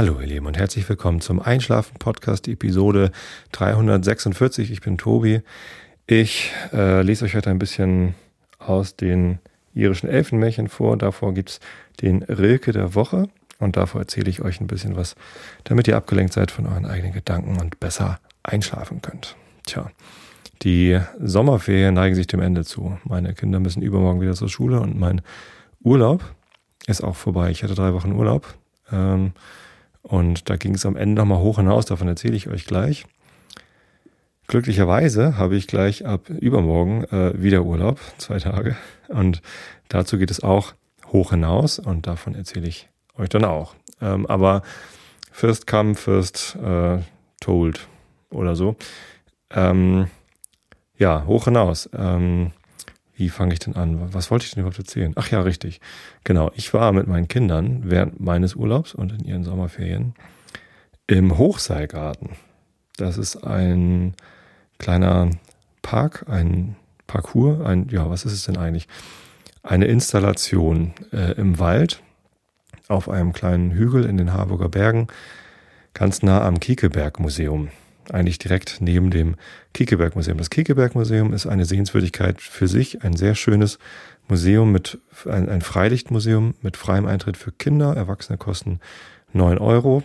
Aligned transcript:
Hallo 0.00 0.18
ihr 0.18 0.28
Lieben 0.28 0.46
und 0.46 0.56
herzlich 0.56 0.88
willkommen 0.88 1.20
zum 1.20 1.40
Einschlafen 1.40 1.98
Podcast 1.98 2.48
Episode 2.48 3.12
346. 3.52 4.70
Ich 4.70 4.80
bin 4.80 4.96
Tobi. 4.96 5.42
Ich 6.06 6.52
äh, 6.72 7.02
lese 7.02 7.26
euch 7.26 7.34
heute 7.34 7.50
ein 7.50 7.58
bisschen 7.58 8.14
aus 8.58 8.96
den 8.96 9.40
irischen 9.74 10.08
Elfenmärchen 10.08 10.68
vor. 10.68 10.96
Davor 10.96 11.34
gibt 11.34 11.50
es 11.50 11.60
den 12.00 12.22
Rilke 12.22 12.72
der 12.72 12.94
Woche 12.94 13.28
und 13.58 13.76
davor 13.76 14.00
erzähle 14.00 14.30
ich 14.30 14.40
euch 14.40 14.58
ein 14.62 14.68
bisschen 14.68 14.96
was, 14.96 15.16
damit 15.64 15.86
ihr 15.86 15.98
abgelenkt 15.98 16.32
seid 16.32 16.50
von 16.50 16.66
euren 16.66 16.86
eigenen 16.86 17.12
Gedanken 17.12 17.60
und 17.60 17.78
besser 17.78 18.20
einschlafen 18.42 19.02
könnt. 19.02 19.36
Tja, 19.66 19.90
die 20.62 20.98
Sommerferien 21.18 21.92
neigen 21.92 22.14
sich 22.14 22.26
dem 22.26 22.40
Ende 22.40 22.64
zu. 22.64 22.98
Meine 23.04 23.34
Kinder 23.34 23.60
müssen 23.60 23.82
übermorgen 23.82 24.22
wieder 24.22 24.32
zur 24.32 24.48
Schule 24.48 24.80
und 24.80 24.98
mein 24.98 25.20
Urlaub 25.82 26.24
ist 26.86 27.04
auch 27.04 27.16
vorbei. 27.16 27.50
Ich 27.50 27.62
hatte 27.62 27.74
drei 27.74 27.92
Wochen 27.92 28.12
Urlaub. 28.12 28.54
Ähm, 28.90 29.34
und 30.02 30.48
da 30.48 30.56
ging 30.56 30.74
es 30.74 30.86
am 30.86 30.96
Ende 30.96 31.20
nochmal 31.20 31.38
hoch 31.38 31.56
hinaus, 31.56 31.86
davon 31.86 32.08
erzähle 32.08 32.36
ich 32.36 32.48
euch 32.48 32.66
gleich. 32.66 33.06
Glücklicherweise 34.46 35.36
habe 35.36 35.54
ich 35.56 35.68
gleich 35.68 36.06
ab 36.06 36.28
übermorgen 36.28 37.04
äh, 37.04 37.40
wieder 37.40 37.62
Urlaub, 37.62 38.00
zwei 38.18 38.38
Tage. 38.38 38.76
Und 39.08 39.42
dazu 39.88 40.18
geht 40.18 40.30
es 40.30 40.42
auch 40.42 40.74
hoch 41.12 41.30
hinaus 41.30 41.78
und 41.78 42.06
davon 42.06 42.34
erzähle 42.34 42.66
ich 42.66 42.88
euch 43.16 43.28
dann 43.28 43.44
auch. 43.44 43.76
Ähm, 44.00 44.26
aber 44.26 44.62
first 45.30 45.66
come, 45.66 45.94
first 45.94 46.56
äh, 46.56 46.98
told 47.40 47.86
oder 48.30 48.56
so. 48.56 48.76
Ähm, 49.52 50.08
ja, 50.98 51.24
hoch 51.26 51.44
hinaus. 51.44 51.88
Ähm, 51.96 52.52
wie 53.20 53.28
fange 53.28 53.52
ich 53.52 53.58
denn 53.58 53.76
an? 53.76 54.14
Was 54.14 54.30
wollte 54.30 54.46
ich 54.46 54.52
denn 54.52 54.62
überhaupt 54.62 54.78
erzählen? 54.78 55.12
Ach 55.14 55.30
ja, 55.30 55.42
richtig. 55.42 55.80
Genau. 56.24 56.50
Ich 56.54 56.72
war 56.72 56.90
mit 56.92 57.06
meinen 57.06 57.28
Kindern 57.28 57.82
während 57.84 58.18
meines 58.18 58.56
Urlaubs 58.56 58.94
und 58.94 59.12
in 59.12 59.24
ihren 59.24 59.44
Sommerferien 59.44 60.14
im 61.06 61.36
Hochseilgarten. 61.36 62.30
Das 62.96 63.18
ist 63.18 63.44
ein 63.44 64.14
kleiner 64.78 65.30
Park, 65.82 66.24
ein 66.28 66.76
Parcours, 67.06 67.60
ein, 67.60 67.88
ja, 67.90 68.08
was 68.08 68.24
ist 68.24 68.32
es 68.32 68.44
denn 68.44 68.56
eigentlich? 68.56 68.88
Eine 69.62 69.84
Installation 69.84 70.94
äh, 71.12 71.32
im 71.32 71.58
Wald 71.58 72.02
auf 72.88 73.08
einem 73.10 73.34
kleinen 73.34 73.72
Hügel 73.72 74.06
in 74.06 74.16
den 74.16 74.32
Harburger 74.32 74.70
Bergen, 74.70 75.08
ganz 75.92 76.22
nah 76.22 76.42
am 76.42 76.58
Kiekeberg 76.58 77.20
Museum 77.20 77.68
eigentlich 78.14 78.38
direkt 78.38 78.78
neben 78.80 79.10
dem 79.10 79.36
Kiekeberg-Museum. 79.74 80.38
Das 80.38 80.50
Kiekeberg-Museum 80.50 81.32
ist 81.32 81.46
eine 81.46 81.64
Sehenswürdigkeit 81.64 82.40
für 82.40 82.68
sich, 82.68 83.02
ein 83.02 83.16
sehr 83.16 83.34
schönes 83.34 83.78
Museum 84.28 84.72
mit 84.72 84.98
ein, 85.26 85.48
ein 85.48 85.60
Freilichtmuseum 85.60 86.54
mit 86.62 86.76
freiem 86.76 87.06
Eintritt 87.06 87.36
für 87.36 87.52
Kinder. 87.52 87.94
Erwachsene 87.96 88.38
kosten 88.38 88.80
neun 89.32 89.58
Euro. 89.58 90.02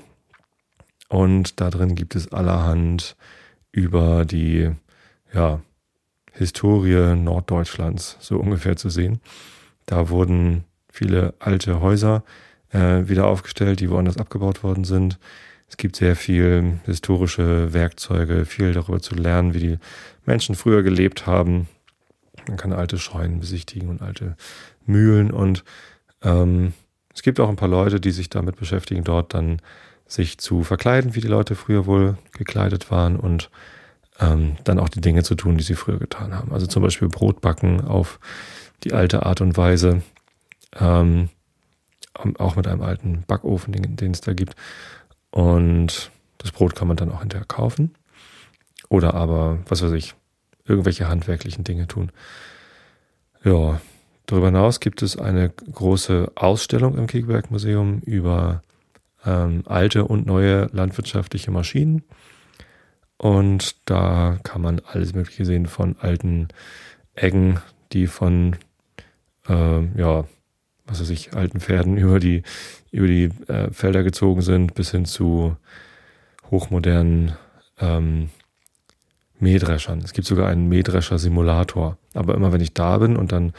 Und 1.10 1.62
da 1.62 1.70
drin 1.70 1.96
gibt 1.96 2.16
es 2.16 2.32
allerhand 2.32 3.16
über 3.72 4.26
die 4.26 4.72
ja, 5.34 5.62
Historie 6.32 7.16
Norddeutschlands 7.16 8.18
so 8.20 8.38
ungefähr 8.38 8.76
zu 8.76 8.90
sehen. 8.90 9.22
Da 9.86 10.10
wurden 10.10 10.64
viele 10.90 11.34
alte 11.40 11.82
Häuser 11.82 12.24
äh, 12.72 13.08
wieder 13.08 13.28
aufgestellt, 13.28 13.80
die 13.80 13.90
woanders 13.90 14.18
abgebaut 14.18 14.64
worden 14.64 14.84
sind. 14.84 15.20
Es 15.68 15.78
gibt 15.78 15.96
sehr 15.96 16.16
viel 16.16 16.80
historische 16.86 17.74
Werkzeuge, 17.74 18.46
viel 18.46 18.74
darüber 18.74 19.02
zu 19.02 19.16
lernen, 19.16 19.54
wie 19.54 19.60
die 19.60 19.80
Menschen 20.26 20.56
früher 20.56 20.84
gelebt 20.84 21.26
haben. 21.26 21.68
Man 22.48 22.58
kann 22.58 22.74
alte 22.74 22.98
Scheunen 23.00 23.40
besichtigen 23.40 23.90
und 23.90 24.02
alte 24.02 24.36
Mühlen 24.86 25.32
und 25.32 25.64
ähm, 26.22 26.74
es 27.14 27.24
gibt 27.24 27.40
auch 27.40 27.50
ein 27.50 27.56
paar 27.56 27.70
Leute, 27.70 28.00
die 28.00 28.12
sich 28.12 28.30
damit 28.30 28.58
beschäftigen, 28.58 29.04
dort 29.04 29.34
dann 29.34 29.62
sich 30.06 30.38
zu 30.38 30.64
verkleiden, 30.64 31.16
wie 31.16 31.22
die 31.22 31.28
Leute 31.28 31.56
früher 31.56 31.86
wohl 31.86 32.18
gekleidet 32.34 32.92
waren 32.92 33.16
und 33.16 33.50
ähm, 34.20 34.58
dann 34.64 34.80
auch 34.80 34.90
die 34.90 35.02
Dinge 35.02 35.24
zu 35.24 35.36
tun, 35.36 35.58
die 35.58 35.64
sie 35.64 35.76
früher 35.76 35.98
getan 35.98 36.36
haben. 36.36 36.54
Also 36.54 36.68
zum 36.68 36.84
Beispiel 36.84 37.08
Brot 37.08 37.42
backen 37.42 37.82
auf 37.82 38.20
die 38.84 38.94
alte 38.94 39.26
Art 39.26 39.42
und 39.42 39.58
Weise, 39.58 40.04
ähm, 40.80 41.30
auch 42.38 42.56
mit 42.56 42.68
einem 42.68 42.82
alten 42.82 43.24
Backofen, 43.28 43.74
den, 43.74 43.96
den 43.96 44.12
es 44.12 44.22
da 44.22 44.34
gibt. 44.34 44.56
Und 45.32 46.12
das 46.38 46.52
Brot 46.52 46.76
kann 46.76 46.88
man 46.88 46.98
dann 46.98 47.12
auch 47.12 47.22
hinterher 47.22 47.46
kaufen. 47.46 47.96
Oder 48.90 49.14
aber, 49.14 49.60
was 49.68 49.82
weiß 49.82 49.92
ich, 49.94 50.16
irgendwelche 50.66 51.08
handwerklichen 51.08 51.64
Dinge 51.64 51.88
tun. 51.88 52.12
Ja, 53.44 53.80
darüber 54.26 54.48
hinaus 54.48 54.80
gibt 54.80 55.02
es 55.02 55.18
eine 55.18 55.50
große 55.50 56.32
Ausstellung 56.36 56.98
im 56.98 57.08
Kiekeberg 57.08 57.52
Museum 57.52 58.00
über 58.02 58.62
ähm, 59.26 59.64
alte 59.66 60.06
und 60.06 60.26
neue 60.26 60.68
landwirtschaftliche 60.72 61.52
Maschinen. 61.52 62.04
Und 63.18 63.90
da 63.90 64.40
kann 64.44 64.62
man 64.62 64.82
alles 64.86 65.14
Mögliche 65.14 65.46
sehen 65.46 65.68
von 65.68 65.96
alten 66.00 66.50
Eggen, 67.16 67.60
die 67.94 68.08
von 68.08 68.58
äh, 69.48 69.86
ja, 69.98 70.26
was 70.86 71.02
weiß 71.02 71.10
ich, 71.10 71.34
alten 71.34 71.60
Pferden 71.60 71.98
über 71.98 72.20
die, 72.20 72.44
über 72.92 73.08
die 73.08 73.30
äh, 73.48 73.72
Felder 73.72 74.04
gezogen 74.04 74.42
sind, 74.42 74.76
bis 74.76 74.92
hin 74.92 75.06
zu 75.06 75.56
hochmodernen 76.52 77.34
ähm, 77.80 78.30
Mähdreschern. 79.40 80.00
Es 80.00 80.14
gibt 80.14 80.28
sogar 80.28 80.48
einen 80.48 80.70
Mähdrescher-Simulator. 80.70 81.98
Aber 82.14 82.36
immer 82.36 82.54
wenn 82.54 82.62
ich 82.62 82.74
da 82.74 82.98
bin 82.98 83.18
und 83.18 83.32
dann 83.32 83.54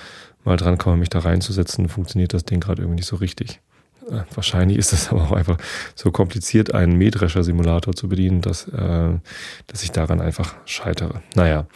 mal 0.44 0.56
dran 0.56 0.78
komme, 0.78 0.97
mich 0.97 1.10
da 1.10 1.19
reinzusetzen, 1.19 1.88
funktioniert 1.88 2.32
das 2.32 2.44
Ding 2.44 2.60
gerade 2.60 2.82
irgendwie 2.82 2.97
nicht 2.97 3.09
so 3.09 3.16
richtig. 3.16 3.60
Äh, 4.09 4.22
wahrscheinlich 4.34 4.78
ist 4.78 4.92
es 4.92 5.09
aber 5.10 5.25
auch 5.25 5.32
einfach 5.32 5.59
so 5.94 6.10
kompliziert, 6.10 6.75
einen 6.75 6.97
Mähdrescher-Simulator 6.97 7.94
zu 7.94 8.09
bedienen, 8.09 8.41
dass, 8.41 8.69
äh, 8.69 9.19
dass 9.66 9.82
ich 9.82 9.92
daran 9.92 10.20
einfach 10.20 10.54
scheitere. 10.65 11.22
Naja, 11.34 11.66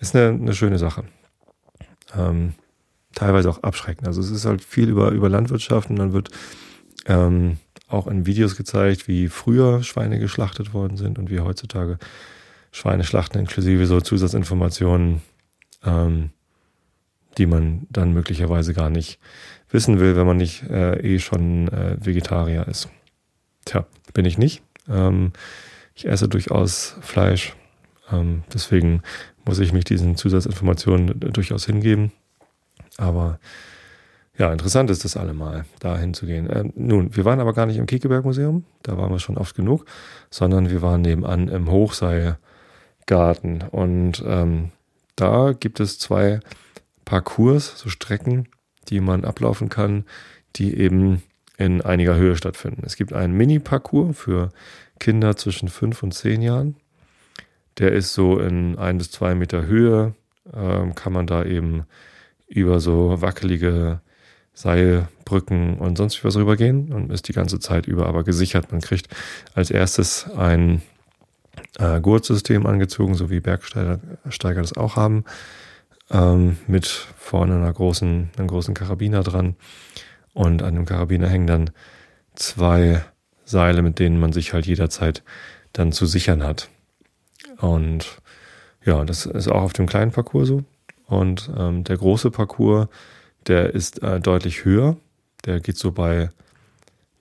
ist 0.00 0.14
eine, 0.14 0.28
eine 0.28 0.54
schöne 0.54 0.78
Sache. 0.78 1.04
Ähm, 2.16 2.54
teilweise 3.14 3.50
auch 3.50 3.62
abschreckend. 3.62 4.06
Also 4.06 4.20
es 4.20 4.30
ist 4.30 4.44
halt 4.44 4.62
viel 4.62 4.88
über, 4.88 5.10
über 5.10 5.28
Landwirtschaft 5.28 5.90
und 5.90 5.96
dann 5.96 6.12
wird 6.12 6.30
ähm, 7.06 7.58
auch 7.88 8.06
in 8.06 8.26
Videos 8.26 8.56
gezeigt, 8.56 9.08
wie 9.08 9.28
früher 9.28 9.82
Schweine 9.82 10.18
geschlachtet 10.18 10.74
worden 10.74 10.96
sind 10.96 11.18
und 11.18 11.30
wie 11.30 11.40
heutzutage 11.40 11.98
Schweine 12.70 13.04
schlachten, 13.04 13.38
inklusive 13.38 13.86
so 13.86 14.00
Zusatzinformationen, 14.00 15.22
ähm, 15.84 16.30
die 17.38 17.46
man 17.46 17.86
dann 17.90 18.12
möglicherweise 18.12 18.74
gar 18.74 18.90
nicht 18.90 19.18
wissen 19.70 20.00
will, 20.00 20.16
wenn 20.16 20.26
man 20.26 20.36
nicht 20.36 20.64
äh, 20.64 20.98
eh 21.00 21.18
schon 21.18 21.68
äh, 21.68 21.96
Vegetarier 21.98 22.66
ist. 22.68 22.88
Tja, 23.64 23.86
bin 24.12 24.24
ich 24.24 24.38
nicht. 24.38 24.62
Ähm, 24.88 25.32
ich 25.94 26.06
esse 26.06 26.28
durchaus 26.28 26.96
Fleisch. 27.00 27.54
Ähm, 28.10 28.42
deswegen 28.52 29.02
muss 29.44 29.58
ich 29.58 29.72
mich 29.72 29.84
diesen 29.84 30.16
Zusatzinformationen 30.16 31.18
durchaus 31.20 31.66
hingeben. 31.66 32.12
Aber 32.98 33.38
ja, 34.36 34.52
interessant 34.52 34.90
ist 34.90 35.04
das 35.04 35.16
allemal, 35.16 35.64
da 35.80 35.96
hinzugehen. 35.98 36.48
Äh, 36.48 36.64
nun, 36.74 37.16
wir 37.16 37.24
waren 37.24 37.40
aber 37.40 37.54
gar 37.54 37.66
nicht 37.66 37.78
im 37.78 37.86
Kiekeberg-Museum, 37.86 38.64
da 38.82 38.98
waren 38.98 39.10
wir 39.10 39.18
schon 39.18 39.38
oft 39.38 39.56
genug, 39.56 39.86
sondern 40.30 40.70
wir 40.70 40.82
waren 40.82 41.00
nebenan 41.00 41.48
im 41.48 41.70
Hochseilgarten. 41.70 43.64
Und 43.70 44.22
ähm, 44.26 44.70
da 45.16 45.54
gibt 45.58 45.80
es 45.80 45.98
zwei 45.98 46.40
Parcours, 47.04 47.78
so 47.78 47.88
Strecken, 47.88 48.48
die 48.88 49.00
man 49.00 49.24
ablaufen 49.24 49.68
kann, 49.68 50.04
die 50.56 50.76
eben 50.78 51.22
in 51.56 51.82
einiger 51.82 52.14
Höhe 52.14 52.36
stattfinden. 52.36 52.82
Es 52.86 52.94
gibt 52.94 53.12
einen 53.12 53.34
Mini-Parcours 53.36 54.16
für 54.16 54.50
Kinder 55.00 55.36
zwischen 55.36 55.68
fünf 55.68 56.04
und 56.04 56.12
zehn 56.12 56.42
Jahren. 56.42 56.76
Der 57.78 57.90
ist 57.92 58.14
so 58.14 58.38
in 58.38 58.78
ein 58.78 58.98
bis 58.98 59.10
zwei 59.10 59.34
Meter 59.34 59.66
Höhe, 59.66 60.14
ähm, 60.54 60.94
kann 60.94 61.12
man 61.12 61.26
da 61.26 61.44
eben 61.44 61.84
über 62.48 62.80
so 62.80 63.20
wackelige 63.20 64.00
Seilbrücken 64.54 65.78
und 65.78 65.96
sonst 65.96 66.24
was 66.24 66.36
rübergehen 66.36 66.92
und 66.92 67.12
ist 67.12 67.28
die 67.28 67.32
ganze 67.32 67.60
Zeit 67.60 67.86
über 67.86 68.06
aber 68.06 68.24
gesichert. 68.24 68.72
Man 68.72 68.80
kriegt 68.80 69.08
als 69.54 69.70
erstes 69.70 70.28
ein 70.36 70.82
äh, 71.78 72.00
Gurtsystem 72.00 72.66
angezogen, 72.66 73.14
so 73.14 73.30
wie 73.30 73.40
Bergsteiger 73.40 74.00
das 74.60 74.76
auch 74.76 74.96
haben, 74.96 75.24
ähm, 76.10 76.56
mit 76.66 76.86
vorne 76.86 77.54
einer 77.54 77.72
großen, 77.72 78.30
einem 78.36 78.48
großen 78.48 78.74
Karabiner 78.74 79.22
dran. 79.22 79.56
Und 80.34 80.62
an 80.62 80.74
dem 80.74 80.86
Karabiner 80.86 81.28
hängen 81.28 81.46
dann 81.46 81.70
zwei 82.34 83.04
Seile, 83.44 83.82
mit 83.82 83.98
denen 83.98 84.18
man 84.18 84.32
sich 84.32 84.52
halt 84.52 84.66
jederzeit 84.66 85.22
dann 85.72 85.92
zu 85.92 86.06
sichern 86.06 86.42
hat. 86.42 86.68
Und 87.58 88.20
ja, 88.84 89.04
das 89.04 89.26
ist 89.26 89.48
auch 89.48 89.62
auf 89.62 89.72
dem 89.72 89.86
kleinen 89.86 90.12
Parcours 90.12 90.48
so. 90.48 90.64
Und 91.08 91.50
ähm, 91.56 91.84
der 91.84 91.96
große 91.96 92.30
Parcours, 92.30 92.88
der 93.46 93.74
ist 93.74 94.02
äh, 94.02 94.20
deutlich 94.20 94.64
höher. 94.64 94.96
Der 95.46 95.58
geht 95.60 95.78
so 95.78 95.90
bei 95.90 96.28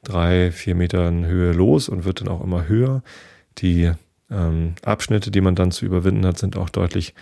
drei, 0.03 0.51
vier 0.51 0.75
Metern 0.75 1.25
Höhe 1.25 1.53
los 1.53 1.89
und 1.89 2.03
wird 2.05 2.21
dann 2.21 2.27
auch 2.27 2.43
immer 2.43 2.67
höher. 2.67 3.01
Die 3.59 3.91
ähm, 4.29 4.75
Abschnitte, 4.83 5.31
die 5.31 5.41
man 5.41 5.55
dann 5.55 5.71
zu 5.71 5.85
überwinden 5.85 6.25
hat, 6.25 6.37
sind 6.37 6.57
auch 6.57 6.69
deutlich 6.69 7.13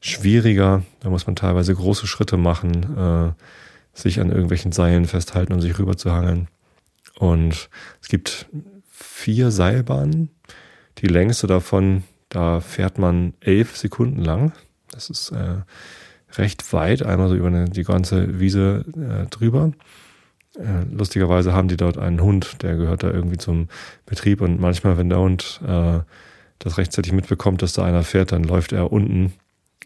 schwieriger. 0.00 0.84
Da 1.00 1.10
muss 1.10 1.26
man 1.26 1.36
teilweise 1.36 1.74
große 1.74 2.06
Schritte 2.06 2.36
machen, 2.36 2.96
äh, 2.96 3.32
sich 3.92 4.20
an 4.20 4.30
irgendwelchen 4.30 4.70
Seilen 4.72 5.06
festhalten, 5.06 5.52
um 5.52 5.60
sich 5.60 5.76
rüber 5.78 5.96
zu 5.96 6.12
hangeln. 6.12 6.48
Und 7.18 7.68
es 8.00 8.08
gibt 8.08 8.46
vier 8.88 9.50
Seilbahnen. 9.50 10.30
Die 10.98 11.08
längste 11.08 11.48
davon, 11.48 12.04
da 12.28 12.60
fährt 12.60 12.98
man 12.98 13.34
elf 13.40 13.76
Sekunden 13.76 14.22
lang. 14.22 14.52
Das 14.90 15.10
ist 15.10 15.30
äh, 15.32 15.62
recht 16.36 16.72
weit, 16.72 17.02
einmal 17.02 17.28
so 17.28 17.34
über 17.34 17.48
eine, 17.48 17.66
die 17.66 17.84
ganze 17.84 18.40
Wiese 18.40 18.84
äh, 18.96 19.26
drüber. 19.28 19.72
Äh, 20.58 20.84
lustigerweise 20.90 21.52
haben 21.52 21.68
die 21.68 21.76
dort 21.76 21.98
einen 21.98 22.20
Hund, 22.20 22.62
der 22.62 22.76
gehört 22.76 23.02
da 23.02 23.10
irgendwie 23.10 23.38
zum 23.38 23.68
Betrieb 24.06 24.40
und 24.40 24.60
manchmal, 24.60 24.98
wenn 24.98 25.08
der 25.08 25.18
Hund 25.18 25.60
äh, 25.66 26.00
das 26.58 26.78
rechtzeitig 26.78 27.12
mitbekommt, 27.12 27.62
dass 27.62 27.72
da 27.72 27.84
einer 27.84 28.04
fährt, 28.04 28.32
dann 28.32 28.44
läuft 28.44 28.72
er 28.72 28.92
unten 28.92 29.32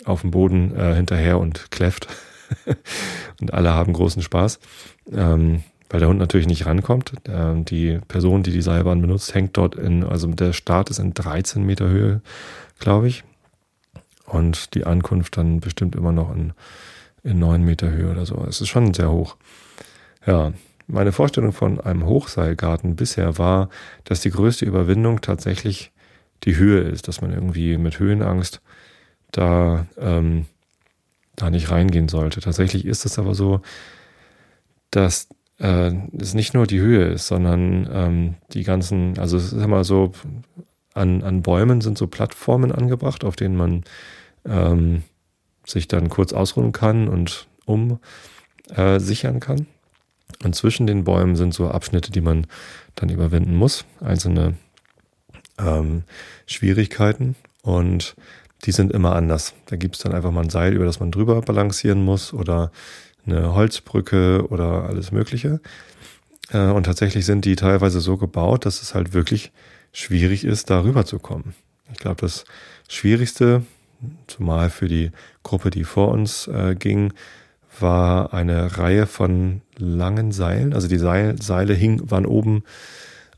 auf 0.05 0.21
dem 0.21 0.31
Boden 0.31 0.75
äh, 0.77 0.95
hinterher 0.95 1.39
und 1.39 1.71
kläfft. 1.71 2.09
und 3.41 3.55
alle 3.55 3.73
haben 3.73 3.93
großen 3.93 4.23
Spaß, 4.23 4.61
ähm, 5.13 5.63
weil 5.89 6.01
der 6.01 6.09
Hund 6.09 6.19
natürlich 6.19 6.47
nicht 6.47 6.67
rankommt. 6.67 7.13
Ähm, 7.29 7.65
die 7.65 7.99
Person, 8.09 8.43
die 8.43 8.53
die 8.53 8.63
Seilbahn 8.63 9.01
benutzt, 9.01 9.35
hängt 9.35 9.57
dort 9.57 9.75
in, 9.75 10.05
also 10.05 10.27
der 10.29 10.53
Start 10.53 10.91
ist 10.91 10.99
in 10.99 11.15
13 11.15 11.65
Meter 11.65 11.89
Höhe, 11.89 12.21
glaube 12.79 13.09
ich. 13.09 13.25
Und 14.27 14.75
die 14.75 14.85
Ankunft 14.85 15.37
dann 15.37 15.61
bestimmt 15.61 15.95
immer 15.95 16.13
noch 16.13 16.35
in, 16.35 16.53
in 17.23 17.39
9 17.39 17.63
Meter 17.63 17.91
Höhe 17.91 18.11
oder 18.11 18.27
so. 18.27 18.45
Es 18.49 18.61
ist 18.61 18.69
schon 18.69 18.93
sehr 18.93 19.11
hoch. 19.11 19.37
Ja, 20.27 20.53
meine 20.89 21.13
Vorstellung 21.13 21.53
von 21.53 21.81
einem 21.81 22.07
Hochseilgarten 22.07 22.97
bisher 22.97 23.39
war, 23.39 23.69
dass 24.05 24.21
die 24.21 24.31
größte 24.31 24.65
Überwindung 24.65 25.21
tatsächlich 25.21 25.93
die 26.45 26.57
Höhe 26.57 26.81
ist, 26.81 27.09
dass 27.09 27.21
man 27.21 27.33
irgendwie 27.33 27.77
mit 27.79 27.99
Höhenangst 27.99 28.61
da, 29.33 29.87
ähm, 29.99 30.47
da 31.35 31.51
nicht 31.51 31.71
reingehen 31.71 32.09
sollte. 32.09 32.41
Tatsächlich 32.41 32.85
ist 32.85 33.05
es 33.05 33.19
aber 33.19 33.35
so, 33.35 33.61
dass 34.91 35.29
äh, 35.59 35.93
es 36.19 36.35
nicht 36.35 36.55
nur 36.55 36.67
die 36.67 36.81
Höhe 36.81 37.07
ist, 37.07 37.27
sondern 37.27 37.89
ähm, 37.93 38.35
die 38.53 38.63
ganzen, 38.63 39.19
also 39.19 39.37
es 39.37 39.53
ist 39.53 39.63
immer 39.63 39.85
so, 39.85 40.13
an, 40.95 41.23
an 41.23 41.43
Bäumen 41.43 41.81
sind 41.81 41.99
so 41.99 42.07
Plattformen 42.07 42.73
angebracht, 42.73 43.25
auf 43.25 43.37
denen 43.37 43.57
man 43.57 43.85
ähm, 44.47 45.03
sich 45.65 45.89
dann 45.89 46.09
kurz 46.09 46.33
ausruhen 46.33 46.73
kann 46.73 47.09
und 47.09 47.49
umsichern 47.65 49.37
äh, 49.37 49.41
kann. 49.41 49.67
Und 50.45 50.55
zwischen 50.55 50.87
den 50.87 51.05
Bäumen 51.05 51.37
sind 51.37 51.55
so 51.55 51.69
Abschnitte, 51.69 52.11
die 52.13 52.21
man 52.21 52.47
dann 52.95 53.09
überwinden 53.09 53.55
muss, 53.55 53.85
einzelne 54.01 54.55
ähm, 55.59 56.05
Schwierigkeiten. 56.47 57.37
Und 57.63 58.17
die 58.65 58.73
sind 58.73 58.93
immer 58.93 59.15
anders. 59.15 59.55
Da 59.67 59.77
gibt 59.77 59.97
es 59.97 60.03
dann 60.03 60.13
einfach 60.13 60.31
mal 60.31 60.43
ein 60.43 60.51
Seil, 60.51 60.75
über 60.75 60.85
das 60.85 61.01
man 61.01 61.11
drüber 61.11 61.41
balancieren 61.43 62.05
muss 62.05 62.33
oder 62.33 62.71
eine 63.27 63.55
Holzbrücke 63.55 64.47
oder 64.49 64.85
alles 64.85 65.13
Mögliche. 65.13 65.61
Äh, 66.51 66.71
und 66.71 66.85
tatsächlich 66.85 67.27
sind 67.27 67.45
die 67.45 67.57
teilweise 67.57 68.01
so 68.01 68.17
gebaut, 68.17 68.67
dass 68.67 68.83
es 68.83 68.95
halt 68.95 69.13
wirklich 69.13 69.53
schwierig 69.93 70.45
ist, 70.45 70.71
da 70.71 70.83
rüber 70.83 71.05
zu 71.05 71.19
kommen. 71.19 71.55
Ich 71.93 71.99
glaube, 71.99 72.21
das 72.21 72.45
Schwierigste, 72.89 73.65
zumal 74.27 74.71
für 74.71 74.89
die 74.89 75.11
Gruppe, 75.43 75.71
die 75.71 75.85
vor 75.85 76.09
uns 76.09 76.49
äh, 76.49 76.75
ging, 76.75 77.13
war 77.81 78.33
eine 78.33 78.79
Reihe 78.79 79.07
von 79.07 79.61
langen 79.77 80.33
Seilen. 80.33 80.73
Also 80.73 80.89
die 80.89 80.99
Seil, 80.99 81.41
Seile 81.41 81.75
hing, 81.75 82.11
waren 82.11 82.27
oben 82.27 82.65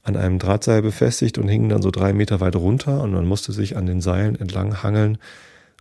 an 0.03 0.17
einem 0.17 0.39
Drahtseil 0.39 0.83
befestigt 0.83 1.39
und 1.39 1.49
hingen 1.49 1.69
dann 1.69 1.83
so 1.83 1.91
drei 1.91 2.13
Meter 2.13 2.41
weit 2.41 2.57
runter 2.57 3.03
und 3.03 3.13
man 3.13 3.27
musste 3.27 3.53
sich 3.53 3.77
an 3.77 3.87
den 3.87 4.01
Seilen 4.01 4.41
entlang 4.41 4.83
hangeln. 4.83 5.19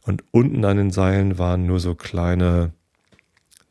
Und 0.04 0.24
unten 0.32 0.64
an 0.66 0.78
den 0.78 0.92
Seilen 0.92 1.38
waren 1.38 1.66
nur 1.66 1.80
so 1.80 1.96
kleine 1.96 2.72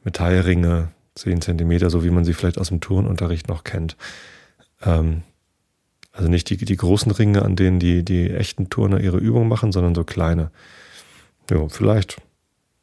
Metallringe, 0.05 0.89
zehn 1.15 1.41
Zentimeter, 1.41 1.91
so 1.91 2.05
wie 2.05 2.11
man 2.11 2.25
sie 2.25 2.35
vielleicht 2.35 2.59
aus 2.59 2.69
dem 2.69 2.81
Turnunterricht 2.81 3.49
noch 3.49 3.65
kennt. 3.65 3.97
Ähm, 4.83 5.23
also 6.13 6.31
nicht 6.31 6.49
die, 6.49 6.57
die 6.57 6.77
großen 6.77 7.13
Ringe, 7.13 7.43
an 7.43 7.57
denen 7.57 7.79
die, 7.79 8.05
die 8.05 8.31
echten 8.31 8.71
Turner 8.71 9.01
ihre 9.01 9.19
Übung 9.19 9.49
machen, 9.49 9.73
sondern 9.73 9.95
so 9.95 10.05
kleine. 10.05 10.51
Ja, 11.51 11.69
vielleicht, 11.69 12.21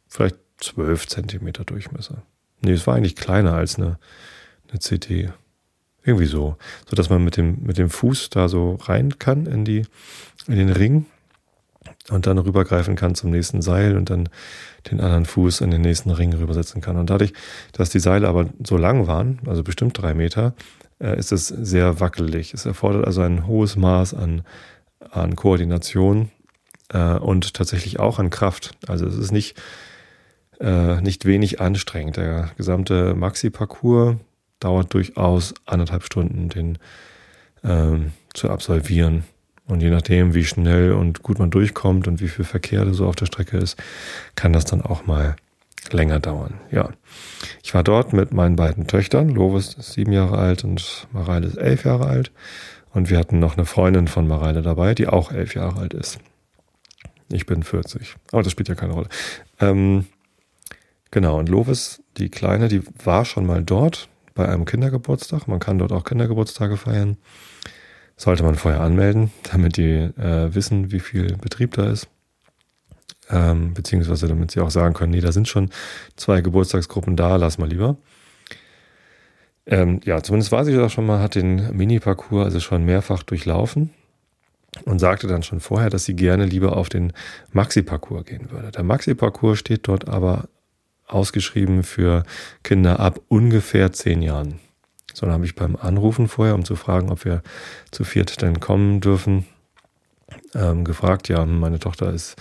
vielleicht 0.08 0.38
zwölf 0.60 1.08
Zentimeter 1.08 1.64
Durchmesser. 1.64 2.24
Nee, 2.62 2.72
es 2.72 2.88
war 2.88 2.96
eigentlich 2.96 3.16
kleiner 3.16 3.54
als 3.54 3.78
eine, 3.78 4.00
eine 4.70 4.80
CT. 4.80 5.34
Irgendwie 6.06 6.26
so. 6.26 6.58
So 6.90 6.96
dass 6.96 7.10
man 7.10 7.24
mit 7.24 7.38
dem, 7.38 7.64
mit 7.64 7.78
dem 7.78 7.90
Fuß 7.90 8.30
da 8.30 8.50
so 8.50 8.76
rein 8.76 9.20
kann 9.20 9.46
in 9.46 9.66
die, 9.66 9.86
in 10.48 10.56
den 10.56 10.70
Ring 10.70 11.06
und 12.10 12.28
dann 12.28 12.38
rübergreifen 12.38 12.96
kann 12.96 13.16
zum 13.16 13.30
nächsten 13.30 13.62
Seil 13.62 13.98
und 13.98 14.10
dann 14.10 14.30
den 14.92 15.00
anderen 15.00 15.26
Fuß 15.26 15.62
in 15.62 15.72
den 15.72 15.82
nächsten 15.82 16.12
Ring 16.12 16.34
rübersetzen 16.34 16.82
kann. 16.82 16.98
Und 16.98 17.10
dadurch, 17.10 17.34
dass 17.72 17.90
die 17.90 18.00
Seile 18.00 18.28
aber 18.28 18.50
so 18.66 18.78
lang 18.78 19.08
waren, 19.08 19.40
also 19.46 19.64
bestimmt 19.64 20.02
drei 20.02 20.14
Meter, 20.14 20.54
äh, 21.00 21.18
ist 21.18 21.32
es 21.32 21.48
sehr 21.48 22.00
wackelig. 22.00 22.54
Es 22.54 22.66
erfordert 22.66 23.06
also 23.06 23.22
ein 23.22 23.48
hohes 23.48 23.76
Maß 23.76 24.14
an, 24.14 24.44
an 25.12 25.36
Koordination 25.36 26.32
äh, 26.90 27.16
und 27.16 27.54
tatsächlich 27.54 28.00
auch 28.00 28.20
an 28.20 28.30
Kraft. 28.30 28.72
Also 28.88 29.06
es 29.06 29.18
ist 29.18 29.32
nicht, 29.32 29.62
äh, 30.60 31.02
nicht 31.02 31.26
wenig 31.26 31.62
anstrengend. 31.62 32.18
Der 32.18 32.52
gesamte 32.58 33.16
Maxi-Parcours 33.16 34.18
dauert 34.60 34.94
durchaus 34.94 35.54
anderthalb 35.66 36.04
Stunden, 36.04 36.50
den 36.50 36.78
ähm, 37.64 38.12
zu 38.34 38.50
absolvieren. 38.50 39.24
Und 39.66 39.82
je 39.82 39.90
nachdem, 39.90 40.34
wie 40.34 40.44
schnell 40.44 40.92
und 40.92 41.24
gut 41.24 41.40
man 41.40 41.50
durchkommt 41.50 42.08
und 42.08 42.20
wie 42.20 42.28
viel 42.28 42.46
Verkehr 42.46 42.94
so 42.94 43.08
auf 43.08 43.16
der 43.16 43.26
Strecke 43.26 43.58
ist, 43.58 43.82
kann 44.36 44.52
das 44.52 44.66
dann 44.66 44.82
auch 44.82 45.06
mal 45.06 45.36
länger 45.92 46.20
dauern. 46.20 46.56
Ja, 46.72 46.90
ich 47.62 47.74
war 47.74 47.84
dort 47.84 48.14
mit 48.14 48.34
meinen 48.34 48.56
beiden 48.56 48.88
Töchtern. 48.88 49.30
Lovis 49.30 49.74
ist 49.74 49.94
sieben 49.94 50.12
Jahre 50.12 50.38
alt 50.38 50.64
und 50.64 51.08
Mareile 51.12 51.48
ist 51.48 51.58
elf 51.58 51.86
Jahre 51.86 52.08
alt. 52.08 52.32
Und 52.94 53.10
wir 53.10 53.18
hatten 53.18 53.40
noch 53.40 53.58
eine 53.58 53.66
Freundin 53.66 54.08
von 54.08 54.28
Mareile 54.28 54.62
dabei, 54.62 54.94
die 54.94 55.08
auch 55.08 55.32
elf 55.32 55.56
Jahre 55.56 55.82
alt 55.82 55.94
ist. 55.94 56.20
Ich 57.32 57.46
bin 57.46 57.64
40, 57.64 58.16
aber 58.32 58.44
das 58.44 58.52
spielt 58.52 58.70
ja 58.70 58.76
keine 58.76 58.94
Rolle. 58.94 59.10
Ähm, 59.60 60.06
genau, 61.12 61.40
und 61.40 61.50
Lovis, 61.50 62.02
die 62.18 62.30
Kleine, 62.30 62.68
die 62.68 62.82
war 63.04 63.26
schon 63.26 63.46
mal 63.46 63.64
dort 63.64 64.10
bei 64.34 64.48
einem 64.48 64.66
Kindergeburtstag. 64.66 65.48
Man 65.48 65.60
kann 65.60 65.80
dort 65.80 65.92
auch 65.92 66.04
Kindergeburtstage 66.04 66.78
feiern. 66.78 67.18
Sollte 68.16 68.44
man 68.44 68.56
vorher 68.56 68.82
anmelden, 68.82 69.32
damit 69.52 69.78
die 69.78 69.92
äh, 69.92 70.54
wissen, 70.54 70.92
wie 70.92 71.00
viel 71.00 71.36
Betrieb 71.38 71.74
da 71.74 71.90
ist. 71.90 72.08
Ähm, 73.30 73.74
beziehungsweise 73.74 74.28
damit 74.28 74.52
sie 74.52 74.60
auch 74.60 74.70
sagen 74.70 74.94
können, 74.94 75.12
nee, 75.12 75.22
da 75.22 75.32
sind 75.32 75.48
schon 75.48 75.70
zwei 76.16 76.42
Geburtstagsgruppen 76.42 77.16
da, 77.16 77.38
lass 77.38 77.58
mal 77.58 77.70
lieber. 77.70 77.98
Ähm, 79.66 80.02
ja, 80.04 80.22
zumindest 80.22 80.52
war 80.52 80.66
sie 80.66 80.76
das 80.76 80.92
schon 80.92 81.06
mal, 81.06 81.20
hat 81.20 81.36
den 81.36 81.76
Mini-Parcours 81.76 82.46
also 82.46 82.60
schon 82.60 82.84
mehrfach 82.84 83.24
durchlaufen 83.24 83.92
und 84.86 85.00
sagte 85.00 85.28
dann 85.28 85.44
schon 85.44 85.60
vorher, 85.60 85.90
dass 85.90 86.06
sie 86.06 86.16
gerne 86.16 86.46
lieber 86.46 86.76
auf 86.76 86.90
den 86.90 87.14
Maxi-Parcours 87.52 88.26
gehen 88.26 88.52
würde. 88.52 88.72
Der 88.72 88.84
Maxi-Parcours 88.84 89.60
steht 89.60 89.88
dort 89.88 90.08
aber 90.08 90.50
ausgeschrieben 91.08 91.84
für 91.84 92.24
Kinder 92.64 93.00
ab 93.00 93.20
ungefähr 93.28 93.94
zehn 93.94 94.22
Jahren. 94.22 94.60
So, 95.14 95.26
dann 95.26 95.34
habe 95.34 95.46
ich 95.46 95.56
beim 95.56 95.76
Anrufen 95.76 96.28
vorher, 96.28 96.56
um 96.56 96.66
zu 96.66 96.76
fragen, 96.76 97.12
ob 97.12 97.24
wir 97.24 97.44
zu 97.92 98.04
viert 98.04 98.42
denn 98.42 98.60
kommen 98.60 99.00
dürfen, 99.00 99.46
ähm, 100.56 100.84
gefragt, 100.84 101.30
ja, 101.30 101.46
meine 101.46 101.78
Tochter 101.78 102.12
ist 102.12 102.36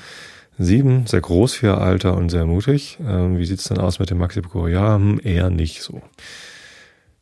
sieben, 0.59 1.07
sehr 1.07 1.21
groß 1.21 1.55
für 1.55 1.67
ihr 1.67 1.79
Alter 1.79 2.17
und 2.17 2.31
sehr 2.31 2.47
mutig. 2.47 2.99
Ähm, 3.07 3.39
wie 3.39 3.45
sieht's 3.45 3.65
denn 3.65 3.79
aus 3.79 3.99
mit 3.99 4.11
dem 4.11 4.19
Maxi 4.19 4.41
Parcours? 4.41 4.71
Ja, 4.71 4.95
hm, 4.95 5.21
eher 5.23 5.51
nicht 5.51 5.83
so. 5.83 6.01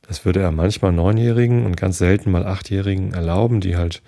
Das 0.06 0.24
würde 0.24 0.40
er 0.40 0.52
manchmal 0.52 0.92
Neunjährigen 0.92 1.64
und 1.66 1.76
ganz 1.76 1.98
selten 1.98 2.30
mal 2.30 2.46
Achtjährigen 2.46 3.12
erlauben, 3.12 3.60
die 3.60 3.76
halt 3.76 4.02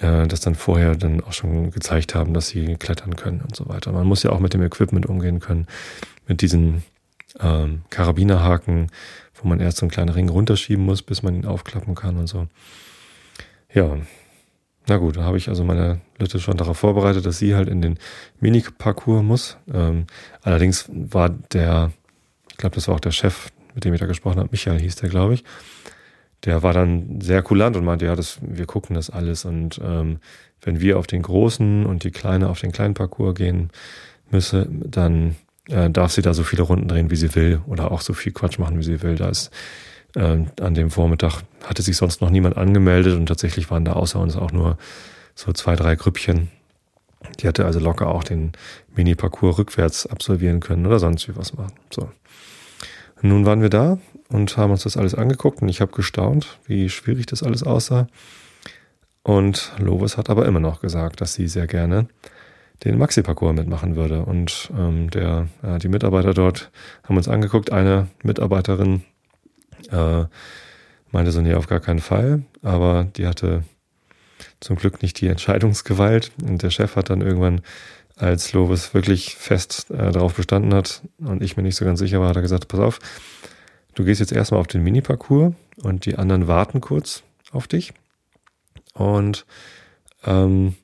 äh, 0.00 0.26
das 0.26 0.40
dann 0.40 0.54
vorher 0.54 0.96
dann 0.96 1.22
auch 1.22 1.32
schon 1.32 1.70
gezeigt 1.70 2.14
haben, 2.14 2.34
dass 2.34 2.48
sie 2.48 2.76
klettern 2.76 3.16
können 3.16 3.40
und 3.42 3.54
so 3.54 3.68
weiter. 3.68 3.92
Man 3.92 4.06
muss 4.06 4.22
ja 4.22 4.30
auch 4.30 4.40
mit 4.40 4.54
dem 4.54 4.62
Equipment 4.62 5.06
umgehen 5.06 5.40
können, 5.40 5.66
mit 6.26 6.42
diesen 6.42 6.82
ähm, 7.38 7.82
Karabinerhaken, 7.90 8.88
wo 9.34 9.48
man 9.48 9.60
erst 9.60 9.78
so 9.78 9.84
einen 9.84 9.90
kleinen 9.90 10.10
Ring 10.10 10.28
runterschieben 10.28 10.84
muss, 10.84 11.02
bis 11.02 11.22
man 11.22 11.34
ihn 11.34 11.46
aufklappen 11.46 11.94
kann 11.94 12.16
und 12.16 12.26
so. 12.26 12.48
Ja, 13.72 13.98
na 14.88 14.96
gut, 14.96 15.16
da 15.16 15.22
habe 15.22 15.36
ich 15.36 15.48
also 15.48 15.62
meine 15.62 16.00
Lütte 16.18 16.40
schon 16.40 16.56
darauf 16.56 16.78
vorbereitet, 16.78 17.24
dass 17.24 17.38
sie 17.38 17.54
halt 17.54 17.68
in 17.68 17.80
den 17.80 17.98
Mini-Parcours 18.40 19.22
muss. 19.22 19.56
Ähm, 19.72 20.06
allerdings 20.42 20.86
war 20.88 21.28
der, 21.28 21.92
ich 22.50 22.56
glaube, 22.56 22.74
das 22.74 22.88
war 22.88 22.96
auch 22.96 23.00
der 23.00 23.12
Chef, 23.12 23.50
mit 23.74 23.84
dem 23.84 23.94
ich 23.94 24.00
da 24.00 24.06
gesprochen 24.06 24.38
habe, 24.38 24.48
Michael 24.50 24.80
hieß 24.80 24.96
der, 24.96 25.08
glaube 25.08 25.34
ich. 25.34 25.44
Der 26.44 26.62
war 26.62 26.72
dann 26.72 27.20
sehr 27.20 27.42
kulant 27.42 27.76
und 27.76 27.84
meinte, 27.84 28.06
ja, 28.06 28.16
das, 28.16 28.38
wir 28.40 28.66
gucken 28.66 28.94
das 28.94 29.10
alles. 29.10 29.44
Und 29.44 29.80
ähm, 29.84 30.18
wenn 30.62 30.80
wir 30.80 30.98
auf 30.98 31.06
den 31.06 31.22
großen 31.22 31.86
und 31.86 32.04
die 32.04 32.10
Kleine 32.10 32.48
auf 32.48 32.60
den 32.60 32.72
kleinen 32.72 32.94
Parcours 32.94 33.34
gehen 33.34 33.70
müsse, 34.30 34.66
dann 34.70 35.36
äh, 35.68 35.90
darf 35.90 36.12
sie 36.12 36.22
da 36.22 36.34
so 36.34 36.42
viele 36.42 36.62
Runden 36.62 36.88
drehen, 36.88 37.10
wie 37.10 37.16
sie 37.16 37.34
will 37.34 37.60
oder 37.66 37.90
auch 37.90 38.00
so 38.00 38.12
viel 38.12 38.32
Quatsch 38.32 38.58
machen, 38.58 38.78
wie 38.78 38.84
sie 38.84 39.02
will. 39.02 39.16
Da 39.16 39.28
ist 39.28 39.50
äh, 40.16 40.38
an 40.60 40.74
dem 40.74 40.90
Vormittag 40.90 41.42
hatte 41.64 41.82
sich 41.82 41.96
sonst 41.96 42.20
noch 42.20 42.30
niemand 42.30 42.56
angemeldet 42.56 43.16
und 43.16 43.26
tatsächlich 43.26 43.70
waren 43.70 43.84
da 43.84 43.92
außer 43.92 44.18
uns 44.18 44.36
auch 44.36 44.52
nur 44.52 44.78
so 45.34 45.52
zwei, 45.52 45.76
drei 45.76 45.94
Grüppchen. 45.96 46.48
Die 47.40 47.48
hatte 47.48 47.66
also 47.66 47.80
locker 47.80 48.08
auch 48.08 48.24
den 48.24 48.52
Mini-Parcours 48.94 49.58
rückwärts 49.58 50.06
absolvieren 50.06 50.60
können 50.60 50.86
oder 50.86 50.98
sonst 50.98 51.28
wie 51.28 51.36
was 51.36 51.54
machen. 51.54 51.74
So. 51.90 52.10
nun 53.20 53.44
waren 53.44 53.60
wir 53.60 53.68
da 53.68 53.98
und 54.30 54.56
haben 54.56 54.70
uns 54.70 54.84
das 54.84 54.96
alles 54.96 55.14
angeguckt 55.14 55.62
und 55.62 55.68
ich 55.68 55.80
habe 55.80 55.92
gestaunt, 55.92 56.58
wie 56.66 56.88
schwierig 56.88 57.26
das 57.26 57.42
alles 57.42 57.62
aussah. 57.62 58.06
Und 59.22 59.72
Lovis 59.78 60.16
hat 60.16 60.30
aber 60.30 60.46
immer 60.46 60.60
noch 60.60 60.80
gesagt, 60.80 61.20
dass 61.20 61.34
sie 61.34 61.46
sehr 61.46 61.66
gerne 61.66 62.08
den 62.84 62.98
Maxi-Parcours 62.98 63.54
mitmachen 63.54 63.96
würde. 63.96 64.24
Und 64.24 64.70
ähm, 64.76 65.10
der, 65.10 65.48
äh, 65.62 65.78
die 65.78 65.88
Mitarbeiter 65.88 66.32
dort 66.32 66.70
haben 67.04 67.16
uns 67.16 67.28
angeguckt. 67.28 67.70
Eine 67.72 68.08
Mitarbeiterin 68.22 69.02
äh, 69.90 70.24
meinte 71.10 71.32
so, 71.32 71.40
nee, 71.42 71.54
auf 71.54 71.66
gar 71.66 71.80
keinen 71.80 72.00
Fall. 72.00 72.42
Aber 72.62 73.04
die 73.16 73.26
hatte 73.26 73.64
zum 74.60 74.76
Glück 74.76 75.02
nicht 75.02 75.20
die 75.20 75.26
Entscheidungsgewalt. 75.28 76.32
Und 76.42 76.62
der 76.62 76.70
Chef 76.70 76.96
hat 76.96 77.10
dann 77.10 77.20
irgendwann, 77.20 77.60
als 78.16 78.52
Lovis 78.52 78.92
wirklich 78.94 79.34
fest 79.36 79.90
äh, 79.90 80.12
darauf 80.12 80.34
bestanden 80.34 80.74
hat 80.74 81.02
und 81.18 81.42
ich 81.42 81.56
mir 81.56 81.62
nicht 81.62 81.76
so 81.76 81.86
ganz 81.86 81.98
sicher 81.98 82.20
war, 82.20 82.28
hat 82.28 82.36
er 82.36 82.42
gesagt, 82.42 82.68
pass 82.68 82.80
auf, 82.80 82.98
du 84.00 84.06
gehst 84.06 84.20
jetzt 84.20 84.32
erstmal 84.32 84.60
auf 84.60 84.66
den 84.66 84.82
Mini-Parcours 84.82 85.54
und 85.82 86.06
die 86.06 86.16
anderen 86.16 86.48
warten 86.48 86.80
kurz 86.80 87.22
auf 87.52 87.68
dich. 87.68 87.92
Und 88.94 89.44
ähm, 90.24 90.74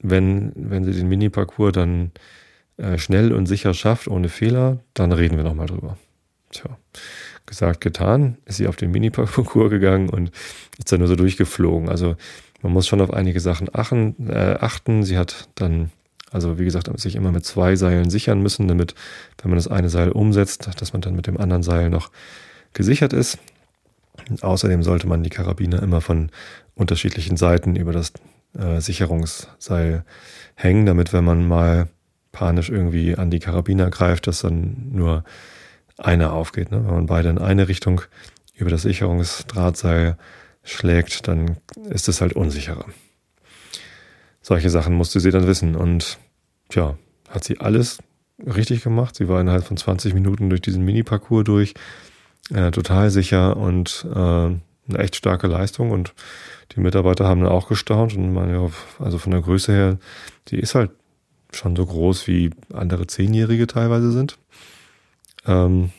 wenn, 0.00 0.52
wenn 0.54 0.84
sie 0.84 0.92
den 0.92 1.08
Mini-Parcours 1.08 1.72
dann 1.72 2.12
äh, 2.76 2.98
schnell 2.98 3.32
und 3.32 3.46
sicher 3.46 3.72
schafft, 3.72 4.06
ohne 4.06 4.28
Fehler, 4.28 4.78
dann 4.94 5.12
reden 5.12 5.36
wir 5.36 5.44
nochmal 5.44 5.66
drüber. 5.66 5.96
Tja, 6.50 6.76
gesagt, 7.46 7.80
getan, 7.80 8.36
ist 8.44 8.58
sie 8.58 8.68
auf 8.68 8.76
den 8.76 8.90
Mini-Parcours 8.90 9.70
gegangen 9.70 10.10
und 10.10 10.30
ist 10.78 10.92
dann 10.92 11.00
nur 11.00 11.08
so 11.08 11.16
durchgeflogen. 11.16 11.88
Also 11.88 12.16
man 12.62 12.72
muss 12.72 12.86
schon 12.86 13.00
auf 13.00 13.12
einige 13.12 13.40
Sachen 13.40 13.68
achten. 13.72 14.28
Äh, 14.28 14.58
achten. 14.60 15.04
Sie 15.04 15.16
hat 15.16 15.48
dann, 15.54 15.90
also 16.36 16.58
wie 16.58 16.64
gesagt, 16.64 16.90
sich 17.00 17.16
immer 17.16 17.32
mit 17.32 17.44
zwei 17.44 17.76
Seilen 17.76 18.10
sichern 18.10 18.42
müssen, 18.42 18.68
damit, 18.68 18.94
wenn 19.42 19.50
man 19.50 19.56
das 19.56 19.68
eine 19.68 19.88
Seil 19.88 20.12
umsetzt, 20.12 20.68
dass 20.78 20.92
man 20.92 21.00
dann 21.00 21.16
mit 21.16 21.26
dem 21.26 21.38
anderen 21.38 21.62
Seil 21.62 21.88
noch 21.88 22.10
gesichert 22.74 23.14
ist. 23.14 23.38
Und 24.28 24.44
außerdem 24.44 24.82
sollte 24.82 25.06
man 25.06 25.22
die 25.22 25.30
Karabiner 25.30 25.82
immer 25.82 26.02
von 26.02 26.30
unterschiedlichen 26.74 27.38
Seiten 27.38 27.74
über 27.74 27.92
das 27.92 28.12
äh, 28.56 28.80
Sicherungsseil 28.80 30.04
hängen, 30.54 30.84
damit 30.84 31.14
wenn 31.14 31.24
man 31.24 31.48
mal 31.48 31.88
panisch 32.32 32.68
irgendwie 32.68 33.16
an 33.16 33.30
die 33.30 33.38
Karabiner 33.38 33.88
greift, 33.88 34.26
dass 34.26 34.42
dann 34.42 34.90
nur 34.92 35.24
einer 35.96 36.34
aufgeht. 36.34 36.70
Ne? 36.70 36.84
Wenn 36.84 36.94
man 36.94 37.06
beide 37.06 37.30
in 37.30 37.38
eine 37.38 37.68
Richtung 37.68 38.02
über 38.54 38.68
das 38.68 38.82
Sicherungsdrahtseil 38.82 40.18
schlägt, 40.62 41.28
dann 41.28 41.56
ist 41.88 42.08
es 42.08 42.20
halt 42.20 42.34
unsicherer. 42.34 42.84
Solche 44.42 44.68
Sachen 44.68 44.94
musste 44.94 45.18
sie 45.18 45.30
dann 45.30 45.46
wissen 45.46 45.76
und 45.76 46.18
tja, 46.68 46.96
hat 47.28 47.44
sie 47.44 47.60
alles 47.60 47.98
richtig 48.44 48.82
gemacht. 48.82 49.16
Sie 49.16 49.28
war 49.28 49.40
innerhalb 49.40 49.64
von 49.64 49.76
20 49.76 50.14
Minuten 50.14 50.50
durch 50.50 50.60
diesen 50.60 50.84
Mini-Parcours 50.84 51.44
durch, 51.44 51.74
äh, 52.54 52.70
total 52.70 53.10
sicher 53.10 53.56
und 53.56 54.06
äh, 54.14 54.16
eine 54.88 54.98
echt 54.98 55.16
starke 55.16 55.46
Leistung 55.46 55.90
und 55.90 56.14
die 56.72 56.80
Mitarbeiter 56.80 57.26
haben 57.26 57.40
dann 57.40 57.50
auch 57.50 57.68
gestaunt 57.68 58.14
und 58.16 58.32
meine, 58.32 58.52
ja, 58.52 58.68
also 58.98 59.18
von 59.18 59.32
der 59.32 59.40
Größe 59.40 59.72
her, 59.72 59.98
die 60.48 60.58
ist 60.58 60.74
halt 60.74 60.90
schon 61.52 61.76
so 61.76 61.86
groß 61.86 62.26
wie 62.26 62.50
andere 62.72 63.06
Zehnjährige 63.06 63.66
teilweise 63.66 64.12
sind. 64.12 64.38
Ähm, 65.46 65.90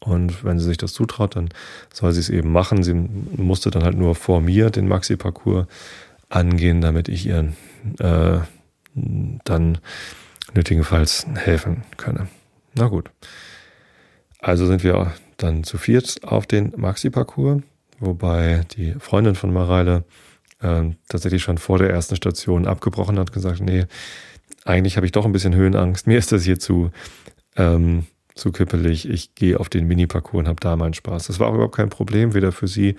und 0.00 0.44
wenn 0.44 0.58
sie 0.58 0.66
sich 0.66 0.76
das 0.76 0.92
zutraut, 0.92 1.34
dann 1.34 1.48
soll 1.92 2.12
sie 2.12 2.20
es 2.20 2.28
eben 2.28 2.52
machen. 2.52 2.82
Sie 2.82 2.92
musste 2.92 3.70
dann 3.70 3.84
halt 3.84 3.96
nur 3.96 4.14
vor 4.14 4.42
mir 4.42 4.68
den 4.70 4.86
Maxi-Parcours 4.86 5.66
angehen, 6.28 6.82
damit 6.82 7.08
ich 7.08 7.26
ihr 7.26 7.52
äh, 8.00 8.38
dann 8.94 9.78
nötigenfalls 10.54 11.26
helfen 11.34 11.82
könne. 11.96 12.28
Na 12.74 12.88
gut. 12.88 13.10
Also 14.38 14.66
sind 14.66 14.84
wir 14.84 15.12
dann 15.36 15.64
zu 15.64 15.78
viert 15.78 16.20
auf 16.22 16.46
den 16.46 16.72
Maxi-Parcours, 16.76 17.62
wobei 17.98 18.62
die 18.76 18.94
Freundin 18.98 19.34
von 19.34 19.52
Mareile 19.52 20.04
äh, 20.60 20.90
tatsächlich 21.08 21.42
schon 21.42 21.58
vor 21.58 21.78
der 21.78 21.90
ersten 21.90 22.16
Station 22.16 22.66
abgebrochen 22.66 23.18
hat, 23.18 23.32
gesagt, 23.32 23.60
nee, 23.60 23.86
eigentlich 24.64 24.96
habe 24.96 25.06
ich 25.06 25.12
doch 25.12 25.24
ein 25.24 25.32
bisschen 25.32 25.54
Höhenangst. 25.54 26.06
Mir 26.06 26.18
ist 26.18 26.32
das 26.32 26.44
hier 26.44 26.58
zu, 26.58 26.90
ähm, 27.56 28.06
zu 28.34 28.52
kippelig. 28.52 29.08
Ich 29.08 29.34
gehe 29.34 29.58
auf 29.58 29.68
den 29.68 29.86
Mini-Parcours 29.86 30.40
und 30.40 30.48
habe 30.48 30.60
da 30.60 30.76
meinen 30.76 30.94
Spaß. 30.94 31.26
Das 31.26 31.40
war 31.40 31.48
auch 31.48 31.54
überhaupt 31.54 31.76
kein 31.76 31.90
Problem, 31.90 32.34
weder 32.34 32.52
für 32.52 32.68
sie 32.68 32.96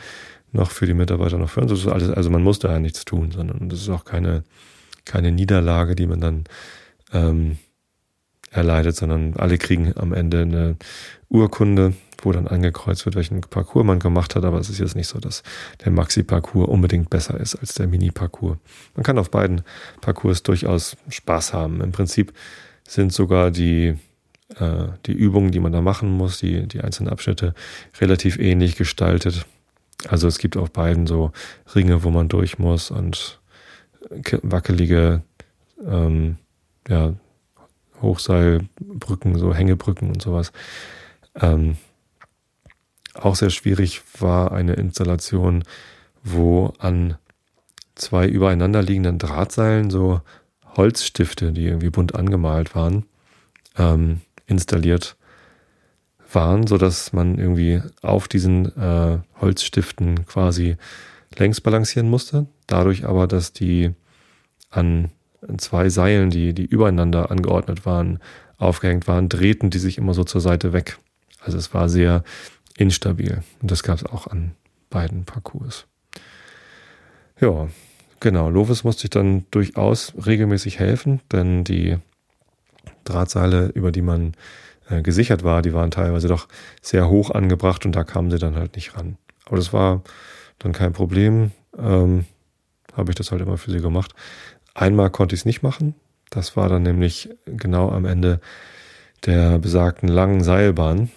noch 0.51 0.71
für 0.71 0.85
die 0.85 0.93
Mitarbeiter 0.93 1.37
noch 1.37 1.49
für 1.49 1.61
uns. 1.61 1.71
Das 1.71 1.79
ist 1.79 1.87
alles, 1.87 2.09
also 2.09 2.29
man 2.29 2.43
muss 2.43 2.59
da 2.59 2.71
ja 2.71 2.79
nichts 2.79 3.05
tun, 3.05 3.31
sondern 3.31 3.69
das 3.69 3.81
ist 3.81 3.89
auch 3.89 4.05
keine, 4.05 4.43
keine 5.05 5.31
Niederlage, 5.31 5.95
die 5.95 6.07
man 6.07 6.21
dann 6.21 6.43
ähm, 7.13 7.57
erleidet, 8.51 8.95
sondern 8.95 9.35
alle 9.35 9.57
kriegen 9.57 9.93
am 9.97 10.13
Ende 10.13 10.41
eine 10.41 10.75
Urkunde, 11.29 11.93
wo 12.21 12.31
dann 12.31 12.47
angekreuzt 12.47 13.05
wird, 13.05 13.15
welchen 13.15 13.41
Parcours 13.41 13.85
man 13.85 13.99
gemacht 13.99 14.35
hat. 14.35 14.45
Aber 14.45 14.59
es 14.59 14.69
ist 14.69 14.79
jetzt 14.79 14.95
nicht 14.95 15.07
so, 15.07 15.19
dass 15.19 15.43
der 15.83 15.91
Maxi-Parcours 15.91 16.69
unbedingt 16.69 17.09
besser 17.09 17.39
ist 17.39 17.55
als 17.55 17.73
der 17.73 17.87
Mini-Parcours. 17.87 18.57
Man 18.95 19.03
kann 19.03 19.17
auf 19.17 19.29
beiden 19.29 19.61
Parcours 20.01 20.43
durchaus 20.43 20.97
Spaß 21.09 21.53
haben. 21.53 21.81
Im 21.81 21.91
Prinzip 21.91 22.33
sind 22.87 23.11
sogar 23.13 23.51
die 23.51 23.95
äh, 24.59 24.87
die 25.05 25.13
Übungen, 25.13 25.51
die 25.51 25.59
man 25.59 25.71
da 25.71 25.81
machen 25.81 26.09
muss, 26.09 26.39
die, 26.39 26.67
die 26.67 26.81
einzelnen 26.81 27.11
Abschnitte 27.11 27.53
relativ 27.99 28.37
ähnlich 28.37 28.75
gestaltet. 28.75 29.45
Also 30.07 30.27
es 30.27 30.37
gibt 30.37 30.55
auf 30.55 30.71
beiden 30.71 31.07
so 31.07 31.31
Ringe, 31.73 32.03
wo 32.03 32.11
man 32.11 32.29
durch 32.29 32.59
muss 32.59 32.91
und 32.91 33.39
wackelige 34.41 35.21
ähm, 35.85 36.37
ja, 36.87 37.13
Hochseilbrücken, 38.01 39.37
so 39.37 39.53
Hängebrücken 39.53 40.09
und 40.09 40.21
sowas. 40.21 40.51
Ähm, 41.39 41.77
auch 43.13 43.35
sehr 43.35 43.49
schwierig 43.49 44.01
war 44.19 44.51
eine 44.51 44.73
Installation, 44.73 45.63
wo 46.23 46.73
an 46.79 47.17
zwei 47.95 48.27
übereinander 48.27 48.81
liegenden 48.81 49.19
Drahtseilen 49.19 49.89
so 49.89 50.21
Holzstifte, 50.75 51.53
die 51.53 51.65
irgendwie 51.65 51.89
bunt 51.89 52.15
angemalt 52.15 52.75
waren, 52.75 53.05
ähm, 53.77 54.21
installiert 54.45 55.15
waren, 56.31 56.67
so 56.67 56.77
dass 56.77 57.13
man 57.13 57.37
irgendwie 57.37 57.81
auf 58.01 58.27
diesen 58.27 58.77
äh, 58.77 59.19
Holzstiften 59.39 60.25
quasi 60.25 60.75
längs 61.37 61.61
balancieren 61.61 62.09
musste. 62.09 62.47
Dadurch 62.67 63.05
aber, 63.05 63.27
dass 63.27 63.53
die 63.53 63.91
an 64.69 65.11
zwei 65.57 65.89
Seilen, 65.89 66.29
die, 66.29 66.53
die 66.53 66.65
übereinander 66.65 67.31
angeordnet 67.31 67.85
waren, 67.85 68.19
aufgehängt 68.57 69.07
waren, 69.07 69.29
drehten 69.29 69.69
die 69.69 69.79
sich 69.79 69.97
immer 69.97 70.13
so 70.13 70.23
zur 70.23 70.41
Seite 70.41 70.73
weg. 70.73 70.97
Also 71.39 71.57
es 71.57 71.73
war 71.73 71.89
sehr 71.89 72.23
instabil. 72.77 73.43
Und 73.61 73.71
das 73.71 73.83
gab 73.83 73.97
es 73.97 74.05
auch 74.05 74.27
an 74.27 74.51
beiden 74.89 75.25
Parcours. 75.25 75.85
Ja, 77.39 77.67
genau. 78.19 78.49
Lovis 78.49 78.83
musste 78.83 79.05
ich 79.05 79.09
dann 79.09 79.45
durchaus 79.51 80.13
regelmäßig 80.25 80.79
helfen, 80.79 81.21
denn 81.31 81.63
die 81.63 81.97
Drahtseile, 83.03 83.67
über 83.67 83.91
die 83.91 84.01
man 84.01 84.33
äh, 84.89 85.01
gesichert 85.01 85.43
war, 85.43 85.61
die 85.61 85.73
waren 85.73 85.91
teilweise 85.91 86.27
doch 86.27 86.47
sehr 86.81 87.09
hoch 87.09 87.31
angebracht 87.31 87.85
und 87.85 87.95
da 87.95 88.03
kamen 88.03 88.31
sie 88.31 88.39
dann 88.39 88.55
halt 88.55 88.75
nicht 88.75 88.97
ran. 88.97 89.17
Aber 89.45 89.57
das 89.57 89.73
war 89.73 90.01
dann 90.59 90.71
kein 90.71 90.93
Problem. 90.93 91.51
Ähm, 91.77 92.25
Habe 92.95 93.11
ich 93.11 93.15
das 93.15 93.31
halt 93.31 93.41
immer 93.41 93.57
für 93.57 93.71
sie 93.71 93.81
gemacht. 93.81 94.13
Einmal 94.73 95.09
konnte 95.09 95.35
ich 95.35 95.41
es 95.41 95.45
nicht 95.45 95.63
machen. 95.63 95.95
Das 96.29 96.57
war 96.57 96.69
dann 96.69 96.83
nämlich 96.83 97.29
genau 97.45 97.89
am 97.91 98.05
Ende 98.05 98.39
der 99.25 99.59
besagten 99.59 100.09
langen 100.09 100.43
Seilbahn. 100.43 101.09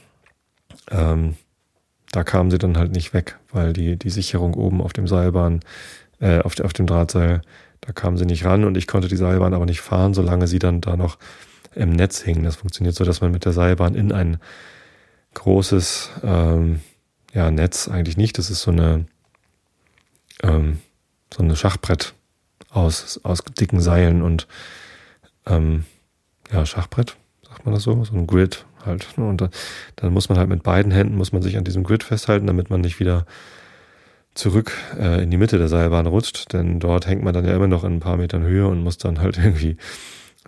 Ähm, 0.91 1.37
da 2.13 2.25
kamen 2.25 2.51
sie 2.51 2.59
dann 2.59 2.79
halt 2.79 2.93
nicht 2.93 3.13
weg, 3.13 3.39
weil 3.53 3.73
die, 3.73 3.97
die 3.97 4.11
Sicherung 4.11 4.55
oben 4.55 4.81
auf 4.81 4.93
dem 4.93 5.07
Seilbahn, 5.07 5.61
äh, 6.21 6.41
auf, 6.41 6.59
auf 6.61 6.73
dem 6.73 6.87
Drahtseil, 6.87 7.43
da 7.81 7.93
kamen 7.93 8.17
sie 8.17 8.27
nicht 8.27 8.45
ran 8.45 8.65
und 8.65 8.77
ich 8.77 8.87
konnte 8.87 9.09
die 9.09 9.17
Seilbahn 9.17 9.55
aber 9.55 9.67
nicht 9.67 9.81
fahren, 9.81 10.15
solange 10.15 10.47
sie 10.47 10.59
dann 10.59 10.81
da 10.81 10.97
noch 10.97 11.19
im 11.75 11.91
Netz 11.91 12.21
hingen. 12.23 12.45
Das 12.45 12.57
funktioniert 12.57 12.95
so, 12.95 13.05
dass 13.05 13.21
man 13.21 13.31
mit 13.31 13.45
der 13.45 13.53
Seilbahn 13.53 13.95
in 13.95 14.13
ein 14.13 14.39
großes 15.35 16.11
ähm, 16.23 16.81
ja, 17.35 17.51
Netz 17.51 17.89
eigentlich 17.89 18.17
nicht. 18.17 18.39
Das 18.39 18.51
ist 18.51 18.63
so 18.63 18.71
eine 18.71 19.07
ähm, 20.43 20.79
so 21.33 21.43
eine 21.43 21.57
Schachbrett 21.57 22.15
aus, 22.71 23.21
aus 23.23 23.43
dicken 23.59 23.81
Seilen 23.81 24.23
und 24.23 24.47
ähm, 25.47 25.85
ja, 26.53 26.65
Schachbrett, 26.65 27.17
sagt 27.47 27.65
man 27.65 27.75
das 27.75 27.83
so, 27.83 28.05
so 28.05 28.15
ein 28.15 28.27
Grid 28.27 28.65
halt. 28.85 29.17
Ne? 29.17 29.27
Und 29.27 29.41
da, 29.41 29.51
dann 29.97 30.13
muss 30.13 30.29
man 30.29 30.39
halt 30.39 30.49
mit 30.49 30.63
beiden 30.63 30.93
Händen 30.93 31.17
muss 31.17 31.33
man 31.33 31.43
sich 31.43 31.57
an 31.57 31.65
diesem 31.65 31.85
Grid 31.85 32.03
festhalten, 32.03 32.47
damit 32.47 32.71
man 32.71 32.81
nicht 32.81 33.01
wieder 33.01 33.27
zurück 34.35 34.73
äh, 34.99 35.23
in 35.23 35.31
die 35.31 35.37
Mitte 35.37 35.59
der 35.59 35.69
Seilbahn 35.69 36.07
rutscht, 36.07 36.53
denn 36.53 36.79
dort 36.79 37.07
hängt 37.07 37.25
man 37.25 37.35
dann 37.35 37.45
ja 37.45 37.55
immer 37.55 37.67
noch 37.67 37.85
in 37.85 37.95
ein 37.95 38.01
paar 38.01 38.17
Metern 38.17 38.45
Höhe 38.45 38.67
und 38.69 38.83
muss 38.83 38.99
dann 38.99 39.21
halt 39.21 39.39
irgendwie 39.43 39.77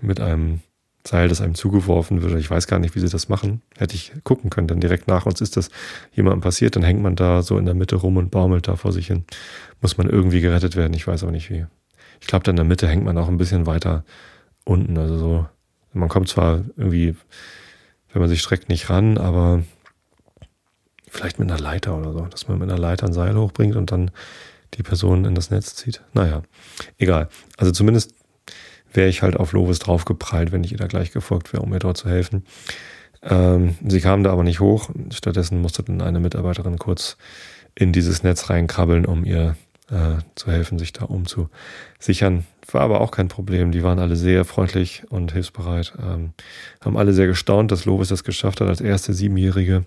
mit 0.01 0.21
einem 0.21 0.61
Seil, 1.07 1.29
das 1.29 1.41
einem 1.41 1.55
zugeworfen 1.55 2.23
wird. 2.23 2.39
Ich 2.39 2.51
weiß 2.51 2.67
gar 2.67 2.79
nicht, 2.79 2.95
wie 2.95 3.01
sie 3.01 3.09
das 3.09 3.29
machen. 3.29 3.63
Hätte 3.79 3.95
ich 3.95 4.13
gucken 4.23 4.51
können, 4.51 4.69
denn 4.69 4.81
direkt 4.81 5.09
nach 5.09 5.25
uns 5.25 5.41
ist 5.41 5.57
das 5.57 5.71
jemandem 6.13 6.43
passiert, 6.43 6.77
dann 6.77 6.83
hängt 6.83 7.03
man 7.03 7.17
da 7.17 7.43
so 7.43 7.57
in 7.57 7.65
der 7.65 7.75
Mitte 7.75 7.97
rum 7.97 8.19
und 8.19 8.31
baumelt 8.31 8.69
da 8.69 8.77
vor 8.77 8.93
sich 8.93 9.07
hin. 9.07 9.25
Muss 9.81 9.97
man 9.97 10.11
irgendwie 10.11 10.41
gerettet 10.41 10.77
werden, 10.77 10.93
ich 10.93 11.07
weiß 11.07 11.23
aber 11.23 11.33
nicht 11.33 11.51
wie. 11.51 11.67
Ich 12.21 12.27
glaube, 12.27 12.43
da 12.45 12.51
in 12.51 12.57
der 12.57 12.67
Mitte 12.67 12.87
hängt 12.87 13.05
man 13.05 13.17
auch 13.17 13.29
ein 13.29 13.39
bisschen 13.39 13.67
weiter 13.67 14.05
unten. 14.65 14.99
Also 14.99 15.17
so, 15.17 15.47
man 15.95 16.11
kommt 16.11 16.29
zwar 16.29 16.65
irgendwie, 16.77 17.17
wenn 18.13 18.21
man 18.21 18.29
sich 18.29 18.43
streckt, 18.43 18.69
nicht 18.69 18.91
ran, 18.91 19.17
aber 19.17 19.63
vielleicht 21.09 21.39
mit 21.39 21.51
einer 21.51 21.61
Leiter 21.61 21.97
oder 21.97 22.13
so, 22.13 22.27
dass 22.27 22.47
man 22.47 22.59
mit 22.59 22.71
einer 22.71 22.79
Leiter 22.79 23.07
ein 23.07 23.15
Seil 23.15 23.37
hochbringt 23.37 23.75
und 23.75 23.91
dann 23.91 24.11
die 24.75 24.83
Person 24.83 25.25
in 25.25 25.35
das 25.35 25.51
Netz 25.51 25.75
zieht. 25.75 26.03
Naja, 26.13 26.43
egal. 26.99 27.29
Also 27.57 27.73
zumindest 27.73 28.15
wäre 28.93 29.09
ich 29.09 29.23
halt 29.23 29.37
auf 29.37 29.53
Lovis 29.53 29.79
draufgeprallt, 29.79 30.53
wenn 30.53 30.65
ich 30.65 30.73
ihr 30.73 30.79
da 30.79 30.87
gleich 30.87 31.13
gefolgt 31.13 31.53
wäre, 31.53 31.63
um 31.63 31.73
ihr 31.73 31.79
dort 31.79 31.97
zu 31.97 32.09
helfen. 32.09 32.45
Ähm, 33.23 33.77
sie 33.87 34.01
kam 34.01 34.25
da 34.25 34.33
aber 34.33 34.45
nicht 34.45 34.61
hoch. 34.61 34.91
Stattdessen 35.13 35.61
musste 35.61 35.83
dann 35.83 36.01
eine 36.01 36.21
Mitarbeiterin 36.21 36.79
kurz 36.79 37.17
in 37.75 37.93
dieses 37.93 38.23
Netz 38.23 38.51
reinkrabbeln, 38.51 39.05
um 39.05 39.25
ihr 39.25 39.57
äh, 39.91 40.19
zu 40.35 40.51
helfen, 40.51 40.79
sich 40.79 40.93
da 40.93 41.05
umzusichern. 41.05 42.47
War 42.71 42.83
aber 42.83 43.01
auch 43.01 43.11
kein 43.11 43.29
Problem. 43.29 43.73
Die 43.73 43.83
waren 43.83 43.99
alle 43.99 44.17
sehr 44.17 44.45
freundlich 44.45 45.03
und 45.11 45.33
hilfsbereit. 45.33 45.93
Ähm, 45.99 46.33
haben 46.81 46.97
alle 46.97 47.13
sehr 47.13 47.27
gestaunt, 47.27 47.73
dass 47.73 47.85
Lovis 47.85 48.09
das 48.09 48.25
geschafft 48.25 48.61
hat, 48.61 48.69
als 48.69 48.81
erste 48.81 49.13
Siebenjährige 49.13 49.85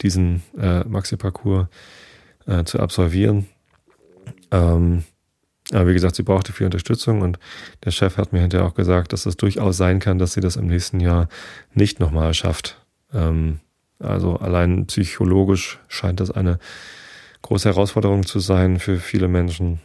diesen 0.00 0.42
äh, 0.58 0.84
Maxi-Parcours 0.84 1.66
äh, 2.46 2.64
zu 2.64 2.80
absolvieren. 2.80 3.48
Ähm, 4.50 5.04
aber 5.72 5.88
wie 5.88 5.94
gesagt, 5.94 6.16
sie 6.16 6.22
brauchte 6.22 6.52
viel 6.52 6.66
Unterstützung 6.66 7.22
und 7.22 7.38
der 7.84 7.90
Chef 7.90 8.16
hat 8.16 8.32
mir 8.32 8.40
hinterher 8.40 8.66
auch 8.66 8.74
gesagt, 8.74 9.12
dass 9.12 9.26
es 9.26 9.36
durchaus 9.36 9.76
sein 9.76 10.00
kann, 10.00 10.18
dass 10.18 10.34
sie 10.34 10.40
das 10.40 10.56
im 10.56 10.66
nächsten 10.66 11.00
Jahr 11.00 11.28
nicht 11.74 12.00
nochmal 12.00 12.34
schafft. 12.34 12.78
Ähm, 13.14 13.60
also 13.98 14.36
allein 14.36 14.86
psychologisch 14.86 15.78
scheint 15.88 16.20
das 16.20 16.30
eine 16.30 16.58
große 17.42 17.68
Herausforderung 17.68 18.26
zu 18.26 18.40
sein 18.40 18.78
für 18.78 18.98
viele 18.98 19.28
Menschen. 19.28 19.80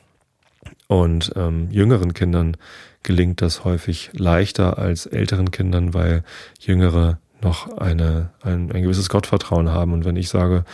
Und 0.88 1.32
ähm, 1.36 1.70
jüngeren 1.72 2.14
Kindern 2.14 2.58
gelingt 3.04 3.42
das 3.42 3.64
häufig 3.64 4.10
leichter 4.14 4.78
als 4.78 5.06
älteren 5.06 5.52
Kindern, 5.52 5.94
weil 5.94 6.24
Jüngere 6.60 7.20
noch 7.42 7.78
eine, 7.78 8.32
ein, 8.42 8.72
ein 8.72 8.82
gewisses 8.82 9.10
Gottvertrauen 9.10 9.70
haben. 9.70 9.94
Und 9.94 10.06
wenn 10.06 10.16
ich 10.16 10.30
sage, 10.30 10.66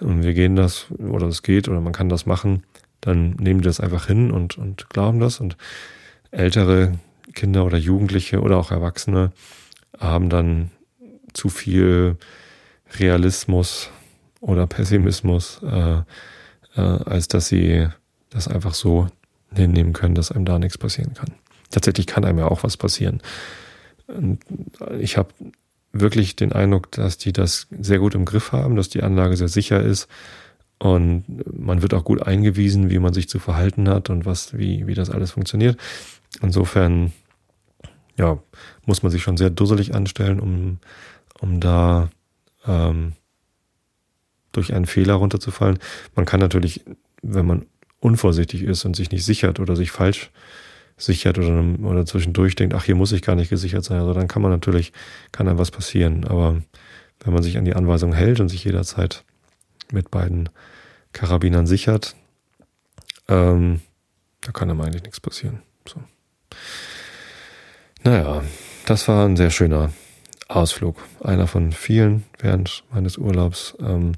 wir 0.00 0.34
gehen 0.34 0.56
das 0.56 0.86
oder 0.98 1.26
es 1.28 1.42
geht 1.42 1.68
oder 1.68 1.80
man 1.80 1.92
kann 1.92 2.08
das 2.08 2.26
machen, 2.26 2.64
dann 3.00 3.30
nehmen 3.32 3.60
die 3.60 3.66
das 3.66 3.80
einfach 3.80 4.06
hin 4.06 4.30
und, 4.30 4.58
und 4.58 4.90
glauben 4.90 5.20
das. 5.20 5.40
Und 5.40 5.56
ältere 6.30 6.98
Kinder 7.34 7.64
oder 7.64 7.78
Jugendliche 7.78 8.40
oder 8.40 8.58
auch 8.58 8.70
Erwachsene 8.70 9.32
haben 9.98 10.28
dann 10.28 10.70
zu 11.32 11.48
viel 11.48 12.16
Realismus 12.98 13.90
oder 14.40 14.66
Pessimismus, 14.66 15.60
äh, 15.62 16.02
äh, 16.76 16.80
als 16.80 17.28
dass 17.28 17.48
sie 17.48 17.88
das 18.30 18.48
einfach 18.48 18.74
so 18.74 19.08
hinnehmen 19.54 19.92
können, 19.92 20.14
dass 20.14 20.32
einem 20.32 20.44
da 20.44 20.58
nichts 20.58 20.78
passieren 20.78 21.14
kann. 21.14 21.32
Tatsächlich 21.70 22.06
kann 22.06 22.24
einem 22.24 22.38
ja 22.38 22.48
auch 22.48 22.62
was 22.62 22.76
passieren. 22.76 23.20
Und 24.06 24.40
ich 24.98 25.16
habe 25.16 25.32
wirklich 25.92 26.36
den 26.36 26.52
Eindruck, 26.52 26.90
dass 26.92 27.18
die 27.18 27.32
das 27.32 27.68
sehr 27.70 27.98
gut 27.98 28.14
im 28.14 28.24
Griff 28.24 28.52
haben, 28.52 28.76
dass 28.76 28.88
die 28.88 29.02
Anlage 29.02 29.36
sehr 29.36 29.48
sicher 29.48 29.80
ist 29.80 30.08
und 30.82 31.24
man 31.58 31.82
wird 31.82 31.92
auch 31.92 32.04
gut 32.04 32.22
eingewiesen, 32.22 32.88
wie 32.88 32.98
man 32.98 33.12
sich 33.12 33.28
zu 33.28 33.38
verhalten 33.38 33.88
hat 33.88 34.08
und 34.08 34.24
was, 34.24 34.56
wie, 34.56 34.86
wie 34.86 34.94
das 34.94 35.10
alles 35.10 35.32
funktioniert. 35.32 35.78
Insofern, 36.40 37.12
ja, 38.16 38.38
muss 38.86 39.02
man 39.02 39.12
sich 39.12 39.22
schon 39.22 39.36
sehr 39.36 39.50
dusselig 39.50 39.94
anstellen, 39.94 40.40
um, 40.40 40.78
um 41.38 41.60
da 41.60 42.08
ähm, 42.66 43.12
durch 44.52 44.72
einen 44.72 44.86
Fehler 44.86 45.14
runterzufallen. 45.14 45.78
Man 46.16 46.24
kann 46.24 46.40
natürlich, 46.40 46.82
wenn 47.20 47.46
man 47.46 47.66
unvorsichtig 48.00 48.62
ist 48.62 48.86
und 48.86 48.96
sich 48.96 49.10
nicht 49.10 49.26
sichert 49.26 49.60
oder 49.60 49.76
sich 49.76 49.90
falsch 49.90 50.30
sichert 50.96 51.38
oder, 51.38 51.62
oder 51.82 52.06
zwischendurch 52.06 52.56
denkt, 52.56 52.74
ach, 52.74 52.84
hier 52.84 52.94
muss 52.94 53.12
ich 53.12 53.20
gar 53.20 53.36
nicht 53.36 53.50
gesichert 53.50 53.84
sein, 53.84 54.00
also 54.00 54.14
dann 54.14 54.28
kann 54.28 54.40
man 54.40 54.50
natürlich, 54.50 54.92
kann 55.30 55.46
einem 55.46 55.58
was 55.58 55.70
passieren. 55.70 56.24
Aber 56.24 56.62
wenn 57.22 57.34
man 57.34 57.42
sich 57.42 57.58
an 57.58 57.66
die 57.66 57.74
Anweisung 57.74 58.14
hält 58.14 58.40
und 58.40 58.48
sich 58.48 58.64
jederzeit 58.64 59.24
mit 59.92 60.10
beiden 60.10 60.48
Karabinern 61.12 61.66
sichert, 61.66 62.14
ähm, 63.28 63.80
da 64.40 64.52
kann 64.52 64.70
einem 64.70 64.80
eigentlich 64.80 65.02
nichts 65.02 65.20
passieren. 65.20 65.62
So. 65.86 66.00
Naja, 68.04 68.42
das 68.86 69.08
war 69.08 69.26
ein 69.26 69.36
sehr 69.36 69.50
schöner 69.50 69.92
Ausflug. 70.48 70.96
Einer 71.22 71.46
von 71.46 71.72
vielen 71.72 72.24
während 72.38 72.84
meines 72.90 73.18
Urlaubs. 73.18 73.76
Ähm, 73.80 74.12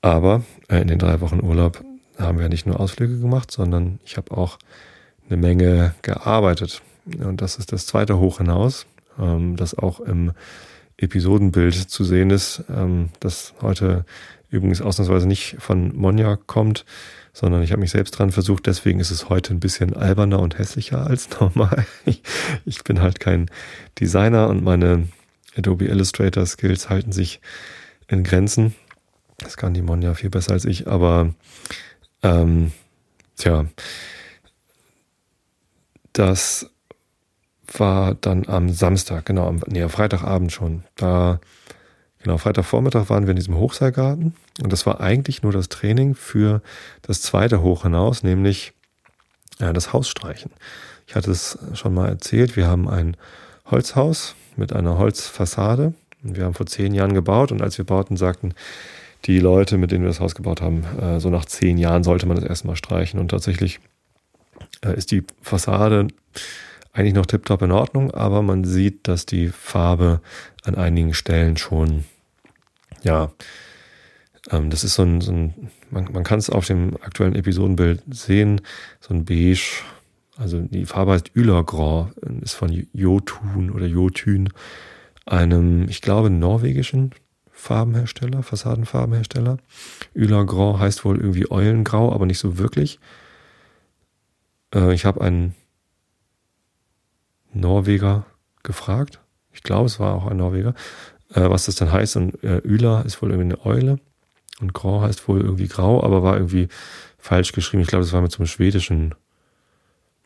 aber 0.00 0.42
äh, 0.68 0.80
in 0.80 0.88
den 0.88 0.98
drei 0.98 1.20
Wochen 1.20 1.42
Urlaub 1.42 1.82
haben 2.18 2.38
wir 2.38 2.48
nicht 2.48 2.66
nur 2.66 2.80
Ausflüge 2.80 3.18
gemacht, 3.18 3.50
sondern 3.50 3.98
ich 4.04 4.16
habe 4.16 4.36
auch 4.36 4.58
eine 5.28 5.36
Menge 5.36 5.94
gearbeitet. 6.02 6.82
Und 7.04 7.42
das 7.42 7.56
ist 7.56 7.72
das 7.72 7.86
zweite 7.86 8.18
Hoch 8.18 8.38
hinaus, 8.38 8.86
ähm, 9.18 9.56
das 9.56 9.76
auch 9.76 10.00
im 10.00 10.32
Episodenbild 10.98 11.74
zu 11.74 12.04
sehen 12.04 12.30
ist, 12.30 12.64
ähm, 12.70 13.10
das 13.20 13.54
heute 13.60 14.04
übrigens 14.48 14.80
ausnahmsweise 14.80 15.26
nicht 15.26 15.56
von 15.58 15.94
Monja 15.96 16.36
kommt, 16.36 16.84
sondern 17.32 17.62
ich 17.62 17.72
habe 17.72 17.80
mich 17.80 17.90
selbst 17.90 18.12
dran 18.12 18.32
versucht. 18.32 18.66
Deswegen 18.66 19.00
ist 19.00 19.10
es 19.10 19.28
heute 19.28 19.52
ein 19.52 19.60
bisschen 19.60 19.94
alberner 19.94 20.40
und 20.40 20.58
hässlicher 20.58 21.06
als 21.06 21.28
normal. 21.40 21.86
Ich, 22.64 22.82
bin 22.84 23.02
halt 23.02 23.20
kein 23.20 23.50
Designer 24.00 24.48
und 24.48 24.62
meine 24.62 25.08
Adobe 25.56 25.86
Illustrator 25.86 26.46
Skills 26.46 26.88
halten 26.88 27.12
sich 27.12 27.40
in 28.08 28.24
Grenzen. 28.24 28.74
Das 29.38 29.56
kann 29.56 29.74
die 29.74 29.82
Monja 29.82 30.14
viel 30.14 30.30
besser 30.30 30.52
als 30.52 30.64
ich, 30.64 30.88
aber 30.88 31.34
ähm, 32.22 32.72
tja, 33.36 33.66
das 36.14 36.70
war 37.80 38.14
dann 38.14 38.46
am 38.48 38.70
Samstag, 38.70 39.26
genau, 39.26 39.48
am, 39.48 39.60
nee, 39.66 39.82
am 39.82 39.90
Freitagabend 39.90 40.52
schon. 40.52 40.84
Da, 40.96 41.40
genau, 42.22 42.38
Freitagvormittag 42.38 43.08
waren 43.10 43.24
wir 43.24 43.30
in 43.30 43.36
diesem 43.36 43.56
Hochseilgarten 43.56 44.34
und 44.62 44.72
das 44.72 44.86
war 44.86 45.00
eigentlich 45.00 45.42
nur 45.42 45.52
das 45.52 45.68
Training 45.68 46.14
für 46.14 46.62
das 47.02 47.22
zweite 47.22 47.62
Hoch 47.62 47.82
hinaus, 47.82 48.22
nämlich 48.22 48.72
äh, 49.58 49.72
das 49.72 49.92
Hausstreichen. 49.92 50.50
Ich 51.06 51.14
hatte 51.14 51.30
es 51.30 51.58
schon 51.74 51.94
mal 51.94 52.08
erzählt, 52.08 52.56
wir 52.56 52.66
haben 52.66 52.88
ein 52.88 53.16
Holzhaus 53.70 54.34
mit 54.56 54.72
einer 54.72 54.98
Holzfassade. 54.98 55.94
Wir 56.22 56.44
haben 56.44 56.54
vor 56.54 56.66
zehn 56.66 56.94
Jahren 56.94 57.14
gebaut 57.14 57.52
und 57.52 57.62
als 57.62 57.78
wir 57.78 57.84
bauten, 57.84 58.16
sagten 58.16 58.54
die 59.24 59.38
Leute, 59.38 59.76
mit 59.76 59.90
denen 59.90 60.04
wir 60.04 60.08
das 60.08 60.20
Haus 60.20 60.34
gebaut 60.34 60.60
haben, 60.60 60.84
äh, 61.00 61.20
so 61.20 61.30
nach 61.30 61.44
zehn 61.44 61.78
Jahren 61.78 62.04
sollte 62.04 62.26
man 62.26 62.36
das 62.36 62.44
erstmal 62.44 62.76
streichen. 62.76 63.18
Und 63.20 63.28
tatsächlich 63.30 63.80
äh, 64.84 64.96
ist 64.96 65.10
die 65.10 65.24
Fassade 65.42 66.08
eigentlich 66.96 67.14
noch 67.14 67.26
tiptop 67.26 67.60
in 67.62 67.72
Ordnung, 67.72 68.10
aber 68.10 68.42
man 68.42 68.64
sieht, 68.64 69.06
dass 69.06 69.26
die 69.26 69.48
Farbe 69.48 70.20
an 70.64 70.76
einigen 70.76 71.12
Stellen 71.12 71.58
schon, 71.58 72.04
ja, 73.02 73.30
ähm, 74.50 74.70
das 74.70 74.82
ist 74.82 74.94
so 74.94 75.02
ein, 75.02 75.20
so 75.20 75.30
ein 75.30 75.70
man, 75.90 76.10
man 76.12 76.24
kann 76.24 76.38
es 76.38 76.48
auf 76.48 76.66
dem 76.66 76.96
aktuellen 77.02 77.34
Episodenbild 77.34 78.02
sehen, 78.10 78.62
so 79.00 79.12
ein 79.12 79.26
beige, 79.26 79.82
also 80.38 80.60
die 80.60 80.86
Farbe 80.86 81.12
heißt 81.12 81.32
Ylagrar, 81.36 82.12
ist 82.40 82.54
von 82.54 82.86
Jotun 82.92 83.70
oder 83.70 83.86
Jotun, 83.86 84.48
einem, 85.26 85.88
ich 85.88 86.00
glaube, 86.00 86.30
norwegischen 86.30 87.12
Farbenhersteller, 87.50 88.42
Fassadenfarbenhersteller. 88.42 89.58
Ylagrar 90.14 90.78
heißt 90.78 91.04
wohl 91.04 91.18
irgendwie 91.18 91.50
Eulengrau, 91.50 92.12
aber 92.12 92.26
nicht 92.26 92.38
so 92.38 92.58
wirklich. 92.58 93.00
Äh, 94.74 94.94
ich 94.94 95.04
habe 95.04 95.20
einen 95.20 95.54
Norweger 97.60 98.26
gefragt. 98.62 99.20
Ich 99.52 99.62
glaube, 99.62 99.86
es 99.86 99.98
war 99.98 100.14
auch 100.14 100.26
ein 100.26 100.36
Norweger, 100.36 100.74
äh, 101.32 101.48
was 101.48 101.66
das 101.66 101.76
dann 101.76 101.92
heißt. 101.92 102.16
Und 102.16 102.42
äh, 102.44 102.58
Üla 102.58 103.02
ist 103.02 103.22
wohl 103.22 103.30
irgendwie 103.30 103.54
eine 103.54 103.66
Eule. 103.66 103.98
Und 104.60 104.72
Grau 104.72 105.02
heißt 105.02 105.28
wohl 105.28 105.40
irgendwie 105.40 105.68
grau, 105.68 106.02
aber 106.02 106.22
war 106.22 106.36
irgendwie 106.36 106.68
falsch 107.18 107.52
geschrieben. 107.52 107.82
Ich 107.82 107.88
glaube, 107.88 108.04
das 108.04 108.12
war 108.12 108.22
mit 108.22 108.32
so 108.32 108.38
einem 108.38 108.46
schwedischen 108.46 109.14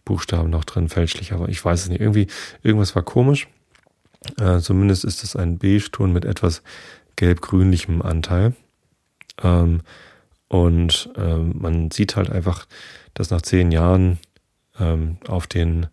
Buchstaben 0.04 0.50
noch 0.50 0.64
drin, 0.64 0.88
fälschlich, 0.88 1.32
aber 1.32 1.48
ich 1.48 1.64
weiß 1.64 1.82
es 1.82 1.88
nicht. 1.88 2.00
Irgendwie, 2.00 2.28
irgendwas 2.62 2.94
war 2.94 3.02
komisch. 3.02 3.48
Äh, 4.38 4.58
zumindest 4.60 5.04
ist 5.04 5.24
es 5.24 5.34
ein 5.36 5.58
Beige-Ton 5.58 6.12
mit 6.12 6.24
etwas 6.24 6.62
gelb-grünlichem 7.16 8.02
Anteil. 8.02 8.54
Ähm, 9.42 9.82
und 10.48 11.10
ähm, 11.16 11.54
man 11.58 11.90
sieht 11.90 12.16
halt 12.16 12.30
einfach, 12.30 12.66
dass 13.14 13.30
nach 13.30 13.42
zehn 13.42 13.72
Jahren 13.72 14.18
ähm, 14.78 15.18
auf 15.28 15.46
den 15.46 15.86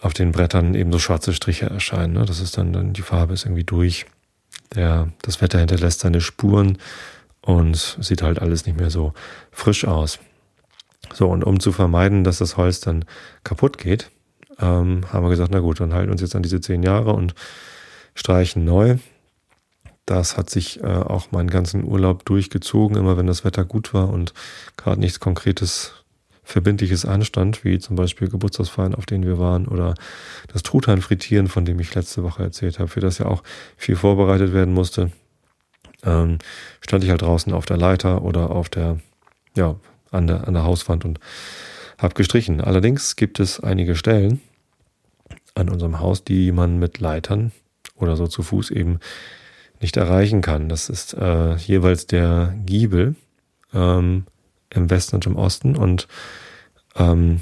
auf 0.00 0.14
den 0.14 0.32
Brettern 0.32 0.74
eben 0.74 0.92
so 0.92 0.98
schwarze 0.98 1.32
Striche 1.32 1.66
erscheinen. 1.66 2.14
Ne? 2.14 2.24
Das 2.24 2.40
ist 2.40 2.58
dann, 2.58 2.72
dann 2.72 2.92
die 2.92 3.02
Farbe 3.02 3.34
ist 3.34 3.44
irgendwie 3.44 3.64
durch. 3.64 4.06
Der, 4.74 5.12
das 5.22 5.40
Wetter 5.40 5.58
hinterlässt 5.58 6.00
seine 6.00 6.20
Spuren 6.20 6.78
und 7.42 7.98
sieht 8.00 8.22
halt 8.22 8.40
alles 8.40 8.66
nicht 8.66 8.78
mehr 8.78 8.90
so 8.90 9.12
frisch 9.52 9.84
aus. 9.84 10.18
So, 11.12 11.28
und 11.28 11.44
um 11.44 11.60
zu 11.60 11.70
vermeiden, 11.70 12.24
dass 12.24 12.38
das 12.38 12.56
Holz 12.56 12.80
dann 12.80 13.04
kaputt 13.44 13.78
geht, 13.78 14.10
ähm, 14.58 15.02
haben 15.12 15.24
wir 15.24 15.30
gesagt, 15.30 15.50
na 15.52 15.60
gut, 15.60 15.80
dann 15.80 15.92
halten 15.92 16.08
wir 16.08 16.12
uns 16.12 16.22
jetzt 16.22 16.34
an 16.34 16.42
diese 16.42 16.60
zehn 16.60 16.82
Jahre 16.82 17.12
und 17.12 17.34
streichen 18.14 18.64
neu. 18.64 18.96
Das 20.06 20.36
hat 20.36 20.50
sich 20.50 20.82
äh, 20.82 20.86
auch 20.86 21.32
meinen 21.32 21.50
ganzen 21.50 21.84
Urlaub 21.84 22.24
durchgezogen, 22.24 22.96
immer 22.96 23.16
wenn 23.16 23.26
das 23.26 23.44
Wetter 23.44 23.64
gut 23.64 23.94
war 23.94 24.10
und 24.10 24.34
gerade 24.76 25.00
nichts 25.00 25.20
Konkretes 25.20 26.03
Verbindliches 26.44 27.04
anstand, 27.04 27.64
wie 27.64 27.78
zum 27.78 27.96
Beispiel 27.96 28.28
Geburtstagsfeiern, 28.28 28.94
auf 28.94 29.06
denen 29.06 29.24
wir 29.24 29.38
waren, 29.38 29.66
oder 29.66 29.94
das 30.52 30.62
Truthahn 30.62 31.00
frittieren, 31.00 31.48
von 31.48 31.64
dem 31.64 31.80
ich 31.80 31.94
letzte 31.94 32.22
Woche 32.22 32.42
erzählt 32.42 32.78
habe, 32.78 32.88
für 32.88 33.00
das 33.00 33.18
ja 33.18 33.26
auch 33.26 33.42
viel 33.76 33.96
vorbereitet 33.96 34.52
werden 34.52 34.74
musste, 34.74 35.10
ähm, 36.04 36.38
stand 36.80 37.02
ich 37.02 37.10
halt 37.10 37.22
draußen 37.22 37.52
auf 37.52 37.66
der 37.66 37.78
Leiter 37.78 38.22
oder 38.22 38.50
auf 38.50 38.68
der, 38.68 38.98
ja, 39.56 39.76
an 40.10 40.26
der, 40.26 40.46
an 40.46 40.54
der 40.54 40.64
Hauswand 40.64 41.04
und 41.04 41.18
habe 41.98 42.14
gestrichen. 42.14 42.60
Allerdings 42.60 43.16
gibt 43.16 43.40
es 43.40 43.58
einige 43.60 43.96
Stellen 43.96 44.40
an 45.54 45.68
unserem 45.68 46.00
Haus, 46.00 46.24
die 46.24 46.52
man 46.52 46.78
mit 46.78 47.00
Leitern 47.00 47.52
oder 47.96 48.16
so 48.16 48.26
zu 48.26 48.42
Fuß 48.42 48.70
eben 48.70 48.98
nicht 49.80 49.96
erreichen 49.96 50.40
kann. 50.40 50.68
Das 50.68 50.88
ist 50.88 51.14
äh, 51.14 51.54
jeweils 51.56 52.06
der 52.06 52.54
Giebel 52.64 53.16
ähm, 53.72 54.26
im 54.74 54.90
Westen 54.90 55.16
und 55.16 55.26
im 55.26 55.36
Osten. 55.36 55.76
Und 55.76 56.08
ähm, 56.96 57.40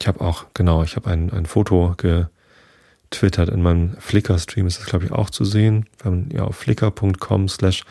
ich 0.00 0.06
habe 0.08 0.20
auch, 0.20 0.46
genau, 0.54 0.82
ich 0.82 0.96
habe 0.96 1.10
ein, 1.10 1.32
ein 1.32 1.46
Foto 1.46 1.94
getwittert. 1.96 3.48
In 3.48 3.62
meinem 3.62 3.96
Flickr-Stream 3.98 4.66
ist 4.66 4.78
das, 4.78 4.86
glaube 4.86 5.06
ich, 5.06 5.12
auch 5.12 5.30
zu 5.30 5.44
sehen. 5.44 5.86
Wenn 6.02 6.12
man 6.12 6.30
ja 6.30 6.44
auf 6.44 6.56
flickr.com 6.56 7.48
slash 7.48 7.84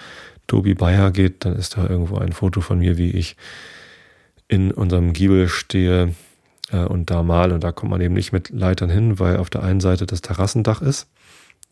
Tobi 0.48 0.74
Bayer 0.74 1.12
geht, 1.12 1.44
dann 1.46 1.56
ist 1.56 1.78
da 1.78 1.88
irgendwo 1.88 2.18
ein 2.18 2.32
Foto 2.32 2.62
von 2.62 2.80
mir, 2.80 2.98
wie 2.98 3.12
ich 3.12 3.36
in 4.48 4.72
unserem 4.72 5.12
Giebel 5.12 5.50
stehe 5.50 6.14
äh, 6.72 6.80
und 6.80 7.10
da 7.12 7.24
mal. 7.24 7.52
Und 7.52 7.64
da 7.64 7.72
kommt 7.72 7.92
man 7.92 8.02
eben 8.02 8.14
nicht 8.14 8.32
mit 8.32 8.50
Leitern 8.50 8.90
hin, 8.90 9.20
weil 9.20 9.38
auf 9.38 9.50
der 9.50 9.64
einen 9.64 9.82
Seite 9.82 10.06
das 10.06 10.22
Terrassendach 10.22 10.82
ist, 10.82 11.08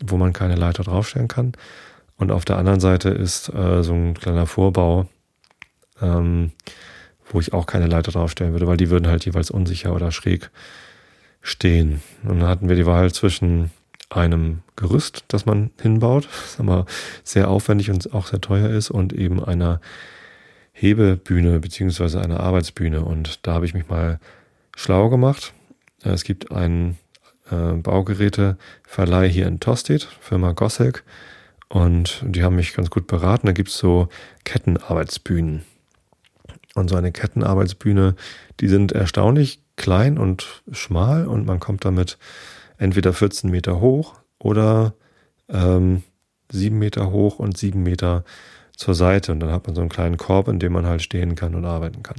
wo 0.04 0.18
man 0.18 0.34
keine 0.34 0.56
Leiter 0.56 0.84
draufstellen 0.84 1.30
kann. 1.30 1.54
Und 2.18 2.32
auf 2.32 2.46
der 2.46 2.58
anderen 2.58 2.80
Seite 2.80 3.10
ist 3.10 3.54
äh, 3.54 3.84
so 3.84 3.94
ein 3.94 4.14
kleiner 4.14 4.46
Vorbau, 4.46 5.08
ähm, 6.02 6.52
wo 7.32 7.40
ich 7.40 7.54
auch 7.54 7.66
keine 7.66 7.88
Leiter 7.88 8.12
draufstellen 8.12 8.54
würde, 8.54 8.68
weil 8.68 8.78
die 8.78 8.90
würden 8.90 9.08
halt 9.08 9.26
jeweils 9.26 9.52
unsicher 9.52 9.94
oder 9.94 10.12
schräg 10.12 10.50
stehen. 11.42 12.02
Und 12.24 12.40
dann 12.40 12.50
hatten 12.50 12.70
wir 12.70 12.76
die 12.76 12.86
Wahl 12.86 13.12
zwischen 13.12 13.72
einem 14.10 14.62
Gerüst, 14.76 15.24
das 15.28 15.46
man 15.46 15.72
hinbaut, 15.82 16.28
das 16.28 16.60
aber 16.60 16.86
sehr 17.24 17.50
aufwendig 17.50 17.90
und 17.90 18.14
auch 18.14 18.28
sehr 18.28 18.42
teuer 18.42 18.70
ist, 18.70 18.90
und 18.92 19.14
eben 19.14 19.44
einer 19.44 19.82
Hebebühne 20.74 21.60
beziehungsweise 21.60 22.22
einer 22.22 22.40
Arbeitsbühne. 22.40 23.04
Und 23.04 23.46
da 23.48 23.54
habe 23.54 23.66
ich 23.66 23.74
mich 23.74 23.88
mal 23.88 24.20
schlau 24.76 25.10
gemacht. 25.10 25.54
Es 26.04 26.24
gibt 26.24 26.52
einen 26.52 26.98
äh, 27.50 27.74
Baugeräteverleih 27.74 29.28
hier 29.30 29.48
in 29.48 29.60
Tostedt, 29.60 30.08
Firma 30.20 30.52
Gosselk, 30.52 31.04
und 31.68 32.22
die 32.24 32.44
haben 32.44 32.56
mich 32.56 32.76
ganz 32.76 32.90
gut 32.90 33.08
beraten. 33.08 33.48
Da 33.48 33.54
gibt 33.54 33.70
es 33.70 33.78
so 33.78 34.08
Kettenarbeitsbühnen. 34.44 35.64
Und 36.76 36.90
so 36.90 36.98
eine 36.98 37.14
Kettenarbeitsbühne, 37.14 38.16
die 38.60 38.68
sind 38.68 38.92
erstaunlich 38.92 39.62
klein 39.78 40.18
und 40.18 40.62
schmal 40.72 41.26
und 41.26 41.46
man 41.46 41.62
kommt 41.62 41.86
damit 41.86 42.18
entweder 42.78 43.14
14 43.14 43.50
Meter 43.50 43.80
hoch 43.80 44.16
oder 44.40 44.94
ähm, 45.50 46.04
7 46.52 46.78
Meter 46.78 47.12
hoch 47.12 47.40
und 47.40 47.58
7 47.58 47.82
Meter 47.82 48.26
zur 48.76 48.94
Seite. 48.94 49.32
Und 49.32 49.40
dann 49.40 49.52
hat 49.52 49.68
man 49.68 49.76
so 49.76 49.82
einen 49.82 49.90
kleinen 49.90 50.18
Korb, 50.18 50.50
in 50.50 50.60
dem 50.60 50.74
man 50.74 50.86
halt 50.86 51.02
stehen 51.02 51.36
kann 51.36 51.56
und 51.56 51.64
arbeiten 51.64 52.04
kann. 52.04 52.18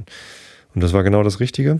Und 0.73 0.83
das 0.83 0.91
war 0.91 1.03
genau 1.03 1.21
das 1.21 1.39
Richtige. 1.39 1.79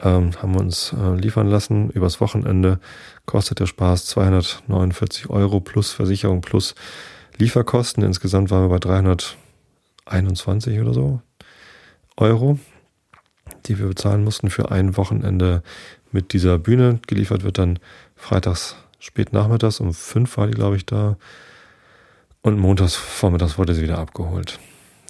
Ähm, 0.00 0.30
haben 0.40 0.54
wir 0.54 0.60
uns 0.60 0.94
äh, 0.94 1.14
liefern 1.16 1.48
lassen. 1.48 1.90
Übers 1.90 2.20
Wochenende 2.20 2.80
kostet 3.26 3.60
der 3.60 3.66
Spaß 3.66 4.06
249 4.06 5.28
Euro 5.28 5.60
plus 5.60 5.92
Versicherung 5.92 6.40
plus 6.40 6.74
Lieferkosten. 7.36 8.02
Insgesamt 8.04 8.50
waren 8.50 8.64
wir 8.64 8.70
bei 8.70 8.78
321 8.78 10.80
oder 10.80 10.94
so 10.94 11.20
Euro, 12.18 12.58
die 13.66 13.78
wir 13.78 13.86
bezahlen 13.86 14.24
mussten 14.24 14.50
für 14.50 14.70
ein 14.70 14.96
Wochenende 14.96 15.62
mit 16.12 16.32
dieser 16.32 16.58
Bühne. 16.58 17.00
Geliefert 17.06 17.42
wird 17.42 17.58
dann 17.58 17.78
freitags 18.16 18.76
spät 18.98 19.32
nachmittags 19.32 19.80
um 19.80 19.94
fünf 19.94 20.36
war 20.36 20.46
die, 20.46 20.54
glaube 20.54 20.76
ich, 20.76 20.84
da. 20.84 21.16
Und 22.42 22.58
montags 22.58 22.94
vormittags 22.94 23.58
wurde 23.58 23.74
sie 23.74 23.82
wieder 23.82 23.98
abgeholt. 23.98 24.58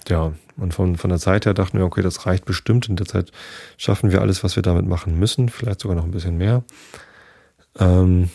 Ja, 0.07 0.33
und 0.57 0.73
von, 0.73 0.97
von 0.97 1.09
der 1.09 1.19
Zeit 1.19 1.45
her 1.45 1.53
dachten 1.53 1.77
wir, 1.77 1.85
okay, 1.85 2.01
das 2.01 2.25
reicht 2.25 2.45
bestimmt. 2.45 2.89
In 2.89 2.95
der 2.95 3.05
Zeit 3.05 3.31
schaffen 3.77 4.11
wir 4.11 4.21
alles, 4.21 4.43
was 4.43 4.55
wir 4.55 4.63
damit 4.63 4.85
machen 4.85 5.17
müssen. 5.17 5.49
Vielleicht 5.49 5.81
sogar 5.81 5.95
noch 5.95 6.03
ein 6.03 6.11
bisschen 6.11 6.37
mehr. 6.37 6.63
Ähm, 7.77 8.29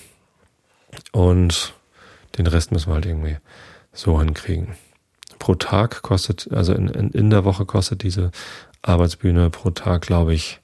und 1.12 1.74
den 2.38 2.46
Rest 2.46 2.72
müssen 2.72 2.90
wir 2.90 2.94
halt 2.94 3.06
irgendwie 3.06 3.36
so 3.92 4.20
hinkriegen. 4.20 4.74
Pro 5.38 5.54
Tag 5.54 6.02
kostet, 6.02 6.50
also 6.52 6.72
in, 6.74 6.88
in, 6.88 7.10
in 7.10 7.30
der 7.30 7.44
Woche 7.44 7.66
kostet 7.66 8.02
diese 8.02 8.30
Arbeitsbühne 8.82 9.50
pro 9.50 9.70
Tag, 9.70 10.02
glaube 10.02 10.34
ich, 10.34 10.60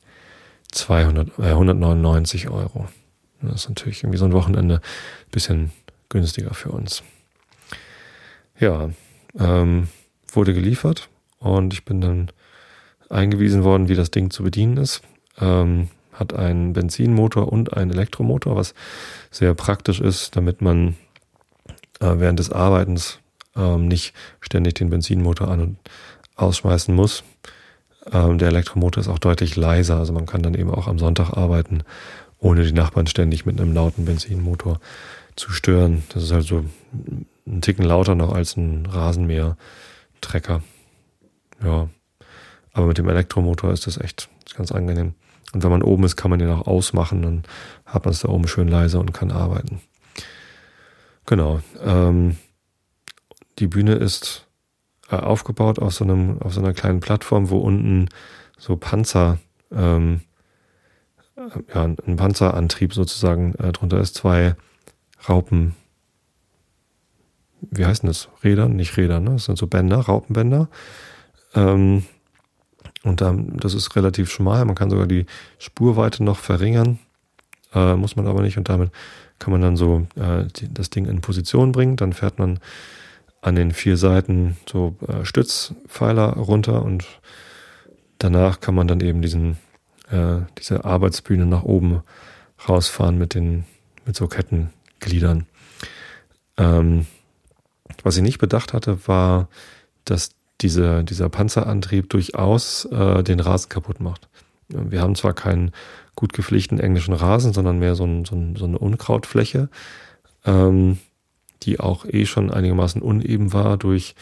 200, 0.73 1.39
äh, 1.39 1.51
199 1.51 2.49
Euro. 2.49 2.89
Das 3.43 3.63
ist 3.63 3.69
natürlich 3.69 4.03
irgendwie 4.03 4.19
so 4.19 4.27
ein 4.27 4.33
Wochenende 4.33 4.77
ein 4.77 5.31
bisschen 5.31 5.73
günstiger 6.09 6.55
für 6.55 6.71
uns. 6.71 7.03
Ja, 8.59 8.91
ähm, 9.39 9.89
wurde 10.33 10.53
geliefert 10.55 11.09
und 11.39 11.73
ich 11.73 11.85
bin 11.85 12.01
dann 12.01 12.31
eingewiesen 13.09 13.65
worden, 13.65 13.89
wie 13.89 13.95
das 13.95 14.11
Ding 14.11 14.31
zu 14.31 14.43
bedienen 14.43 14.77
ist. 14.77 15.03
Ähm, 15.41 15.89
hat 16.13 16.35
einen 16.35 16.75
Benzinmotor 16.75 17.51
und 17.51 17.77
einen 17.77 17.91
Elektromotor, 17.91 18.55
was 18.55 18.75
sehr 19.31 19.55
praktisch 19.55 20.01
ist, 20.01 20.37
damit 20.37 20.61
man 20.61 20.97
äh, 22.01 22.15
während 22.19 22.39
des 22.39 22.53
Arbeitens 22.53 23.19
ähm, 23.57 23.89
nicht 23.89 24.15
ständig 24.41 24.75
den 24.75 24.91
Benzinmotor 24.91 25.49
an 25.49 25.61
und 25.61 25.77
ausschmeißen 26.37 26.95
muss. 26.95 27.25
Ähm, 28.13 28.39
der 28.39 28.49
Elektromotor 28.49 29.01
ist 29.01 29.09
auch 29.09 29.19
deutlich 29.19 29.57
leiser, 29.57 29.97
also 29.99 30.13
man 30.13 30.27
kann 30.27 30.43
dann 30.43 30.55
eben 30.55 30.71
auch 30.71 30.87
am 30.87 30.99
Sonntag 30.99 31.37
arbeiten, 31.37 31.83
ohne 32.39 32.65
die 32.65 32.73
Nachbarn 32.73 33.07
ständig 33.07 33.45
mit 33.47 33.61
einem 33.61 33.75
lauten 33.75 34.05
Benzinmotor 34.05 34.81
zu 35.37 35.51
stören. 35.51 36.03
Das 36.13 36.23
ist 36.23 36.33
halt 36.33 36.47
so 36.47 36.65
ein 37.47 37.61
Ticken 37.61 37.85
lauter 37.85 38.15
noch 38.15 38.33
als 38.33 38.57
ein 38.57 38.87
Rasenmäher-Trecker. 38.87 40.63
Ja. 41.63 41.89
Aber 42.73 42.87
mit 42.87 42.99
dem 42.99 43.09
Elektromotor 43.09 43.73
ist 43.73 43.87
das 43.87 43.99
echt 43.99 44.29
ganz 44.57 44.73
angenehm. 44.73 45.15
Und 45.53 45.65
wenn 45.65 45.71
man 45.71 45.83
oben 45.83 46.05
ist, 46.05 46.17
kann 46.17 46.31
man 46.31 46.39
den 46.39 46.51
auch 46.51 46.67
ausmachen, 46.67 47.23
dann 47.23 47.43
hat 47.85 48.05
man 48.05 48.13
es 48.13 48.21
da 48.21 48.29
oben 48.29 48.47
schön 48.47 48.69
leise 48.69 49.01
und 49.01 49.13
kann 49.13 49.33
arbeiten. 49.33 49.81
Genau. 51.27 51.61
Ähm, 51.83 52.37
die 53.61 53.67
Bühne 53.67 53.95
ist 53.95 54.47
äh, 55.11 55.17
aufgebaut 55.17 55.79
auf 55.79 55.95
so 55.95 56.05
einem, 56.05 56.41
auf 56.41 56.55
so 56.55 56.61
einer 56.61 56.73
kleinen 56.73 57.01
Plattform, 57.01 57.51
wo 57.51 57.59
unten 57.59 58.09
so 58.59 58.77
Panzer, 58.77 59.39
ähm, 59.71 60.23
ja, 61.37 61.85
ein 61.85 62.17
Panzerantrieb 62.17 62.93
sozusagen 62.93 63.55
äh, 63.55 63.73
drunter 63.73 64.01
ist, 64.01 64.15
zwei 64.15 64.57
Raupen, 65.29 65.75
wie 67.61 67.85
heißen 67.85 68.07
das? 68.07 68.29
Räder? 68.43 68.69
Nicht 68.69 68.97
Räder, 68.97 69.21
ne? 69.21 69.33
Das 69.33 69.45
sind 69.45 69.59
so 69.59 69.67
Bänder, 69.67 69.99
Raupenbänder. 69.99 70.69
Ähm, 71.55 72.05
und 73.03 73.21
dann, 73.21 73.57
das 73.59 73.75
ist 73.75 73.97
relativ 73.97 74.31
schmal. 74.31 74.65
Man 74.65 74.75
kann 74.75 74.91
sogar 74.91 75.07
die 75.07 75.27
Spurweite 75.59 76.25
noch 76.25 76.39
verringern. 76.39 76.99
Äh, 77.75 77.95
muss 77.97 78.17
man 78.17 78.27
aber 78.27 78.43
nicht. 78.43 78.57
Und 78.57 78.69
damit 78.69 78.91
kann 79.39 79.53
man 79.53 79.61
dann 79.61 79.77
so 79.77 80.07
äh, 80.17 80.45
die, 80.57 80.73
das 80.73 80.91
Ding 80.91 81.07
in 81.07 81.21
Position 81.21 81.73
bringen. 81.73 81.97
Dann 81.97 82.13
fährt 82.13 82.39
man 82.39 82.61
an 83.41 83.55
den 83.55 83.73
vier 83.73 83.97
Seiten 83.97 84.57
so 84.71 84.97
äh, 85.07 85.25
Stützpfeiler 85.25 86.35
runter 86.35 86.83
und 86.83 87.05
danach 88.19 88.61
kann 88.61 88.75
man 88.75 88.87
dann 88.87 89.01
eben 89.01 89.23
diesen, 89.23 89.57
äh, 90.11 90.41
diese 90.59 90.85
Arbeitsbühne 90.85 91.47
nach 91.47 91.63
oben 91.63 92.03
rausfahren 92.69 93.19
mit 93.19 93.35
den, 93.35 93.65
mit 94.05 94.17
so 94.17 94.27
Kettengliedern. 94.27 95.47
Ähm, 96.59 97.07
was 98.03 98.17
ich 98.17 98.23
nicht 98.23 98.39
bedacht 98.39 98.73
hatte, 98.73 99.07
war, 99.09 99.49
dass 100.05 100.31
diese, 100.61 101.05
dieser 101.05 101.29
Panzerantrieb 101.29 102.11
durchaus 102.11 102.85
äh, 102.87 103.23
den 103.23 103.41
Rasen 103.41 103.71
kaputt 103.71 104.01
macht. 104.01 104.29
Wir 104.69 105.01
haben 105.01 105.15
zwar 105.15 105.33
keinen 105.33 105.73
gut 106.15 106.33
gepflegten 106.33 106.79
englischen 106.79 107.15
Rasen, 107.15 107.53
sondern 107.53 107.79
mehr 107.79 107.95
so, 107.95 108.05
ein, 108.05 108.25
so, 108.25 108.37
ein, 108.37 108.57
so 108.57 108.67
eine 108.67 108.79
Unkrautfläche, 108.79 109.69
ähm, 110.45 110.99
die 111.63 111.81
auch 111.81 112.05
eh 112.07 112.27
schon 112.27 112.51
einigermaßen 112.51 113.03
uneben 113.03 113.53
war 113.53 113.77
durch 113.77 114.15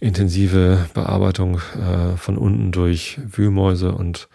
intensive 0.00 0.86
Bearbeitung 0.94 1.60
äh, 1.74 2.16
von 2.16 2.36
unten 2.36 2.72
durch 2.72 3.18
Wühlmäuse 3.24 3.92
und 3.92 4.28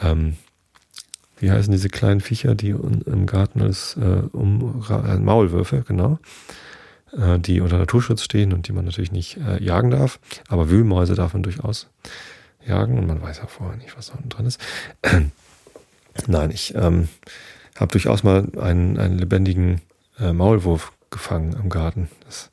ähm, 0.00 0.36
wie 1.38 1.50
heißen 1.50 1.72
diese 1.72 1.88
kleinen 1.88 2.20
Viecher, 2.20 2.54
die 2.54 2.70
im 2.70 3.26
Garten 3.26 3.62
als 3.62 3.96
äh, 3.96 4.22
um, 4.32 4.84
äh, 4.88 5.18
Maulwürfe, 5.18 5.84
genau. 5.86 6.18
Äh, 7.16 7.38
die 7.38 7.60
unter 7.60 7.78
Naturschutz 7.78 8.22
stehen 8.22 8.52
und 8.52 8.68
die 8.68 8.72
man 8.72 8.84
natürlich 8.84 9.10
nicht 9.10 9.38
äh, 9.38 9.62
jagen 9.62 9.90
darf. 9.90 10.20
Aber 10.48 10.70
Wühlmäuse 10.70 11.14
darf 11.14 11.32
man 11.32 11.42
durchaus 11.42 11.88
jagen 12.66 12.98
und 12.98 13.06
man 13.06 13.22
weiß 13.22 13.38
ja 13.38 13.46
vorher 13.46 13.76
nicht, 13.78 13.96
was 13.96 14.08
da 14.08 14.14
unten 14.14 14.28
drin 14.28 14.46
ist. 14.46 14.60
Nein, 16.26 16.50
ich 16.50 16.74
ähm, 16.74 17.08
habe 17.76 17.90
durchaus 17.90 18.22
mal 18.22 18.46
einen, 18.58 18.98
einen 18.98 19.18
lebendigen 19.18 19.80
äh, 20.18 20.32
Maulwurf 20.32 20.92
gefangen 21.10 21.52
im 21.52 21.68
Garten. 21.68 22.08
Das 22.24 22.50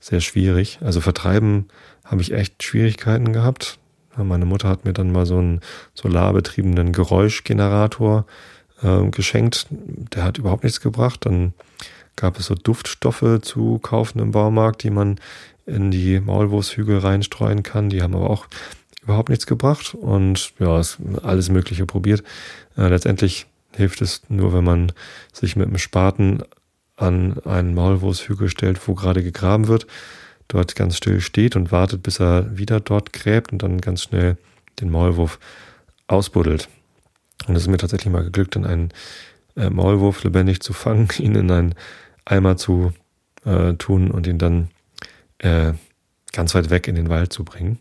ist 0.00 0.08
sehr 0.08 0.20
schwierig. 0.20 0.78
Also 0.82 1.00
vertreiben 1.00 1.68
habe 2.04 2.22
ich 2.22 2.32
echt 2.32 2.62
Schwierigkeiten 2.62 3.32
gehabt. 3.32 3.78
Meine 4.16 4.46
Mutter 4.46 4.68
hat 4.68 4.84
mir 4.84 4.92
dann 4.92 5.12
mal 5.12 5.26
so 5.26 5.38
einen 5.38 5.60
solarbetriebenen 5.94 6.92
Geräuschgenerator 6.92 8.24
äh, 8.82 9.06
geschenkt. 9.10 9.66
Der 9.70 10.24
hat 10.24 10.38
überhaupt 10.38 10.64
nichts 10.64 10.80
gebracht. 10.80 11.26
Dann 11.26 11.52
gab 12.16 12.38
es 12.38 12.46
so 12.46 12.54
Duftstoffe 12.54 13.40
zu 13.42 13.78
kaufen 13.78 14.20
im 14.20 14.30
Baumarkt, 14.30 14.82
die 14.82 14.90
man 14.90 15.20
in 15.66 15.90
die 15.90 16.20
Maulwurfshügel 16.20 16.98
reinstreuen 16.98 17.62
kann. 17.62 17.90
Die 17.90 18.02
haben 18.02 18.14
aber 18.14 18.30
auch 18.30 18.46
überhaupt 19.02 19.28
nichts 19.28 19.46
gebracht 19.46 19.94
und 19.94 20.52
ja, 20.58 20.78
es 20.78 20.98
alles 21.22 21.48
Mögliche 21.50 21.86
probiert. 21.86 22.22
Äh, 22.76 22.88
letztendlich 22.88 23.46
hilft 23.72 24.00
es 24.00 24.22
nur, 24.28 24.52
wenn 24.52 24.64
man 24.64 24.92
sich 25.32 25.56
mit 25.56 25.68
einem 25.68 25.78
Spaten 25.78 26.42
an 26.96 27.38
einen 27.44 27.74
Maulwurfshügel 27.74 28.48
stellt, 28.48 28.86
wo 28.88 28.94
gerade 28.94 29.22
gegraben 29.22 29.68
wird, 29.68 29.86
dort 30.48 30.74
ganz 30.76 30.96
still 30.96 31.20
steht 31.20 31.56
und 31.56 31.72
wartet, 31.72 32.02
bis 32.02 32.20
er 32.20 32.56
wieder 32.56 32.80
dort 32.80 33.12
gräbt 33.12 33.52
und 33.52 33.62
dann 33.62 33.80
ganz 33.80 34.02
schnell 34.02 34.36
den 34.80 34.90
Maulwurf 34.90 35.38
ausbuddelt. 36.06 36.68
Und 37.46 37.56
es 37.56 37.62
ist 37.62 37.68
mir 37.68 37.76
tatsächlich 37.76 38.12
mal 38.12 38.24
geglückt, 38.24 38.56
dann 38.56 38.64
einen 38.64 38.90
äh, 39.56 39.70
Maulwurf 39.70 40.24
lebendig 40.24 40.60
zu 40.60 40.72
fangen, 40.72 41.08
ihn 41.18 41.34
in 41.34 41.50
einen 41.50 41.74
Eimer 42.24 42.56
zu 42.56 42.92
äh, 43.44 43.74
tun 43.74 44.10
und 44.10 44.26
ihn 44.26 44.38
dann 44.38 44.68
äh, 45.38 45.72
ganz 46.32 46.54
weit 46.54 46.70
weg 46.70 46.88
in 46.88 46.94
den 46.94 47.08
Wald 47.08 47.32
zu 47.32 47.44
bringen. 47.44 47.80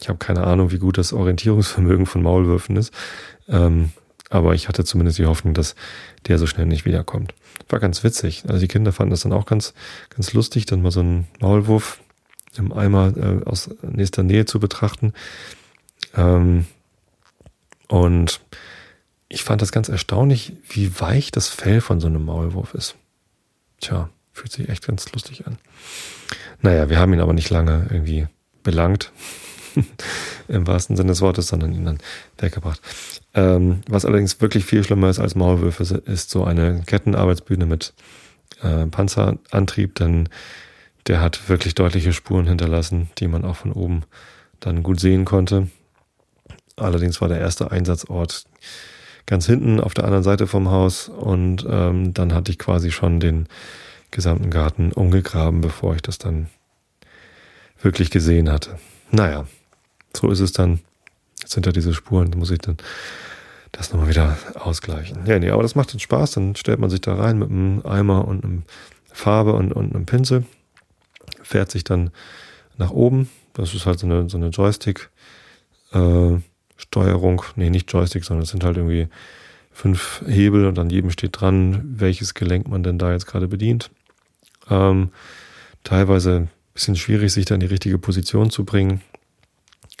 Ich 0.00 0.08
habe 0.08 0.18
keine 0.18 0.44
Ahnung, 0.44 0.70
wie 0.70 0.78
gut 0.78 0.98
das 0.98 1.12
Orientierungsvermögen 1.12 2.06
von 2.06 2.22
Maulwürfen 2.22 2.76
ist, 2.76 2.92
ähm, 3.48 3.90
aber 4.30 4.54
ich 4.54 4.68
hatte 4.68 4.84
zumindest 4.84 5.18
die 5.18 5.26
Hoffnung, 5.26 5.54
dass 5.54 5.74
der 6.26 6.38
so 6.38 6.46
schnell 6.46 6.66
nicht 6.66 6.84
wiederkommt. 6.84 7.34
War 7.68 7.80
ganz 7.80 8.02
witzig. 8.04 8.44
Also 8.46 8.60
die 8.60 8.68
Kinder 8.68 8.92
fanden 8.92 9.10
das 9.10 9.20
dann 9.20 9.32
auch 9.32 9.46
ganz, 9.46 9.74
ganz 10.10 10.32
lustig, 10.32 10.66
dann 10.66 10.82
mal 10.82 10.90
so 10.90 11.00
einen 11.00 11.26
Maulwurf 11.40 12.00
im 12.56 12.72
Eimer 12.72 13.14
äh, 13.16 13.44
aus 13.44 13.70
nächster 13.82 14.22
Nähe 14.22 14.46
zu 14.46 14.58
betrachten. 14.58 15.12
Ähm, 16.16 16.66
und 17.88 18.40
ich 19.28 19.44
fand 19.44 19.60
das 19.60 19.72
ganz 19.72 19.88
erstaunlich, 19.88 20.54
wie 20.68 20.98
weich 21.00 21.30
das 21.30 21.48
Fell 21.48 21.80
von 21.80 22.00
so 22.00 22.06
einem 22.06 22.24
Maulwurf 22.24 22.74
ist. 22.74 22.96
Tja, 23.80 24.08
fühlt 24.32 24.52
sich 24.52 24.68
echt 24.68 24.86
ganz 24.86 25.10
lustig 25.12 25.46
an. 25.46 25.58
Naja, 26.60 26.88
wir 26.88 26.98
haben 26.98 27.12
ihn 27.12 27.20
aber 27.20 27.34
nicht 27.34 27.50
lange 27.50 27.86
irgendwie 27.90 28.26
belangt, 28.62 29.12
im 30.48 30.66
wahrsten 30.66 30.96
Sinne 30.96 31.10
des 31.10 31.20
Wortes, 31.20 31.48
sondern 31.48 31.72
ihn 31.72 31.84
dann 31.84 31.98
weggebracht. 32.38 32.80
Ähm, 33.34 33.82
was 33.88 34.04
allerdings 34.04 34.40
wirklich 34.40 34.64
viel 34.64 34.84
schlimmer 34.84 35.10
ist 35.10 35.18
als 35.18 35.34
Maulwürfe, 35.34 35.82
ist 36.06 36.30
so 36.30 36.44
eine 36.44 36.82
Kettenarbeitsbühne 36.86 37.66
mit 37.66 37.94
äh, 38.62 38.86
Panzerantrieb, 38.86 39.94
denn 39.96 40.28
der 41.06 41.20
hat 41.20 41.48
wirklich 41.48 41.74
deutliche 41.74 42.12
Spuren 42.12 42.46
hinterlassen, 42.46 43.10
die 43.18 43.28
man 43.28 43.44
auch 43.44 43.56
von 43.56 43.72
oben 43.72 44.02
dann 44.60 44.82
gut 44.82 45.00
sehen 45.00 45.24
konnte. 45.24 45.68
Allerdings 46.76 47.20
war 47.20 47.28
der 47.28 47.40
erste 47.40 47.70
Einsatzort 47.70 48.44
ganz 49.26 49.46
hinten 49.46 49.80
auf 49.80 49.94
der 49.94 50.04
anderen 50.04 50.24
Seite 50.24 50.46
vom 50.46 50.70
Haus 50.70 51.08
und 51.08 51.66
ähm, 51.68 52.14
dann 52.14 52.32
hatte 52.32 52.50
ich 52.50 52.58
quasi 52.58 52.90
schon 52.90 53.20
den 53.20 53.46
gesamten 54.10 54.50
Garten 54.50 54.92
umgegraben, 54.92 55.60
bevor 55.60 55.94
ich 55.94 56.02
das 56.02 56.18
dann 56.18 56.48
wirklich 57.82 58.10
gesehen 58.10 58.50
hatte. 58.50 58.78
Naja, 59.10 59.46
so 60.16 60.30
ist 60.30 60.40
es 60.40 60.52
dann. 60.52 60.80
Jetzt 61.40 61.52
sind 61.52 61.66
da 61.66 61.72
diese 61.72 61.94
Spuren, 61.94 62.30
muss 62.36 62.50
ich 62.50 62.58
dann 62.58 62.76
das 63.72 63.92
nochmal 63.92 64.08
wieder 64.08 64.36
ausgleichen. 64.54 65.26
Ja, 65.26 65.38
nee, 65.38 65.50
aber 65.50 65.62
das 65.62 65.74
macht 65.74 65.92
dann 65.92 66.00
Spaß. 66.00 66.32
Dann 66.32 66.56
stellt 66.56 66.80
man 66.80 66.90
sich 66.90 67.00
da 67.00 67.14
rein 67.14 67.38
mit 67.38 67.50
einem 67.50 67.84
Eimer 67.84 68.26
und 68.26 68.44
einem 68.44 68.62
Farbe 69.12 69.52
und, 69.52 69.72
und 69.72 69.94
einem 69.94 70.06
Pinsel, 70.06 70.44
fährt 71.42 71.70
sich 71.70 71.84
dann 71.84 72.10
nach 72.76 72.90
oben. 72.90 73.28
Das 73.52 73.74
ist 73.74 73.86
halt 73.86 73.98
so 73.98 74.06
eine, 74.06 74.28
so 74.28 74.36
eine 74.36 74.48
Joystick, 74.48 75.10
äh, 75.92 76.36
nee, 77.56 77.70
nicht 77.70 77.92
Joystick, 77.92 78.24
sondern 78.24 78.44
es 78.44 78.50
sind 78.50 78.64
halt 78.64 78.76
irgendwie 78.76 79.08
fünf 79.72 80.22
Hebel 80.26 80.66
und 80.66 80.78
an 80.78 80.90
jedem 80.90 81.10
steht 81.10 81.40
dran, 81.40 81.82
welches 81.84 82.34
Gelenk 82.34 82.68
man 82.68 82.82
denn 82.82 82.98
da 82.98 83.12
jetzt 83.12 83.26
gerade 83.26 83.48
bedient. 83.48 83.90
Ähm, 84.70 85.10
teilweise 85.84 86.36
ein 86.36 86.50
bisschen 86.74 86.96
schwierig, 86.96 87.32
sich 87.32 87.44
da 87.44 87.54
in 87.54 87.60
die 87.60 87.66
richtige 87.66 87.98
Position 87.98 88.50
zu 88.50 88.64
bringen, 88.64 89.00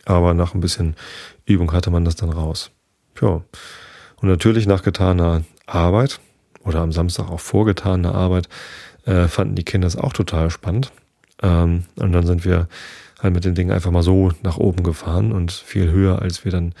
aber 0.08 0.32
nach 0.34 0.54
ein 0.54 0.60
bisschen 0.60 0.96
Übung 1.44 1.72
hatte 1.72 1.90
man 1.90 2.04
das 2.04 2.16
dann 2.16 2.30
raus. 2.30 2.70
Ja. 3.20 3.42
Und 4.16 4.28
natürlich 4.28 4.66
nach 4.66 4.82
getaner 4.82 5.42
Arbeit 5.66 6.18
oder 6.64 6.80
am 6.80 6.92
Samstag 6.92 7.30
auch 7.30 7.40
vorgetaner 7.40 8.14
Arbeit 8.14 8.48
äh, 9.04 9.28
fanden 9.28 9.54
die 9.54 9.64
Kinder 9.64 9.86
es 9.86 9.96
auch 9.96 10.12
total 10.12 10.50
spannend. 10.50 10.92
Ähm, 11.42 11.84
und 11.96 12.12
dann 12.12 12.26
sind 12.26 12.44
wir 12.44 12.68
halt 13.20 13.34
mit 13.34 13.44
den 13.44 13.54
Dingen 13.54 13.70
einfach 13.70 13.90
mal 13.90 14.02
so 14.02 14.32
nach 14.42 14.56
oben 14.56 14.82
gefahren 14.82 15.30
und 15.30 15.52
viel 15.52 15.90
höher, 15.90 16.22
als 16.22 16.44
wir 16.44 16.52
dann 16.52 16.74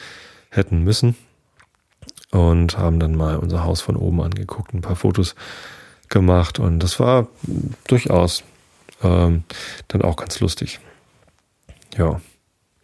hätten 0.50 0.82
müssen. 0.82 1.14
Und 2.30 2.76
haben 2.76 2.98
dann 2.98 3.14
mal 3.14 3.36
unser 3.36 3.64
Haus 3.64 3.80
von 3.80 3.96
oben 3.96 4.20
angeguckt, 4.22 4.74
ein 4.74 4.82
paar 4.82 4.96
Fotos 4.96 5.34
gemacht 6.08 6.58
und 6.58 6.78
das 6.80 6.98
war 7.00 7.28
durchaus 7.86 8.42
ähm, 9.02 9.44
dann 9.88 10.02
auch 10.02 10.16
ganz 10.16 10.40
lustig. 10.40 10.80
Ja, 11.96 12.20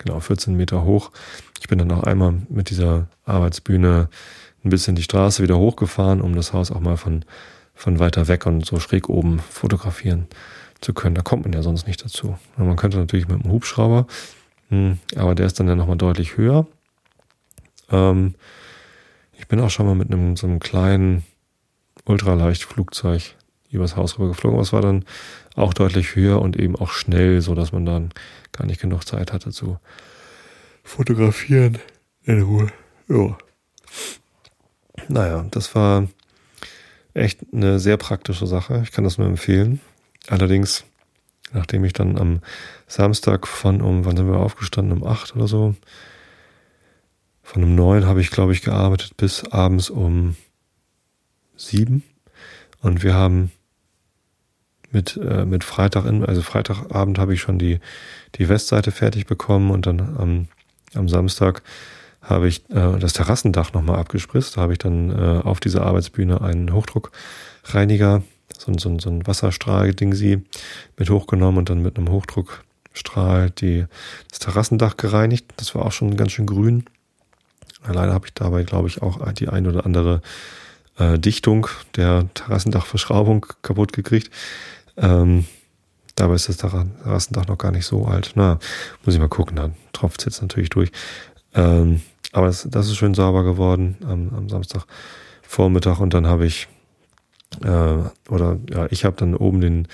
genau, 0.04 0.20
14 0.20 0.54
Meter 0.54 0.84
hoch. 0.84 1.10
Ich 1.60 1.68
bin 1.68 1.78
dann 1.78 1.88
noch 1.88 2.02
einmal 2.04 2.34
mit 2.48 2.70
dieser 2.70 3.08
Arbeitsbühne 3.24 4.08
ein 4.64 4.70
bisschen 4.70 4.96
die 4.96 5.02
Straße 5.02 5.42
wieder 5.42 5.58
hochgefahren, 5.58 6.20
um 6.20 6.34
das 6.34 6.52
Haus 6.52 6.70
auch 6.70 6.80
mal 6.80 6.96
von, 6.96 7.24
von 7.74 7.98
weiter 7.98 8.28
weg 8.28 8.46
und 8.46 8.64
so 8.64 8.78
schräg 8.78 9.08
oben 9.08 9.40
fotografieren 9.40 10.26
zu 10.80 10.94
können. 10.94 11.14
Da 11.14 11.22
kommt 11.22 11.44
man 11.44 11.52
ja 11.52 11.62
sonst 11.62 11.86
nicht 11.86 12.04
dazu. 12.04 12.38
Man 12.56 12.76
könnte 12.76 12.98
natürlich 12.98 13.28
mit 13.28 13.42
einem 13.42 13.52
Hubschrauber, 13.52 14.06
hm, 14.68 14.98
aber 15.16 15.34
der 15.34 15.46
ist 15.46 15.58
dann 15.58 15.68
ja 15.68 15.74
nochmal 15.74 15.96
deutlich 15.96 16.36
höher. 16.36 16.66
Ähm, 17.90 18.34
ich 19.32 19.48
bin 19.48 19.60
auch 19.60 19.70
schon 19.70 19.86
mal 19.86 19.94
mit 19.94 20.12
einem 20.12 20.36
so 20.36 20.46
einem 20.46 20.60
kleinen 20.60 21.24
Ultraleichtflugzeug 22.04 23.34
übers 23.74 23.96
Haus 23.96 24.18
rüber 24.18 24.28
geflogen, 24.28 24.56
aber 24.56 24.62
es 24.62 24.72
war 24.72 24.82
dann 24.82 25.04
auch 25.54 25.74
deutlich 25.74 26.16
höher 26.16 26.40
und 26.40 26.56
eben 26.58 26.76
auch 26.76 26.90
schnell, 26.90 27.40
so 27.40 27.54
dass 27.54 27.72
man 27.72 27.86
dann 27.86 28.10
gar 28.52 28.66
nicht 28.66 28.80
genug 28.80 29.06
Zeit 29.06 29.32
hatte 29.32 29.50
zu 29.50 29.78
fotografieren 30.82 31.78
in 32.24 32.42
Ruhe. 32.42 32.68
Ja. 33.08 33.36
Naja, 35.08 35.46
das 35.50 35.74
war 35.74 36.08
echt 37.14 37.40
eine 37.52 37.78
sehr 37.78 37.96
praktische 37.96 38.46
Sache. 38.46 38.80
Ich 38.84 38.92
kann 38.92 39.04
das 39.04 39.18
nur 39.18 39.26
empfehlen. 39.26 39.80
Allerdings, 40.28 40.84
nachdem 41.52 41.84
ich 41.84 41.92
dann 41.92 42.18
am 42.18 42.40
Samstag 42.86 43.46
von 43.46 43.80
um, 43.80 44.04
wann 44.04 44.16
sind 44.16 44.28
wir 44.28 44.38
aufgestanden? 44.38 45.00
Um 45.00 45.06
acht 45.06 45.34
oder 45.34 45.46
so. 45.46 45.74
Von 47.42 47.62
um 47.62 47.74
neun 47.74 48.06
habe 48.06 48.20
ich, 48.20 48.30
glaube 48.30 48.52
ich, 48.52 48.62
gearbeitet 48.62 49.16
bis 49.16 49.44
abends 49.44 49.90
um 49.90 50.36
sieben. 51.56 52.02
Und 52.80 53.02
wir 53.02 53.14
haben 53.14 53.50
mit, 54.94 55.16
äh, 55.16 55.44
mit 55.44 55.64
Freitag, 55.64 56.06
in, 56.06 56.24
also 56.24 56.42
Freitagabend 56.42 57.18
habe 57.18 57.34
ich 57.34 57.40
schon 57.40 57.58
die, 57.58 57.80
die 58.36 58.48
Westseite 58.48 58.92
fertig 58.92 59.26
bekommen 59.26 59.70
und 59.70 59.86
dann 59.86 60.00
am, 60.18 60.48
am 60.94 61.08
Samstag 61.08 61.62
habe 62.22 62.48
ich 62.48 62.68
äh, 62.70 62.98
das 62.98 63.12
Terrassendach 63.12 63.72
nochmal 63.72 63.98
abgespritzt. 63.98 64.56
Da 64.56 64.62
habe 64.62 64.72
ich 64.72 64.78
dann 64.78 65.10
äh, 65.10 65.42
auf 65.42 65.60
dieser 65.60 65.84
Arbeitsbühne 65.84 66.40
einen 66.40 66.72
Hochdruckreiniger 66.72 68.22
so, 68.58 68.72
so, 68.78 68.98
so 68.98 69.10
ein 69.10 69.26
Wasserstrahl-Ding 69.26 70.14
sie 70.14 70.42
mit 70.96 71.10
hochgenommen 71.10 71.58
und 71.58 71.70
dann 71.70 71.82
mit 71.82 71.98
einem 71.98 72.08
Hochdruckstrahl 72.10 73.50
die, 73.50 73.86
das 74.30 74.38
Terrassendach 74.38 74.96
gereinigt. 74.96 75.46
Das 75.56 75.74
war 75.74 75.84
auch 75.84 75.92
schon 75.92 76.16
ganz 76.16 76.32
schön 76.32 76.46
grün. 76.46 76.84
Leider 77.86 78.14
habe 78.14 78.26
ich 78.26 78.34
dabei, 78.34 78.62
glaube 78.62 78.88
ich, 78.88 79.02
auch 79.02 79.30
die 79.32 79.48
ein 79.48 79.66
oder 79.66 79.84
andere 79.84 80.22
äh, 80.98 81.18
Dichtung 81.18 81.66
der 81.96 82.26
Terrassendachverschraubung 82.34 83.46
kaputt 83.62 83.92
gekriegt. 83.92 84.30
Ähm, 84.96 85.44
dabei 86.14 86.34
ist 86.34 86.48
das 86.48 86.58
Terrassendach 86.58 87.46
noch 87.46 87.58
gar 87.58 87.72
nicht 87.72 87.86
so 87.86 88.06
alt. 88.06 88.32
Na, 88.34 88.58
muss 89.04 89.14
ich 89.14 89.20
mal 89.20 89.28
gucken, 89.28 89.56
dann 89.56 89.74
tropft 89.92 90.20
es 90.20 90.24
jetzt 90.26 90.42
natürlich 90.42 90.70
durch. 90.70 90.90
Ähm, 91.54 92.02
aber 92.32 92.46
das, 92.46 92.66
das, 92.68 92.86
ist 92.86 92.96
schön 92.96 93.14
sauber 93.14 93.44
geworden 93.44 93.96
am, 94.04 94.34
am 94.34 94.48
Samstagvormittag 94.48 96.00
und 96.00 96.14
dann 96.14 96.26
habe 96.26 96.46
ich 96.46 96.68
äh, 97.62 97.96
oder 98.28 98.58
ja, 98.70 98.86
ich 98.90 99.04
habe 99.04 99.16
dann 99.16 99.36
oben 99.36 99.60
den, 99.60 99.88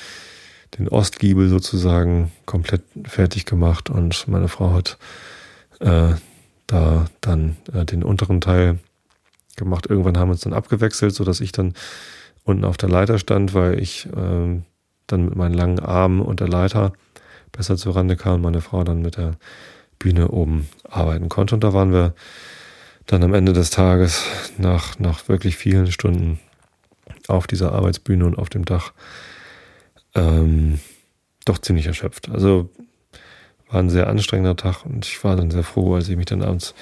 den 0.79 0.89
Ostgiebel 0.89 1.49
sozusagen 1.49 2.33
komplett 2.47 2.83
fertig 3.05 3.45
gemacht 3.45 3.91
und 3.91 4.27
meine 4.29 4.49
Frau 4.49 4.73
hat 4.73 4.99
äh, 5.81 6.15
da 6.67 7.07
dann 7.21 7.57
äh, 7.73 7.85
den 7.85 8.03
unteren 8.03 8.41
Teil 8.41 8.79
gemacht. 9.57 9.87
Irgendwann 9.87 10.17
haben 10.17 10.29
wir 10.29 10.33
uns 10.33 10.43
dann 10.43 10.53
abgewechselt, 10.53 11.15
so 11.15 11.25
dass 11.25 11.41
ich 11.41 11.53
dann 11.53 11.75
unten 12.45 12.65
auf 12.65 12.77
der 12.77 12.89
Leiter 12.89 13.19
stand, 13.19 13.53
weil 13.53 13.79
ich 13.79 14.07
äh, 14.07 14.63
dann 15.13 15.27
mit 15.27 15.37
meinen 15.37 15.55
langen 15.55 15.81
Armen 15.81 16.21
und 16.21 16.41
der 16.41 16.49
Leiter 16.49 16.93
besser 17.53 17.77
zur 17.77 17.97
Rande 17.97 18.17
kam 18.17 18.37
und 18.37 18.43
meine 18.43 18.61
Frau 18.61 18.85
dann 18.85 19.03
mit 19.03 19.17
der 19.17 19.37
Bühne 19.99 20.29
oben 20.29 20.69
arbeiten 20.89 21.29
konnte. 21.29 21.55
Und 21.55 21.65
da 21.65 21.73
waren 21.73 21.93
wir 21.93 22.15
dann 23.07 23.23
am 23.23 23.35
Ende 23.35 23.53
des 23.53 23.71
Tages 23.71 24.25
nach, 24.57 24.99
nach 24.99 25.29
wirklich 25.29 25.57
vielen 25.57 25.91
Stunden 25.91 26.39
auf 27.29 27.47
dieser 27.47 27.73
Arbeitsbühne 27.73 28.25
und 28.25 28.39
auf 28.39 28.49
dem 28.49 28.65
Dach 28.65 28.93
ähm, 30.15 30.81
doch 31.45 31.59
ziemlich 31.59 31.87
erschöpft. 31.87 32.31
Also 32.31 32.71
war 33.69 33.81
ein 33.81 33.91
sehr 33.91 34.09
anstrengender 34.09 34.57
Tag 34.57 34.85
und 34.85 35.07
ich 35.07 35.23
war 35.23 35.37
dann 35.37 35.51
sehr 35.51 35.63
froh, 35.63 35.95
als 35.95 36.09
ich 36.09 36.17
mich 36.17 36.27
dann 36.27 36.43
abends 36.43 36.75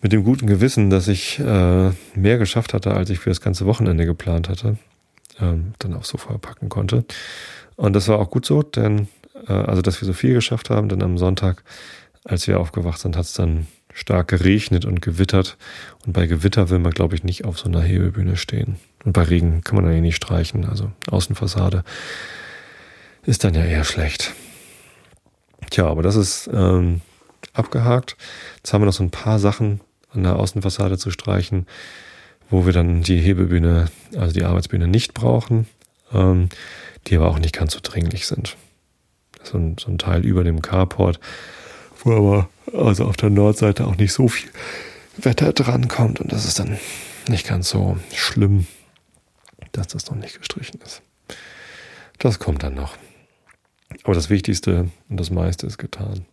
mit 0.00 0.12
dem 0.12 0.24
guten 0.24 0.46
Gewissen, 0.46 0.90
dass 0.90 1.08
ich 1.08 1.38
äh, 1.38 1.90
mehr 2.14 2.38
geschafft 2.38 2.74
hatte, 2.74 2.92
als 2.92 3.08
ich 3.10 3.18
für 3.18 3.30
das 3.30 3.40
ganze 3.40 3.64
Wochenende 3.64 4.04
geplant 4.04 4.48
hatte, 4.48 4.76
ähm, 5.40 5.74
dann 5.78 5.94
aufs 5.94 6.08
Sofa 6.08 6.38
packen 6.38 6.68
konnte. 6.68 7.04
Und 7.76 7.94
das 7.94 8.08
war 8.08 8.18
auch 8.18 8.30
gut 8.30 8.46
so, 8.46 8.62
denn 8.62 9.08
äh, 9.48 9.52
also 9.52 9.82
dass 9.82 10.00
wir 10.00 10.06
so 10.06 10.12
viel 10.12 10.34
geschafft 10.34 10.70
haben, 10.70 10.88
denn 10.88 11.02
am 11.02 11.18
Sonntag 11.18 11.62
als 12.24 12.46
wir 12.46 12.58
aufgewacht 12.58 13.00
sind, 13.00 13.16
hat 13.16 13.26
es 13.26 13.34
dann 13.34 13.66
stark 13.92 14.28
geregnet 14.28 14.84
und 14.84 15.02
gewittert. 15.02 15.56
Und 16.06 16.14
bei 16.14 16.26
Gewitter 16.26 16.70
will 16.70 16.78
man, 16.78 16.92
glaube 16.92 17.14
ich, 17.14 17.22
nicht 17.22 17.44
auf 17.44 17.58
so 17.58 17.66
einer 17.66 17.82
Hebebühne 17.82 18.36
stehen. 18.36 18.76
Und 19.04 19.12
bei 19.12 19.22
Regen 19.22 19.62
kann 19.62 19.76
man 19.76 19.90
eh 19.92 20.00
nicht 20.00 20.16
streichen. 20.16 20.64
Also 20.64 20.90
Außenfassade 21.10 21.84
ist 23.24 23.44
dann 23.44 23.54
ja 23.54 23.64
eher 23.64 23.84
schlecht. 23.84 24.34
Tja, 25.70 25.86
aber 25.86 26.02
das 26.02 26.16
ist 26.16 26.48
ähm, 26.52 27.02
abgehakt. 27.52 28.16
Jetzt 28.56 28.72
haben 28.72 28.82
wir 28.82 28.86
noch 28.86 28.92
so 28.92 29.04
ein 29.04 29.10
paar 29.10 29.38
Sachen 29.38 29.80
an 30.10 30.22
der 30.22 30.36
Außenfassade 30.36 30.98
zu 30.98 31.10
streichen, 31.10 31.66
wo 32.50 32.66
wir 32.66 32.72
dann 32.72 33.02
die 33.02 33.18
Hebebühne, 33.18 33.90
also 34.16 34.32
die 34.32 34.44
Arbeitsbühne 34.44 34.86
nicht 34.86 35.14
brauchen, 35.14 35.66
ähm, 36.12 36.48
die 37.06 37.16
aber 37.16 37.28
auch 37.28 37.38
nicht 37.38 37.54
ganz 37.54 37.72
so 37.72 37.80
dringlich 37.82 38.26
sind. 38.26 38.56
So 39.42 39.58
ein, 39.58 39.76
so 39.78 39.90
ein 39.90 39.98
Teil 39.98 40.24
über 40.24 40.44
dem 40.44 40.62
Carport, 40.62 41.20
wo 42.02 42.12
aber 42.16 42.48
also 42.72 43.04
auf 43.04 43.16
der 43.16 43.30
Nordseite 43.30 43.86
auch 43.86 43.96
nicht 43.96 44.12
so 44.12 44.28
viel 44.28 44.50
Wetter 45.16 45.52
drankommt 45.52 46.20
und 46.20 46.32
das 46.32 46.44
ist 46.44 46.58
dann 46.58 46.78
nicht 47.28 47.46
ganz 47.46 47.68
so 47.68 47.98
schlimm, 48.12 48.66
dass 49.72 49.88
das 49.88 50.10
noch 50.10 50.16
nicht 50.16 50.38
gestrichen 50.38 50.80
ist. 50.84 51.02
Das 52.18 52.38
kommt 52.38 52.62
dann 52.62 52.74
noch. 52.74 52.96
Aber 54.02 54.14
das 54.14 54.30
Wichtigste 54.30 54.90
und 55.08 55.18
das 55.18 55.30
meiste 55.30 55.66
ist 55.66 55.78
getan. 55.78 56.26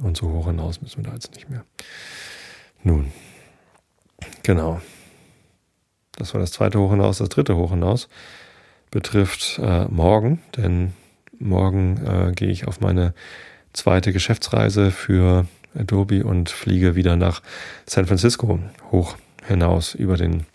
Und 0.00 0.16
so 0.16 0.30
hoch 0.30 0.46
hinaus 0.46 0.80
müssen 0.82 0.98
wir 0.98 1.10
da 1.10 1.14
jetzt 1.14 1.34
nicht 1.34 1.48
mehr. 1.48 1.64
Nun, 2.82 3.12
genau. 4.42 4.80
Das 6.16 6.32
war 6.34 6.40
das 6.40 6.52
zweite 6.52 6.78
Hoch 6.78 6.90
hinaus. 6.90 7.18
Das 7.18 7.28
dritte 7.28 7.56
Hoch 7.56 7.70
hinaus 7.70 8.08
betrifft 8.90 9.58
äh, 9.62 9.84
morgen, 9.86 10.40
denn 10.56 10.92
morgen 11.38 12.00
äh, 12.06 12.32
gehe 12.32 12.48
ich 12.48 12.66
auf 12.66 12.80
meine 12.80 13.14
zweite 13.72 14.12
Geschäftsreise 14.12 14.90
für 14.90 15.46
Adobe 15.78 16.24
und 16.24 16.48
fliege 16.48 16.94
wieder 16.94 17.16
nach 17.16 17.42
San 17.86 18.06
Francisco 18.06 18.58
hoch 18.90 19.16
hinaus 19.46 19.94
über 19.94 20.16
den 20.16 20.46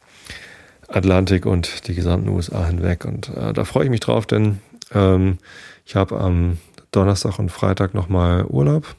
Atlantik 0.88 1.46
und 1.46 1.88
die 1.88 1.96
gesamten 1.96 2.30
USA 2.30 2.66
hinweg. 2.66 3.06
Und 3.06 3.30
äh, 3.30 3.54
da 3.54 3.64
freue 3.64 3.86
ich 3.86 3.90
mich 3.90 4.00
drauf, 4.00 4.26
denn 4.26 4.60
ähm, 4.94 5.38
ich 5.86 5.96
habe 5.96 6.20
am 6.20 6.58
Donnerstag 6.92 7.40
und 7.40 7.50
Freitag 7.50 7.94
nochmal 7.94 8.46
Urlaub. 8.46 8.96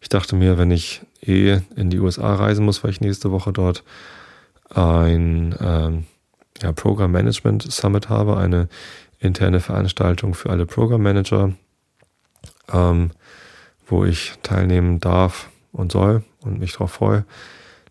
Ich 0.00 0.08
dachte 0.08 0.34
mir, 0.36 0.58
wenn 0.58 0.70
ich 0.70 1.02
eh 1.28 1.60
in 1.76 1.90
die 1.90 1.98
USA 1.98 2.34
reisen 2.34 2.64
muss, 2.64 2.82
weil 2.82 2.90
ich 2.90 3.00
nächste 3.00 3.30
Woche 3.30 3.52
dort 3.52 3.84
ein 4.70 5.54
ähm, 5.60 6.04
ja, 6.62 6.72
Program 6.72 7.12
Management 7.12 7.70
Summit 7.70 8.08
habe, 8.08 8.36
eine 8.36 8.68
interne 9.18 9.60
Veranstaltung 9.60 10.34
für 10.34 10.50
alle 10.50 10.66
Program 10.66 11.02
Manager, 11.02 11.52
ähm, 12.72 13.10
wo 13.86 14.04
ich 14.04 14.34
teilnehmen 14.42 15.00
darf 15.00 15.50
und 15.72 15.92
soll 15.92 16.22
und 16.40 16.58
mich 16.58 16.72
darauf 16.72 16.92
freue, 16.92 17.24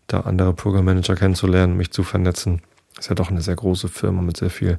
da 0.06 0.20
andere 0.20 0.52
Program 0.52 0.84
Manager 0.84 1.14
kennenzulernen, 1.14 1.76
mich 1.76 1.90
zu 1.90 2.02
vernetzen. 2.02 2.62
Ist 2.98 3.08
ja 3.08 3.14
doch 3.14 3.30
eine 3.30 3.42
sehr 3.42 3.56
große 3.56 3.88
Firma 3.88 4.22
mit 4.22 4.36
sehr 4.36 4.50
viel 4.50 4.78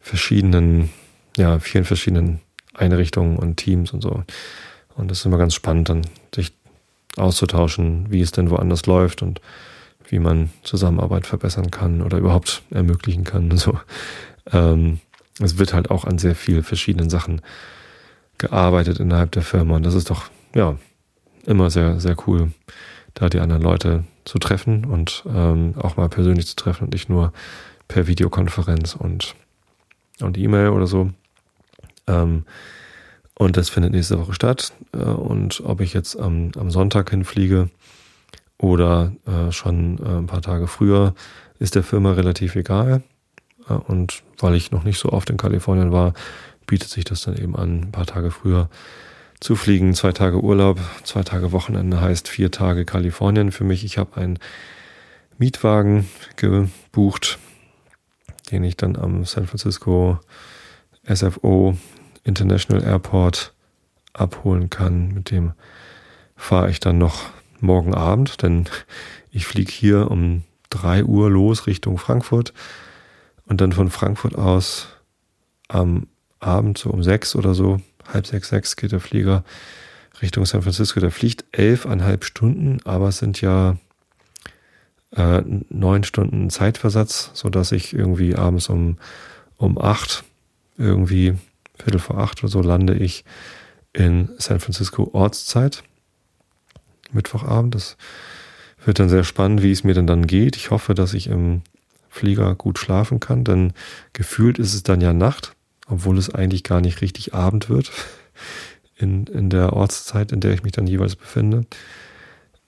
verschiedenen 0.00 0.90
ja, 1.36 1.58
vielen 1.58 1.84
verschiedenen 1.84 2.40
Einrichtungen 2.74 3.36
und 3.36 3.56
Teams 3.56 3.92
und 3.92 4.02
so. 4.02 4.22
Und 4.94 5.10
das 5.10 5.20
ist 5.20 5.26
immer 5.26 5.38
ganz 5.38 5.54
spannend, 5.54 5.88
dann 5.88 6.02
sich 6.34 6.52
auszutauschen, 7.16 8.06
wie 8.10 8.20
es 8.20 8.32
denn 8.32 8.50
woanders 8.50 8.86
läuft 8.86 9.22
und 9.22 9.40
wie 10.08 10.18
man 10.18 10.50
Zusammenarbeit 10.62 11.26
verbessern 11.26 11.70
kann 11.70 12.02
oder 12.02 12.18
überhaupt 12.18 12.62
ermöglichen 12.70 13.24
kann. 13.24 13.56
So. 13.56 13.78
Ähm, 14.52 15.00
es 15.40 15.58
wird 15.58 15.72
halt 15.72 15.90
auch 15.90 16.04
an 16.04 16.18
sehr 16.18 16.34
vielen 16.34 16.62
verschiedenen 16.62 17.10
Sachen 17.10 17.40
gearbeitet 18.38 19.00
innerhalb 19.00 19.32
der 19.32 19.42
Firma 19.42 19.76
und 19.76 19.84
das 19.84 19.94
ist 19.94 20.10
doch, 20.10 20.24
ja, 20.54 20.76
immer 21.46 21.70
sehr, 21.70 22.00
sehr 22.00 22.16
cool, 22.26 22.52
da 23.14 23.28
die 23.28 23.40
anderen 23.40 23.62
Leute 23.62 24.04
zu 24.24 24.38
treffen 24.38 24.84
und 24.84 25.24
ähm, 25.26 25.74
auch 25.78 25.96
mal 25.96 26.08
persönlich 26.08 26.46
zu 26.46 26.56
treffen 26.56 26.84
und 26.84 26.92
nicht 26.92 27.08
nur 27.08 27.32
per 27.88 28.06
Videokonferenz 28.06 28.94
und, 28.94 29.34
und 30.20 30.38
E-Mail 30.38 30.70
oder 30.70 30.86
so. 30.86 31.10
Ähm, 32.06 32.44
und 33.34 33.56
das 33.56 33.70
findet 33.70 33.92
nächste 33.92 34.18
Woche 34.18 34.34
statt. 34.34 34.72
Äh, 34.92 34.98
und 34.98 35.62
ob 35.64 35.80
ich 35.80 35.94
jetzt 35.94 36.18
am, 36.18 36.52
am 36.56 36.70
Sonntag 36.70 37.10
hinfliege 37.10 37.70
oder 38.58 39.12
äh, 39.26 39.50
schon 39.52 39.98
äh, 39.98 40.18
ein 40.18 40.26
paar 40.26 40.42
Tage 40.42 40.66
früher, 40.66 41.14
ist 41.58 41.74
der 41.74 41.82
Firma 41.82 42.12
relativ 42.12 42.56
egal. 42.56 43.02
Und 43.86 44.24
weil 44.38 44.56
ich 44.56 44.72
noch 44.72 44.82
nicht 44.82 44.98
so 44.98 45.10
oft 45.10 45.30
in 45.30 45.36
Kalifornien 45.36 45.92
war, 45.92 46.14
bietet 46.66 46.88
sich 46.88 47.04
das 47.04 47.22
dann 47.22 47.36
eben 47.36 47.54
an, 47.54 47.82
ein 47.82 47.92
paar 47.92 48.06
Tage 48.06 48.32
früher 48.32 48.68
zu 49.38 49.54
fliegen. 49.54 49.94
Zwei 49.94 50.10
Tage 50.10 50.42
Urlaub, 50.42 50.80
zwei 51.04 51.22
Tage 51.22 51.52
Wochenende 51.52 52.00
heißt 52.00 52.28
vier 52.28 52.50
Tage 52.50 52.84
Kalifornien 52.84 53.52
für 53.52 53.62
mich. 53.62 53.84
Ich 53.84 53.98
habe 53.98 54.20
einen 54.20 54.40
Mietwagen 55.38 56.08
gebucht, 56.34 57.38
den 58.50 58.64
ich 58.64 58.76
dann 58.76 58.96
am 58.96 59.24
San 59.24 59.46
Francisco 59.46 60.18
SFO 61.06 61.76
International 62.24 62.82
Airport 62.84 63.52
abholen 64.12 64.70
kann. 64.70 65.08
Mit 65.08 65.30
dem 65.30 65.52
fahre 66.36 66.70
ich 66.70 66.80
dann 66.80 66.98
noch 66.98 67.30
morgen 67.60 67.94
Abend, 67.94 68.42
denn 68.42 68.68
ich 69.30 69.46
fliege 69.46 69.70
hier 69.70 70.10
um 70.10 70.42
drei 70.70 71.04
Uhr 71.04 71.30
los 71.30 71.66
Richtung 71.66 71.98
Frankfurt 71.98 72.52
und 73.46 73.60
dann 73.60 73.72
von 73.72 73.90
Frankfurt 73.90 74.36
aus 74.36 74.88
am 75.68 76.06
Abend 76.40 76.78
so 76.78 76.90
um 76.90 77.02
sechs 77.02 77.36
oder 77.36 77.54
so, 77.54 77.80
halb 78.12 78.26
sechs, 78.26 78.48
sechs 78.48 78.76
geht 78.76 78.92
der 78.92 79.00
Flieger 79.00 79.44
Richtung 80.20 80.44
San 80.44 80.62
Francisco. 80.62 81.00
Der 81.00 81.10
fliegt 81.10 81.44
elfeinhalb 81.52 82.24
Stunden, 82.24 82.80
aber 82.84 83.08
es 83.08 83.18
sind 83.18 83.40
ja 83.40 83.76
äh, 85.12 85.42
neun 85.68 86.04
Stunden 86.04 86.50
Zeitversatz, 86.50 87.30
sodass 87.34 87.72
ich 87.72 87.92
irgendwie 87.92 88.34
abends 88.34 88.68
um, 88.68 88.98
um 89.56 89.78
acht 89.78 90.24
irgendwie 90.76 91.34
Viertel 91.82 91.98
vor 91.98 92.18
acht 92.18 92.42
oder 92.42 92.50
so 92.50 92.62
lande 92.62 92.94
ich 92.94 93.24
in 93.92 94.30
San 94.38 94.60
Francisco 94.60 95.10
Ortszeit. 95.12 95.82
Mittwochabend. 97.12 97.74
Das 97.74 97.96
wird 98.84 98.98
dann 98.98 99.08
sehr 99.08 99.24
spannend, 99.24 99.62
wie 99.62 99.70
es 99.70 99.84
mir 99.84 99.94
denn 99.94 100.06
dann 100.06 100.26
geht. 100.26 100.56
Ich 100.56 100.70
hoffe, 100.70 100.94
dass 100.94 101.14
ich 101.14 101.26
im 101.26 101.62
Flieger 102.08 102.54
gut 102.54 102.78
schlafen 102.78 103.20
kann, 103.20 103.44
denn 103.44 103.72
gefühlt 104.12 104.58
ist 104.58 104.74
es 104.74 104.82
dann 104.82 105.00
ja 105.00 105.12
Nacht, 105.12 105.54
obwohl 105.86 106.18
es 106.18 106.34
eigentlich 106.34 106.62
gar 106.62 106.80
nicht 106.80 107.00
richtig 107.00 107.34
Abend 107.34 107.68
wird 107.68 107.90
in, 108.96 109.26
in 109.26 109.50
der 109.50 109.72
Ortszeit, 109.72 110.32
in 110.32 110.40
der 110.40 110.52
ich 110.52 110.62
mich 110.62 110.72
dann 110.72 110.86
jeweils 110.86 111.16
befinde. 111.16 111.64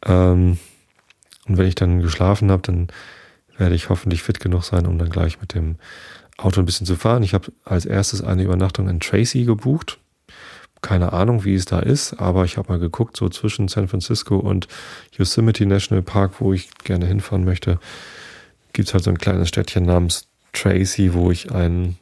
Ähm, 0.04 0.58
und 1.46 1.58
wenn 1.58 1.66
ich 1.66 1.74
dann 1.74 2.00
geschlafen 2.00 2.50
habe, 2.50 2.62
dann 2.62 2.88
werde 3.56 3.74
ich 3.74 3.90
hoffentlich 3.90 4.22
fit 4.22 4.40
genug 4.40 4.64
sein, 4.64 4.86
um 4.86 4.98
dann 4.98 5.10
gleich 5.10 5.40
mit 5.40 5.54
dem 5.54 5.76
Auto 6.36 6.60
ein 6.60 6.66
bisschen 6.66 6.86
zu 6.86 6.96
fahren. 6.96 7.22
Ich 7.22 7.34
habe 7.34 7.52
als 7.64 7.86
erstes 7.86 8.22
eine 8.22 8.42
Übernachtung 8.42 8.88
in 8.88 9.00
Tracy 9.00 9.44
gebucht. 9.44 9.98
Keine 10.82 11.12
Ahnung, 11.12 11.44
wie 11.44 11.54
es 11.54 11.64
da 11.64 11.78
ist, 11.78 12.14
aber 12.14 12.44
ich 12.44 12.58
habe 12.58 12.70
mal 12.72 12.78
geguckt, 12.78 13.16
so 13.16 13.28
zwischen 13.30 13.68
San 13.68 13.88
Francisco 13.88 14.36
und 14.36 14.68
Yosemite 15.12 15.64
National 15.64 16.02
Park, 16.02 16.40
wo 16.40 16.52
ich 16.52 16.68
gerne 16.84 17.06
hinfahren 17.06 17.44
möchte, 17.44 17.78
gibt 18.74 18.88
es 18.88 18.94
halt 18.94 19.04
so 19.04 19.10
ein 19.10 19.18
kleines 19.18 19.48
Städtchen 19.48 19.84
namens 19.84 20.26
Tracy, 20.52 21.14
wo 21.14 21.30
ich 21.30 21.52
ein 21.52 21.96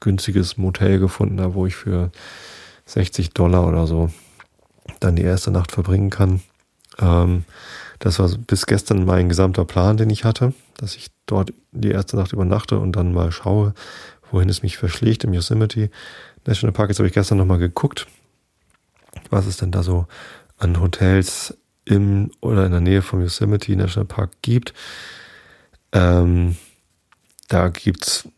günstiges 0.00 0.56
Motel 0.56 0.98
gefunden 0.98 1.40
habe, 1.40 1.54
wo 1.54 1.66
ich 1.66 1.76
für 1.76 2.10
60 2.86 3.30
Dollar 3.30 3.66
oder 3.66 3.86
so 3.86 4.10
dann 5.00 5.16
die 5.16 5.22
erste 5.22 5.50
Nacht 5.50 5.72
verbringen 5.72 6.10
kann. 6.10 6.40
Ähm, 6.98 7.44
das 8.04 8.18
war 8.18 8.28
bis 8.28 8.66
gestern 8.66 9.06
mein 9.06 9.30
gesamter 9.30 9.64
Plan, 9.64 9.96
den 9.96 10.10
ich 10.10 10.24
hatte, 10.24 10.52
dass 10.76 10.94
ich 10.94 11.06
dort 11.24 11.54
die 11.72 11.90
erste 11.90 12.16
Nacht 12.16 12.34
übernachte 12.34 12.78
und 12.78 12.92
dann 12.92 13.14
mal 13.14 13.32
schaue, 13.32 13.72
wohin 14.30 14.50
es 14.50 14.62
mich 14.62 14.76
verschlägt 14.76 15.24
im 15.24 15.32
Yosemite 15.32 15.88
National 16.46 16.74
Park. 16.74 16.90
Jetzt 16.90 16.98
habe 16.98 17.08
ich 17.08 17.14
gestern 17.14 17.38
nochmal 17.38 17.56
geguckt, 17.56 18.06
was 19.30 19.46
es 19.46 19.56
denn 19.56 19.70
da 19.70 19.82
so 19.82 20.06
an 20.58 20.82
Hotels 20.82 21.56
im 21.86 22.30
oder 22.42 22.66
in 22.66 22.72
der 22.72 22.82
Nähe 22.82 23.00
vom 23.00 23.22
Yosemite 23.22 23.74
National 23.74 24.06
Park 24.06 24.32
gibt. 24.42 24.74
Ähm, 25.92 26.56
da 27.48 27.70
gibt's 27.70 28.28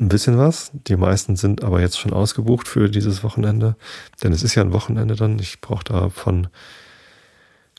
ein 0.00 0.08
bisschen 0.08 0.36
was. 0.36 0.72
Die 0.88 0.96
meisten 0.96 1.36
sind 1.36 1.62
aber 1.62 1.80
jetzt 1.80 1.96
schon 1.96 2.12
ausgebucht 2.12 2.66
für 2.66 2.90
dieses 2.90 3.22
Wochenende. 3.22 3.76
Denn 4.20 4.32
es 4.32 4.42
ist 4.42 4.56
ja 4.56 4.64
ein 4.64 4.72
Wochenende 4.72 5.14
dann. 5.14 5.38
Ich 5.38 5.60
brauche 5.60 5.84
da 5.84 6.08
von 6.08 6.48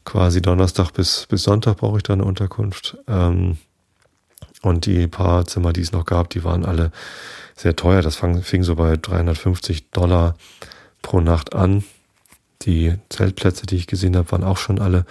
quasi 0.06 0.42
Donnerstag 0.42 0.92
bis, 0.92 1.26
bis 1.28 1.44
Sonntag 1.44 1.78
brauche 1.78 1.98
ich 1.98 2.04
da 2.04 2.14
eine 2.14 2.26
Unterkunft. 2.26 2.98
Ähm, 3.08 3.58
und 4.62 4.86
die 4.86 5.08
paar 5.08 5.46
Zimmer, 5.46 5.74
die 5.74 5.82
es 5.82 5.92
noch 5.92 6.06
gab, 6.06 6.30
die 6.30 6.44
waren 6.44 6.66
alle 6.66 6.92
sehr 7.56 7.76
teuer. 7.76 8.02
Das 8.02 8.16
fang, 8.16 8.42
fing 8.42 8.64
so 8.64 8.76
bei 8.76 8.96
350 8.96 9.92
Dollar 9.92 10.36
pro 11.02 11.20
Nacht 11.20 11.54
an. 11.54 11.84
Die 12.62 12.96
Zeltplätze, 13.10 13.66
die 13.66 13.76
ich 13.76 13.88
gesehen 13.88 14.16
habe, 14.16 14.32
waren 14.32 14.44
auch 14.44 14.58
schon 14.58 14.80
alle 14.80 15.06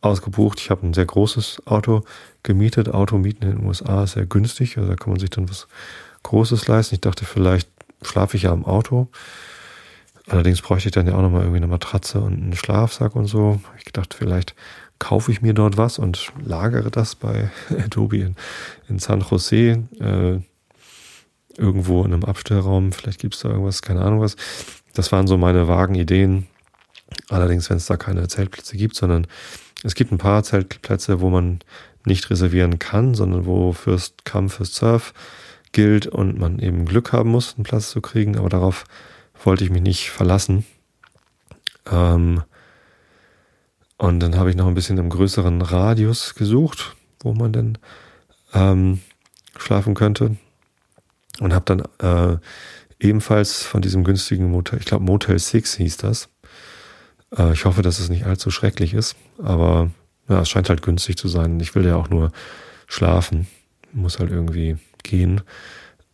ausgebucht. 0.00 0.60
Ich 0.60 0.70
habe 0.70 0.86
ein 0.86 0.94
sehr 0.94 1.06
großes 1.06 1.66
Auto 1.66 2.04
gemietet. 2.42 2.90
Automieten 2.90 3.48
in 3.48 3.56
den 3.56 3.66
USA 3.66 4.04
ist 4.04 4.12
sehr 4.12 4.26
günstig. 4.26 4.76
Also 4.76 4.90
da 4.90 4.96
kann 4.96 5.10
man 5.10 5.20
sich 5.20 5.30
dann 5.30 5.48
was 5.48 5.68
Großes 6.22 6.68
leisten. 6.68 6.96
Ich 6.96 7.00
dachte, 7.00 7.24
vielleicht 7.24 7.70
schlafe 8.02 8.36
ich 8.36 8.44
ja 8.44 8.52
im 8.52 8.64
Auto. 8.64 9.08
Allerdings 10.28 10.60
bräuchte 10.60 10.88
ich 10.88 10.94
dann 10.94 11.06
ja 11.06 11.14
auch 11.14 11.22
nochmal 11.22 11.42
irgendwie 11.42 11.58
eine 11.58 11.66
Matratze 11.66 12.20
und 12.20 12.34
einen 12.34 12.56
Schlafsack 12.56 13.16
und 13.16 13.26
so. 13.26 13.60
Ich 13.78 13.84
gedacht, 13.84 14.14
vielleicht 14.14 14.54
kaufe 14.98 15.32
ich 15.32 15.42
mir 15.42 15.54
dort 15.54 15.76
was 15.76 15.98
und 15.98 16.32
lagere 16.44 16.90
das 16.90 17.14
bei 17.14 17.50
Adobe 17.84 18.18
in, 18.18 18.36
in 18.88 18.98
San 18.98 19.20
Jose. 19.20 19.84
Äh, 20.00 20.40
irgendwo 21.58 22.04
in 22.04 22.12
einem 22.12 22.24
Abstellraum. 22.24 22.92
Vielleicht 22.92 23.20
gibt 23.20 23.34
es 23.34 23.40
da 23.40 23.50
irgendwas, 23.50 23.82
keine 23.82 24.02
Ahnung 24.02 24.20
was. 24.20 24.36
Das 24.94 25.12
waren 25.12 25.26
so 25.26 25.36
meine 25.36 25.68
vagen 25.68 25.94
Ideen. 25.94 26.46
Allerdings, 27.28 27.68
wenn 27.68 27.76
es 27.76 27.86
da 27.86 27.96
keine 27.96 28.28
Zeltplätze 28.28 28.76
gibt, 28.76 28.94
sondern 28.94 29.26
es 29.82 29.94
gibt 29.94 30.12
ein 30.12 30.18
paar 30.18 30.42
Zeltplätze, 30.42 31.20
wo 31.20 31.30
man 31.30 31.60
nicht 32.04 32.30
reservieren 32.30 32.78
kann, 32.78 33.14
sondern 33.14 33.44
wo 33.44 33.72
First 33.72 34.24
Come, 34.24 34.48
First 34.48 34.76
Surf 34.76 35.12
gilt 35.72 36.06
und 36.06 36.38
man 36.38 36.58
eben 36.58 36.86
Glück 36.86 37.12
haben 37.12 37.30
muss, 37.30 37.54
einen 37.56 37.64
Platz 37.64 37.90
zu 37.90 38.00
kriegen. 38.00 38.36
Aber 38.38 38.48
darauf 38.48 38.84
wollte 39.44 39.64
ich 39.64 39.70
mich 39.70 39.82
nicht 39.82 40.10
verlassen. 40.10 40.64
Ähm, 41.90 42.42
und 43.96 44.20
dann 44.20 44.36
habe 44.36 44.50
ich 44.50 44.56
noch 44.56 44.66
ein 44.66 44.74
bisschen 44.74 44.98
im 44.98 45.10
größeren 45.10 45.60
Radius 45.62 46.34
gesucht, 46.34 46.96
wo 47.20 47.34
man 47.34 47.52
denn 47.52 47.78
ähm, 48.54 49.00
schlafen 49.58 49.94
könnte. 49.94 50.36
Und 51.40 51.52
habe 51.52 51.64
dann 51.64 51.82
äh, 52.00 52.38
ebenfalls 53.00 53.62
von 53.62 53.82
diesem 53.82 54.04
günstigen 54.04 54.50
Motel, 54.50 54.78
ich 54.78 54.86
glaube 54.86 55.04
Motel 55.04 55.38
6 55.38 55.76
hieß 55.76 55.96
das. 55.98 56.28
Äh, 57.36 57.52
ich 57.52 57.64
hoffe, 57.64 57.82
dass 57.82 57.98
es 57.98 58.08
nicht 58.08 58.26
allzu 58.26 58.50
schrecklich 58.50 58.94
ist, 58.94 59.16
aber 59.38 59.90
ja, 60.28 60.40
es 60.40 60.48
scheint 60.48 60.68
halt 60.68 60.82
günstig 60.82 61.16
zu 61.16 61.28
sein. 61.28 61.58
Ich 61.60 61.74
will 61.74 61.86
ja 61.86 61.96
auch 61.96 62.10
nur 62.10 62.32
schlafen, 62.86 63.46
muss 63.92 64.18
halt 64.18 64.30
irgendwie 64.30 64.76
gehen. 65.02 65.42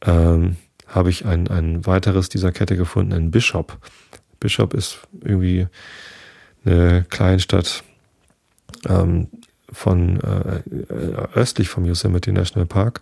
Ähm, 0.02 0.56
habe 0.94 1.10
ich 1.10 1.26
ein, 1.26 1.48
ein 1.48 1.84
weiteres 1.86 2.28
dieser 2.28 2.52
Kette 2.52 2.76
gefunden, 2.76 3.12
ein 3.12 3.30
Bishop. 3.30 3.78
Bishop 4.38 4.74
ist 4.74 4.98
irgendwie 5.22 5.66
eine 6.64 7.04
Kleinstadt 7.10 7.82
ähm, 8.88 9.28
von 9.72 10.20
äh, 10.20 10.62
östlich 11.34 11.68
vom 11.68 11.84
Yosemite 11.84 12.32
National 12.32 12.66
Park, 12.66 13.00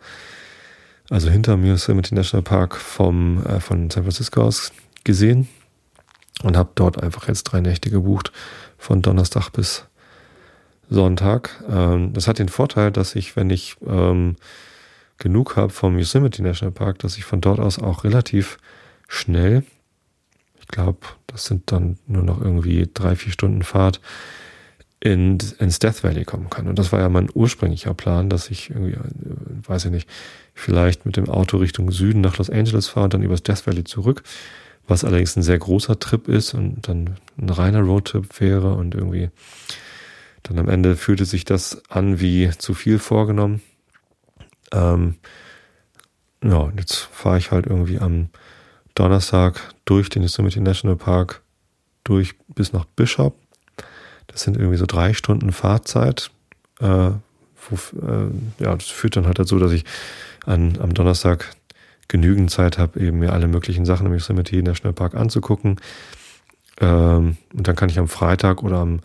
also 1.10 1.28
hinter 1.28 1.52
dem 1.52 1.66
Yosemite 1.66 2.14
National 2.14 2.42
Park 2.42 2.76
vom, 2.76 3.44
äh, 3.44 3.60
von 3.60 3.90
San 3.90 4.04
Francisco 4.04 4.42
aus 4.42 4.72
gesehen 5.04 5.48
und 6.42 6.56
habe 6.56 6.70
dort 6.74 7.02
einfach 7.02 7.28
jetzt 7.28 7.44
drei 7.44 7.60
Nächte 7.60 7.90
gebucht 7.90 8.32
von 8.78 9.02
Donnerstag 9.02 9.50
bis 9.50 9.84
Sonntag. 10.88 11.62
Ähm, 11.68 12.14
das 12.14 12.26
hat 12.26 12.38
den 12.38 12.48
Vorteil, 12.48 12.90
dass 12.90 13.14
ich, 13.14 13.36
wenn 13.36 13.50
ich 13.50 13.76
ähm, 13.86 14.36
genug 15.18 15.56
habe 15.56 15.70
vom 15.70 15.98
Yosemite 15.98 16.42
National 16.42 16.72
Park, 16.72 16.98
dass 17.00 17.16
ich 17.16 17.24
von 17.24 17.40
dort 17.40 17.60
aus 17.60 17.78
auch 17.78 18.04
relativ 18.04 18.58
schnell, 19.08 19.64
ich 20.60 20.68
glaube, 20.68 21.00
das 21.26 21.44
sind 21.44 21.70
dann 21.72 21.98
nur 22.06 22.22
noch 22.22 22.40
irgendwie 22.40 22.88
drei, 22.92 23.16
vier 23.16 23.32
Stunden 23.32 23.62
Fahrt, 23.62 24.00
in, 25.02 25.38
ins 25.58 25.80
Death 25.80 26.04
Valley 26.04 26.24
kommen 26.24 26.48
kann. 26.48 26.68
Und 26.68 26.78
das 26.78 26.92
war 26.92 27.00
ja 27.00 27.08
mein 27.08 27.28
ursprünglicher 27.34 27.92
Plan, 27.92 28.30
dass 28.30 28.50
ich 28.50 28.70
irgendwie, 28.70 28.92
äh, 28.92 29.00
weiß 29.66 29.86
ich 29.86 29.90
nicht, 29.90 30.08
vielleicht 30.54 31.04
mit 31.06 31.16
dem 31.16 31.28
Auto 31.28 31.56
Richtung 31.56 31.90
Süden 31.90 32.20
nach 32.20 32.38
Los 32.38 32.50
Angeles 32.50 32.86
fahre 32.86 33.04
und 33.04 33.14
dann 33.14 33.22
übers 33.22 33.42
Death 33.42 33.66
Valley 33.66 33.82
zurück, 33.82 34.22
was 34.86 35.04
allerdings 35.04 35.36
ein 35.36 35.42
sehr 35.42 35.58
großer 35.58 35.98
Trip 35.98 36.28
ist 36.28 36.54
und 36.54 36.86
dann 36.86 37.16
ein 37.36 37.48
reiner 37.48 37.80
Roadtrip 37.80 38.40
wäre 38.40 38.74
und 38.74 38.94
irgendwie 38.94 39.30
dann 40.44 40.58
am 40.60 40.68
Ende 40.68 40.94
fühlte 40.94 41.24
sich 41.24 41.44
das 41.44 41.82
an 41.88 42.20
wie 42.20 42.50
zu 42.56 42.72
viel 42.72 43.00
vorgenommen. 43.00 43.60
Ähm, 44.72 45.16
ja, 46.42 46.72
jetzt 46.76 46.96
fahre 46.96 47.38
ich 47.38 47.50
halt 47.50 47.66
irgendwie 47.66 47.98
am 47.98 48.28
Donnerstag 48.94 49.74
durch 49.84 50.08
den 50.08 50.22
Yosemite 50.22 50.60
National 50.60 50.96
Park 50.96 51.42
durch 52.04 52.34
bis 52.48 52.72
nach 52.72 52.84
Bishop. 52.84 53.36
Das 54.26 54.42
sind 54.42 54.56
irgendwie 54.56 54.76
so 54.76 54.86
drei 54.86 55.14
Stunden 55.14 55.52
Fahrzeit. 55.52 56.30
Äh, 56.80 57.10
wo, 57.70 58.00
äh, 58.00 58.30
ja, 58.58 58.74
das 58.74 58.88
führt 58.88 59.16
dann 59.16 59.26
halt 59.26 59.38
dazu, 59.38 59.58
dass 59.58 59.72
ich 59.72 59.84
an, 60.44 60.78
am 60.80 60.94
Donnerstag 60.94 61.54
genügend 62.08 62.50
Zeit 62.50 62.78
habe, 62.78 63.00
eben 63.00 63.20
mir 63.20 63.32
alle 63.32 63.46
möglichen 63.46 63.84
Sachen 63.84 64.06
im 64.06 64.12
Yosemite 64.12 64.62
National 64.62 64.92
Park 64.92 65.14
anzugucken. 65.14 65.76
Ähm, 66.80 67.36
und 67.54 67.68
dann 67.68 67.76
kann 67.76 67.88
ich 67.88 67.98
am 67.98 68.08
Freitag 68.08 68.62
oder 68.62 68.78
am, 68.78 69.00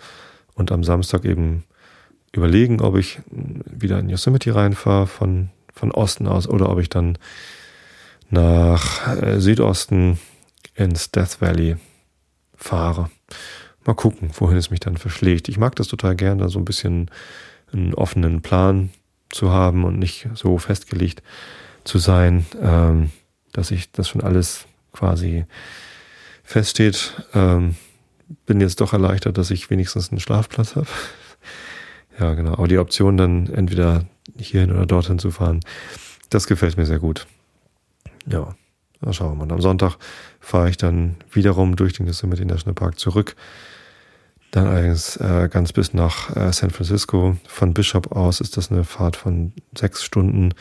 und 0.56 0.72
am 0.72 0.84
Samstag 0.84 1.24
eben 1.24 1.64
überlegen, 2.32 2.82
ob 2.82 2.98
ich 2.98 3.20
wieder 3.30 4.00
in 4.00 4.10
Yosemite 4.10 4.54
reinfahre 4.54 5.08
von 5.08 5.50
von 5.78 5.92
Osten 5.92 6.28
aus 6.28 6.48
oder 6.48 6.70
ob 6.70 6.80
ich 6.80 6.90
dann 6.90 7.18
nach 8.30 9.08
äh, 9.22 9.40
Südosten 9.40 10.20
ins 10.76 11.12
Death 11.12 11.40
Valley 11.40 11.78
fahre. 12.56 13.10
Mal 13.86 13.94
gucken, 13.94 14.32
wohin 14.34 14.58
es 14.58 14.70
mich 14.70 14.80
dann 14.80 14.98
verschlägt. 14.98 15.48
Ich 15.48 15.58
mag 15.58 15.76
das 15.76 15.88
total 15.88 16.16
gerne, 16.16 16.42
da 16.42 16.50
so 16.50 16.60
ein 16.60 16.66
bisschen 16.66 17.10
einen 17.72 17.94
offenen 17.94 18.42
Plan 18.42 18.90
zu 19.30 19.52
haben 19.52 19.86
und 19.86 20.00
nicht 20.00 20.28
so 20.36 20.58
festgelegt 20.58 21.22
zu 21.84 21.98
sein, 21.98 22.46
ähm, 22.62 23.12
dass 23.54 23.72
ich 23.72 23.92
das 23.92 24.10
schon 24.10 24.22
alles 24.22 24.66
quasi 24.92 25.46
feststeht. 26.44 27.14
Ähm, 27.34 27.76
bin 28.46 28.60
jetzt 28.60 28.82
doch 28.82 28.94
erleichtert, 28.94 29.38
dass 29.38 29.52
ich 29.52 29.70
wenigstens 29.70 30.12
einen 30.12 30.20
Schlafplatz 30.20 30.76
habe. 30.76 30.88
ja, 32.20 32.34
genau. 32.34 32.54
Aber 32.54 32.68
die 32.68 32.78
Option 32.78 33.16
dann 33.16 33.48
entweder 33.48 34.06
hierhin 34.38 34.72
oder 34.72 34.86
dorthin 34.86 35.20
zu 35.20 35.32
fahren. 35.32 35.62
Das 36.30 36.48
gefällt 36.48 36.78
mir 36.78 36.86
sehr 36.86 37.00
gut. 37.00 37.28
Ja, 38.30 38.56
da 39.02 39.14
schauen 39.14 39.38
wir 39.38 39.46
mal. 39.46 39.54
Am 39.54 39.62
Sonntag 39.62 39.98
fahre 40.40 40.70
ich 40.70 40.78
dann 40.78 41.16
wiederum 41.32 41.76
durch 41.76 41.94
den 41.94 42.08
Yosemite 42.08 42.46
National 42.46 42.74
Park 42.74 43.00
zurück. 43.00 43.36
Dann 44.52 44.68
allerdings 44.68 45.18
äh, 45.18 45.50
ganz 45.52 45.74
bis 45.74 45.94
nach 45.94 46.36
äh, 46.36 46.52
San 46.52 46.72
Francisco. 46.72 47.38
Von 47.48 47.74
Bishop 47.74 48.12
aus 48.12 48.42
ist 48.42 48.58
das 48.58 48.72
eine 48.72 48.84
Fahrt 48.84 49.16
von 49.16 49.54
sechs 49.78 50.04
Stunden, 50.04 50.54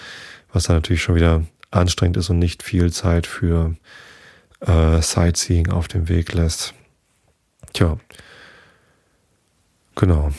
was 0.52 0.64
dann 0.64 0.76
natürlich 0.76 1.02
schon 1.02 1.14
wieder 1.14 1.44
anstrengend 1.70 2.16
ist 2.16 2.30
und 2.30 2.38
nicht 2.38 2.62
viel 2.62 2.92
Zeit 2.92 3.26
für 3.26 3.76
äh, 4.60 5.00
Sightseeing 5.00 5.70
auf 5.70 5.88
dem 5.88 6.08
Weg 6.08 6.32
lässt. 6.32 6.74
Tja, 7.72 7.98
genau. 9.94 10.30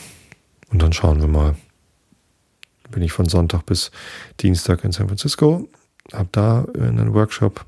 Und 0.69 0.81
dann 0.81 0.93
schauen 0.93 1.21
wir 1.21 1.27
mal, 1.27 1.55
bin 2.91 3.03
ich 3.03 3.11
von 3.11 3.27
Sonntag 3.27 3.65
bis 3.65 3.91
Dienstag 4.39 4.83
in 4.83 4.91
San 4.91 5.07
Francisco, 5.07 5.67
habe 6.13 6.29
da 6.31 6.65
einen 6.79 7.13
Workshop 7.13 7.65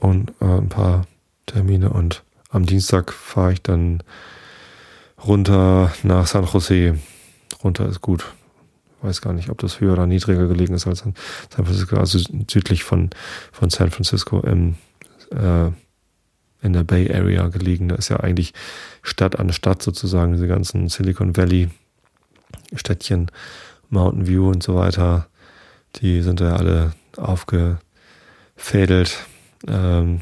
und 0.00 0.32
äh, 0.40 0.44
ein 0.44 0.68
paar 0.68 1.06
Termine 1.46 1.90
und 1.90 2.22
am 2.50 2.66
Dienstag 2.66 3.12
fahre 3.12 3.52
ich 3.52 3.62
dann 3.62 4.02
runter 5.24 5.92
nach 6.02 6.26
San 6.26 6.44
Jose. 6.44 6.98
Runter 7.62 7.88
ist 7.88 8.00
gut. 8.00 8.24
Weiß 9.02 9.20
gar 9.20 9.32
nicht, 9.32 9.50
ob 9.50 9.58
das 9.58 9.80
höher 9.80 9.94
oder 9.94 10.06
niedriger 10.06 10.46
gelegen 10.46 10.74
ist 10.74 10.86
als 10.86 11.00
San 11.00 11.14
Francisco, 11.50 11.96
also 11.96 12.18
südlich 12.48 12.84
von, 12.84 13.10
von 13.52 13.70
San 13.70 13.90
Francisco 13.90 14.40
im, 14.40 14.76
äh, 15.30 15.66
in 16.62 16.72
der 16.72 16.84
Bay 16.84 17.12
Area 17.12 17.48
gelegen. 17.48 17.88
Da 17.88 17.96
ist 17.96 18.08
ja 18.08 18.20
eigentlich 18.20 18.54
Stadt 19.02 19.38
an 19.38 19.52
Stadt 19.52 19.82
sozusagen, 19.82 20.32
diese 20.32 20.46
ganzen 20.48 20.88
Silicon 20.88 21.36
Valley 21.36 21.68
Städtchen 22.74 23.30
Mountain 23.90 24.26
View 24.26 24.48
und 24.48 24.62
so 24.62 24.76
weiter, 24.76 25.28
die 25.96 26.22
sind 26.22 26.40
ja 26.40 26.56
alle 26.56 26.92
aufgefädelt. 27.16 29.18
Ähm, 29.66 30.20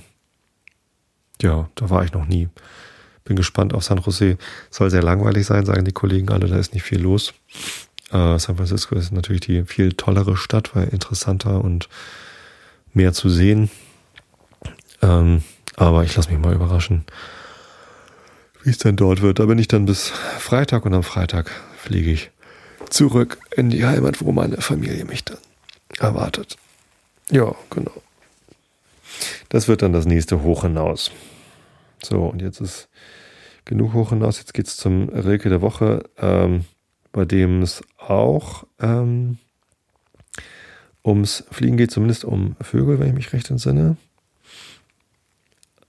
ja, 1.40 1.68
da 1.74 1.90
war 1.90 2.04
ich 2.04 2.12
noch 2.12 2.26
nie. 2.26 2.48
Bin 3.24 3.36
gespannt 3.36 3.74
auf 3.74 3.84
San 3.84 3.98
Jose. 3.98 4.36
Soll 4.70 4.90
sehr 4.90 5.02
langweilig 5.02 5.46
sein, 5.46 5.64
sagen 5.64 5.84
die 5.84 5.92
Kollegen 5.92 6.30
alle, 6.30 6.48
da 6.48 6.56
ist 6.56 6.74
nicht 6.74 6.82
viel 6.82 7.00
los. 7.00 7.34
Äh, 8.10 8.38
San 8.38 8.56
Francisco 8.56 8.94
ist 8.94 9.12
natürlich 9.12 9.42
die 9.42 9.64
viel 9.64 9.92
tollere 9.92 10.36
Stadt, 10.36 10.74
weil 10.74 10.88
interessanter 10.88 11.62
und 11.62 11.88
mehr 12.92 13.12
zu 13.12 13.30
sehen. 13.30 13.70
Ähm, 15.00 15.42
aber 15.76 16.04
ich 16.04 16.14
lasse 16.14 16.30
mich 16.30 16.38
mal 16.38 16.54
überraschen, 16.54 17.04
wie 18.62 18.70
es 18.70 18.78
denn 18.78 18.96
dort 18.96 19.22
wird. 19.22 19.38
Da 19.38 19.46
bin 19.46 19.58
ich 19.58 19.68
dann 19.68 19.86
bis 19.86 20.08
Freitag 20.08 20.84
und 20.84 20.94
am 20.94 21.02
Freitag 21.02 21.50
fliege 21.76 22.10
ich 22.10 22.32
zurück 22.93 23.38
in 23.57 23.70
die 23.70 23.84
Heimat, 23.84 24.22
wo 24.24 24.32
meine 24.32 24.61
Familie 24.61 25.05
mich 25.05 25.24
dann 25.24 25.38
erwartet. 25.99 26.57
Ja, 27.30 27.55
genau. 27.70 28.03
Das 29.49 29.68
wird 29.68 29.82
dann 29.82 29.93
das 29.93 30.07
nächste 30.07 30.43
Hoch 30.43 30.62
hinaus. 30.62 31.11
So, 32.03 32.24
und 32.24 32.43
jetzt 32.43 32.61
ist 32.61 32.88
genug 33.64 33.93
hoch 33.93 34.11
hinaus. 34.11 34.38
Jetzt 34.38 34.55
geht 34.55 34.66
es 34.66 34.76
zum 34.76 35.09
Rilke 35.09 35.49
der 35.49 35.62
Woche, 35.62 36.05
ähm, 36.18 36.64
bei 37.12 37.24
dem 37.24 37.62
es 37.62 37.82
auch 37.99 38.64
ähm, 38.80 39.38
ums 41.05 41.45
Fliegen 41.51 41.76
geht, 41.76 41.90
zumindest 41.90 42.24
um 42.24 42.57
Vögel, 42.61 42.99
wenn 42.99 43.09
ich 43.09 43.14
mich 43.14 43.32
recht 43.32 43.51
entsinne. 43.51 43.97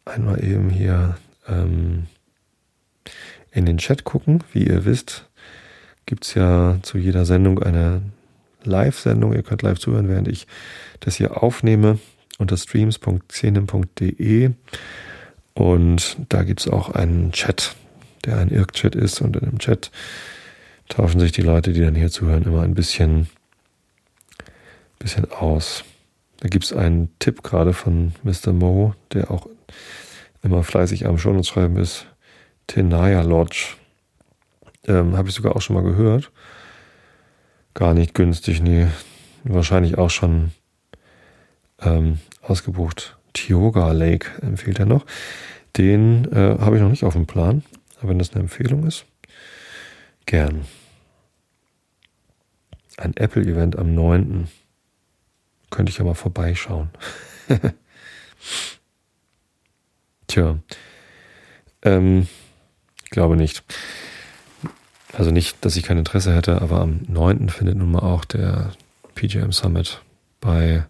Einmal 0.06 0.43
eben 0.43 0.70
hier 0.70 1.18
ähm, 1.47 2.08
in 3.51 3.66
den 3.66 3.78
Chat 3.78 4.04
gucken. 4.04 4.43
Wie 4.51 4.68
ihr 4.68 4.86
wisst, 4.86 5.30
gibt 6.06 6.26
es 6.26 6.34
ja 6.34 6.78
zu 6.82 6.97
jeder 6.97 7.26
Sendung 7.26 7.62
eine 7.62 8.01
Live-Sendung. 8.64 9.34
Ihr 9.34 9.43
könnt 9.43 9.62
live 9.62 9.80
zuhören, 9.80 10.10
während 10.10 10.28
ich 10.28 10.47
das 10.99 11.16
hier 11.16 11.43
aufnehme 11.43 11.99
unter 12.38 12.58
streams.xenem.de. 12.58 14.51
Und 15.54 16.18
da 16.30 16.43
gibt 16.43 16.62
es 16.62 16.68
auch 16.68 16.89
einen 16.89 17.32
Chat, 17.32 17.76
der 18.26 18.38
ein 18.38 18.49
Irk-Chat 18.49 18.95
ist. 18.95 19.22
Und 19.22 19.36
in 19.38 19.49
dem 19.49 19.60
Chat 19.60 19.91
tauschen 20.89 21.20
sich 21.20 21.32
die 21.32 21.41
Leute, 21.41 21.74
die 21.74 21.82
dann 21.82 21.95
hier 21.95 22.10
zuhören, 22.10 22.43
immer 22.43 22.64
ein 22.64 22.74
bisschen, 22.74 23.28
bisschen 24.99 25.32
aus. 25.32 25.84
Da 26.39 26.49
gibt 26.49 26.66
es 26.66 26.74
einen 26.74 27.10
Tipp 27.20 27.43
gerade 27.43 27.74
von 27.74 28.14
Mr. 28.24 28.51
Mo, 28.51 28.95
der 29.14 29.32
auch 29.32 29.47
immer 30.41 30.64
fleißig 30.64 31.06
am 31.06 31.18
Show 31.18 31.41
schreiben 31.43 31.78
ist. 31.78 32.08
Tenaya 32.68 33.22
Lodge. 33.22 33.76
Ähm, 34.88 35.18
Habe 35.18 35.30
ich 35.30 35.36
sogar 35.36 35.56
auch 35.56 35.62
schon 35.62 35.76
mal 35.76 35.84
gehört. 35.84 36.32
Gar 37.74 37.94
nicht 37.94 38.14
günstig, 38.14 38.62
nee. 38.62 38.88
Wahrscheinlich 39.44 39.98
auch 39.98 40.10
schon 40.10 40.52
ähm, 41.82 42.20
ausgebucht. 42.42 43.18
Tioga 43.34 43.92
Lake 43.92 44.30
empfiehlt 44.42 44.80
er 44.80 44.86
noch. 44.86 45.06
Den 45.78 46.32
äh, 46.32 46.58
habe 46.60 46.76
ich 46.76 46.82
noch 46.82 46.90
nicht 46.90 47.04
auf 47.04 47.14
dem 47.14 47.26
Plan. 47.26 47.64
Aber 48.00 48.10
wenn 48.10 48.20
das 48.20 48.32
eine 48.32 48.42
Empfehlung 48.42 48.86
ist, 48.86 49.06
gern. 50.26 50.66
Ein 52.98 53.16
Apple-Event 53.18 53.78
am 53.78 53.96
9. 53.96 54.50
Könnte 55.72 55.90
ich 55.90 55.98
ja 55.98 56.04
mal 56.04 56.14
vorbeischauen. 56.14 56.90
Tja. 60.28 60.60
Ähm, 61.82 62.28
glaube 63.10 63.36
nicht. 63.36 63.64
Also 65.14 65.30
nicht, 65.30 65.64
dass 65.64 65.76
ich 65.76 65.84
kein 65.84 65.99
Interesse 65.99 66.34
hätte, 66.34 66.61
aber 66.61 66.82
am 66.82 67.01
9. 67.07 67.49
findet 67.49 67.78
nun 67.78 67.91
mal 67.91 67.99
auch 67.99 68.26
der 68.26 68.72
PGM 69.14 69.51
Summit 69.51 70.01
bei, 70.41 70.86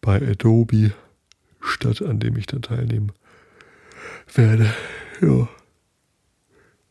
bei 0.00 0.16
Adobe 0.16 0.92
statt, 1.60 2.00
an 2.02 2.20
dem 2.20 2.36
ich 2.36 2.46
da 2.46 2.58
teilnehmen 2.58 3.12
werde. 4.32 4.72
Ja. 5.20 5.48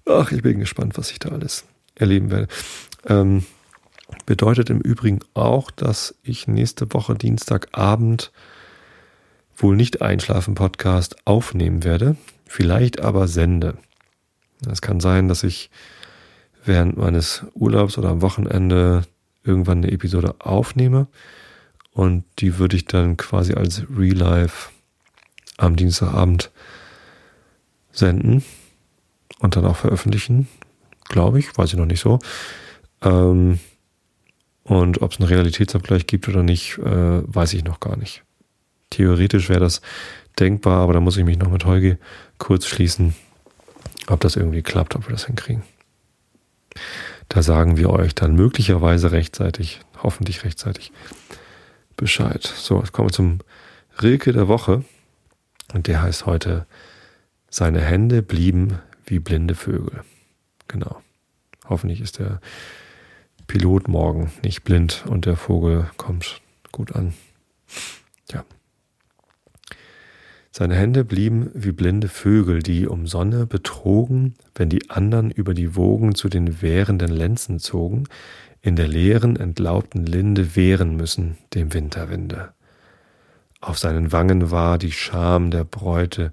Ach, 0.05 0.31
ich 0.33 0.41
bin 0.41 0.59
gespannt, 0.59 0.97
was 0.97 1.11
ich 1.11 1.19
da 1.19 1.29
alles 1.29 1.63
erleben 1.95 2.29
werde. 2.29 2.47
Ähm, 3.05 3.45
bedeutet 4.25 4.69
im 4.69 4.81
Übrigen 4.81 5.19
auch, 5.33 5.71
dass 5.71 6.15
ich 6.23 6.47
nächste 6.47 6.93
Woche 6.93 7.15
Dienstagabend 7.15 8.33
wohl 9.55 9.77
nicht 9.77 10.01
Einschlafen 10.01 10.55
Podcast 10.55 11.15
aufnehmen 11.25 11.85
werde, 11.85 12.17
vielleicht 12.47 12.99
aber 12.99 13.29
sende. 13.29 13.77
Es 14.71 14.81
kann 14.81 14.99
sein, 14.99 15.27
dass 15.27 15.43
ich 15.43 15.69
während 16.65 16.97
meines 16.97 17.45
Urlaubs 17.53 17.97
oder 17.97 18.09
am 18.09 18.21
Wochenende 18.21 19.03
irgendwann 19.43 19.79
eine 19.79 19.91
Episode 19.91 20.35
aufnehme 20.39 21.07
und 21.91 22.23
die 22.39 22.57
würde 22.57 22.75
ich 22.75 22.85
dann 22.85 23.17
quasi 23.17 23.53
als 23.53 23.83
Real 23.95 24.17
Life 24.17 24.69
am 25.57 25.75
Dienstagabend 25.75 26.51
senden 27.91 28.43
und 29.39 29.55
dann 29.55 29.65
auch 29.65 29.75
veröffentlichen, 29.75 30.47
glaube 31.09 31.39
ich, 31.39 31.55
weiß 31.57 31.73
ich 31.73 31.79
noch 31.79 31.85
nicht 31.85 31.99
so. 31.99 32.19
Ähm, 33.01 33.59
und 34.63 35.01
ob 35.01 35.11
es 35.11 35.19
einen 35.19 35.27
Realitätsabgleich 35.27 36.07
gibt 36.07 36.27
oder 36.27 36.41
nicht, 36.41 36.77
äh, 36.79 37.21
weiß 37.33 37.53
ich 37.53 37.63
noch 37.63 37.79
gar 37.79 37.97
nicht. 37.97 38.23
Theoretisch 38.89 39.49
wäre 39.49 39.59
das 39.59 39.81
denkbar, 40.39 40.79
aber 40.79 40.93
da 40.93 40.99
muss 40.99 41.17
ich 41.17 41.25
mich 41.25 41.37
noch 41.37 41.49
mit 41.49 41.65
Holgi 41.65 41.97
kurz 42.37 42.65
schließen, 42.65 43.13
ob 44.07 44.19
das 44.21 44.35
irgendwie 44.35 44.61
klappt, 44.61 44.95
ob 44.95 45.07
wir 45.07 45.11
das 45.11 45.25
hinkriegen. 45.25 45.63
Da 47.29 47.41
sagen 47.41 47.77
wir 47.77 47.89
euch 47.89 48.15
dann 48.15 48.35
möglicherweise 48.35 49.11
rechtzeitig, 49.11 49.81
hoffentlich 50.01 50.43
rechtzeitig 50.43 50.91
Bescheid. 51.95 52.43
So, 52.43 52.79
jetzt 52.79 52.91
kommen 52.91 53.09
wir 53.09 53.13
zum 53.13 53.39
Rilke 54.01 54.33
der 54.33 54.47
Woche. 54.47 54.83
Und 55.73 55.87
der 55.87 56.01
heißt 56.01 56.25
heute, 56.25 56.65
seine 57.49 57.81
Hände 57.81 58.21
blieben 58.21 58.79
wie 59.05 59.19
blinde 59.19 59.55
Vögel. 59.55 60.03
Genau. 60.67 61.01
Hoffentlich 61.65 62.01
ist 62.01 62.19
der 62.19 62.41
Pilot 63.47 63.87
morgen 63.87 64.31
nicht 64.43 64.63
blind 64.63 65.03
und 65.07 65.25
der 65.25 65.37
Vogel 65.37 65.89
kommt 65.97 66.41
gut 66.71 66.93
an. 66.93 67.13
Ja. 68.31 68.43
Seine 70.55 70.75
Hände 70.75 71.03
blieben 71.03 71.49
wie 71.55 71.71
blinde 71.71 72.07
Vögel, 72.07 72.61
die 72.61 72.85
um 72.85 73.07
Sonne 73.07 73.47
betrogen, 73.47 74.35
wenn 74.53 74.69
die 74.69 74.91
anderen 74.91 75.31
über 75.31 75.55
die 75.55 75.75
Wogen 75.75 76.13
zu 76.13 76.29
den 76.29 76.61
wehrenden 76.61 77.09
Lenzen 77.09 77.57
zogen, 77.57 78.03
in 78.61 78.75
der 78.75 78.87
leeren, 78.87 79.35
entlaubten 79.35 80.05
Linde 80.05 80.55
wehren 80.55 80.95
müssen 80.95 81.39
dem 81.55 81.73
Winterwinde. 81.73 82.53
Auf 83.61 83.79
seinen 83.79 84.11
Wangen 84.11 84.51
war 84.51 84.77
die 84.77 84.91
Scham 84.91 85.49
der 85.49 85.63
Bräute, 85.63 86.31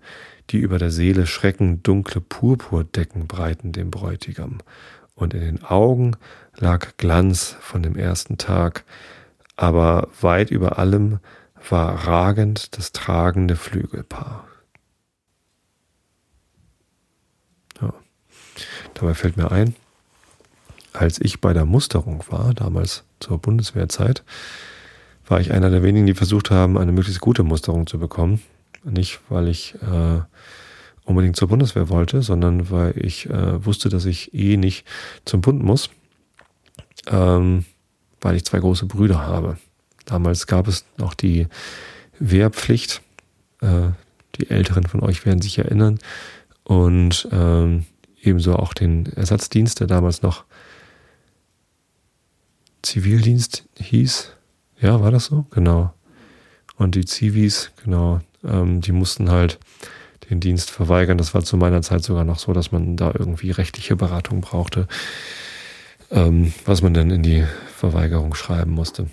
die 0.50 0.58
über 0.58 0.76
der 0.76 0.90
Seele 0.90 1.26
Schrecken 1.26 1.82
dunkle 1.82 2.20
Purpurdecken 2.20 3.26
breiten 3.26 3.72
dem 3.72 3.90
Bräutigam, 3.90 4.58
und 5.14 5.32
in 5.32 5.40
den 5.40 5.64
Augen 5.64 6.14
lag 6.58 6.98
Glanz 6.98 7.56
von 7.60 7.82
dem 7.82 7.96
ersten 7.96 8.36
Tag, 8.36 8.84
aber 9.56 10.08
weit 10.20 10.50
über 10.50 10.78
allem 10.78 11.20
war 11.68 12.06
ragend 12.06 12.76
das 12.76 12.92
tragende 12.92 13.56
Flügelpaar. 13.56 14.46
Ja. 17.80 17.92
Dabei 18.94 19.14
fällt 19.14 19.36
mir 19.36 19.50
ein, 19.50 19.74
als 20.92 21.20
ich 21.20 21.40
bei 21.40 21.52
der 21.52 21.64
Musterung 21.64 22.24
war, 22.28 22.54
damals 22.54 23.04
zur 23.20 23.38
Bundeswehrzeit, 23.38 24.24
war 25.26 25.40
ich 25.40 25.52
einer 25.52 25.70
der 25.70 25.82
wenigen, 25.82 26.06
die 26.06 26.14
versucht 26.14 26.50
haben, 26.50 26.76
eine 26.76 26.92
möglichst 26.92 27.20
gute 27.20 27.44
Musterung 27.44 27.86
zu 27.86 27.98
bekommen. 27.98 28.42
Nicht, 28.82 29.20
weil 29.28 29.48
ich 29.48 29.74
äh, 29.76 30.20
unbedingt 31.04 31.36
zur 31.36 31.48
Bundeswehr 31.48 31.88
wollte, 31.88 32.22
sondern 32.22 32.70
weil 32.70 32.94
ich 32.96 33.28
äh, 33.28 33.64
wusste, 33.64 33.88
dass 33.88 34.06
ich 34.06 34.34
eh 34.34 34.56
nicht 34.56 34.86
zum 35.24 35.40
Bund 35.40 35.62
muss, 35.62 35.90
ähm, 37.06 37.64
weil 38.20 38.36
ich 38.36 38.44
zwei 38.44 38.58
große 38.58 38.86
Brüder 38.86 39.20
habe. 39.26 39.58
Damals 40.10 40.48
gab 40.48 40.66
es 40.66 40.84
noch 40.98 41.14
die 41.14 41.46
Wehrpflicht. 42.18 43.00
Äh, 43.60 43.90
die 44.36 44.50
Älteren 44.50 44.84
von 44.84 45.00
euch 45.02 45.24
werden 45.24 45.40
sich 45.40 45.58
erinnern. 45.58 46.00
Und 46.64 47.28
ähm, 47.30 47.86
ebenso 48.20 48.56
auch 48.56 48.74
den 48.74 49.06
Ersatzdienst, 49.06 49.78
der 49.78 49.86
damals 49.86 50.22
noch 50.22 50.44
Zivildienst 52.82 53.64
hieß. 53.78 54.32
Ja, 54.80 55.00
war 55.00 55.12
das 55.12 55.26
so? 55.26 55.46
Genau. 55.50 55.92
Und 56.76 56.96
die 56.96 57.04
Zivis, 57.04 57.70
genau, 57.84 58.20
ähm, 58.42 58.80
die 58.80 58.92
mussten 58.92 59.30
halt 59.30 59.60
den 60.28 60.40
Dienst 60.40 60.70
verweigern. 60.70 61.18
Das 61.18 61.34
war 61.34 61.44
zu 61.44 61.56
meiner 61.56 61.82
Zeit 61.82 62.02
sogar 62.02 62.24
noch 62.24 62.38
so, 62.38 62.52
dass 62.52 62.72
man 62.72 62.96
da 62.96 63.12
irgendwie 63.16 63.50
rechtliche 63.50 63.94
Beratung 63.96 64.40
brauchte, 64.40 64.88
ähm, 66.10 66.52
was 66.64 66.82
man 66.82 66.94
dann 66.94 67.10
in 67.10 67.22
die 67.22 67.44
Verweigerung 67.76 68.34
schreiben 68.34 68.72
musste. 68.72 69.06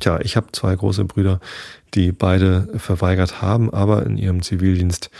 Tja, 0.00 0.20
ich 0.20 0.36
habe 0.36 0.52
zwei 0.52 0.74
große 0.74 1.04
Brüder, 1.04 1.40
die 1.94 2.12
beide 2.12 2.68
verweigert 2.78 3.42
haben, 3.42 3.72
aber 3.72 4.04
in 4.04 4.16
ihrem 4.16 4.42
Zivildienst 4.42 5.10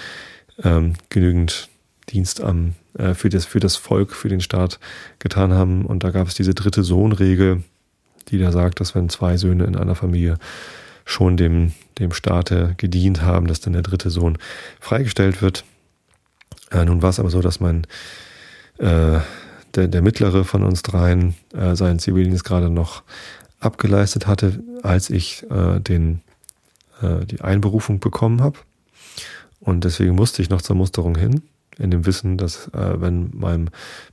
ähm, 0.62 0.94
genügend 1.08 1.68
Dienst 2.10 2.40
am, 2.40 2.74
äh, 2.96 3.14
für, 3.14 3.28
das, 3.28 3.44
für 3.44 3.60
das 3.60 3.76
Volk, 3.76 4.12
für 4.12 4.28
den 4.28 4.40
Staat 4.40 4.78
getan 5.18 5.52
haben. 5.52 5.84
Und 5.84 6.04
da 6.04 6.10
gab 6.10 6.28
es 6.28 6.34
diese 6.34 6.54
dritte 6.54 6.82
Sohnregel, 6.82 7.62
die 8.28 8.38
da 8.38 8.52
sagt, 8.52 8.80
dass 8.80 8.94
wenn 8.94 9.08
zwei 9.08 9.36
Söhne 9.36 9.64
in 9.64 9.76
einer 9.76 9.94
Familie 9.94 10.38
schon 11.04 11.36
dem, 11.36 11.72
dem 11.98 12.12
Staate 12.12 12.74
gedient 12.76 13.22
haben, 13.22 13.46
dass 13.46 13.60
dann 13.60 13.72
der 13.72 13.82
dritte 13.82 14.10
Sohn 14.10 14.38
freigestellt 14.80 15.40
wird. 15.40 15.64
Äh, 16.70 16.84
nun 16.84 17.02
war 17.02 17.10
es 17.10 17.20
aber 17.20 17.30
so, 17.30 17.40
dass 17.40 17.60
mein 17.60 17.86
äh, 18.78 19.20
der, 19.74 19.88
der 19.88 20.02
mittlere 20.02 20.44
von 20.44 20.64
uns 20.64 20.82
dreien 20.82 21.34
äh, 21.54 21.74
seinen 21.76 21.98
Zivildienst 21.98 22.44
gerade 22.44 22.70
noch 22.70 23.02
abgeleistet 23.60 24.26
hatte, 24.26 24.62
als 24.82 25.10
ich 25.10 25.44
äh, 25.50 25.80
den, 25.80 26.22
äh, 27.02 27.24
die 27.26 27.40
Einberufung 27.40 28.00
bekommen 28.00 28.40
habe. 28.40 28.58
Und 29.60 29.84
deswegen 29.84 30.14
musste 30.14 30.42
ich 30.42 30.50
noch 30.50 30.62
zur 30.62 30.76
Musterung 30.76 31.16
hin, 31.16 31.42
in 31.78 31.90
dem 31.90 32.06
Wissen, 32.06 32.38
dass 32.38 32.68
äh, 32.68 33.00
wenn 33.00 33.30
meinem 33.34 33.68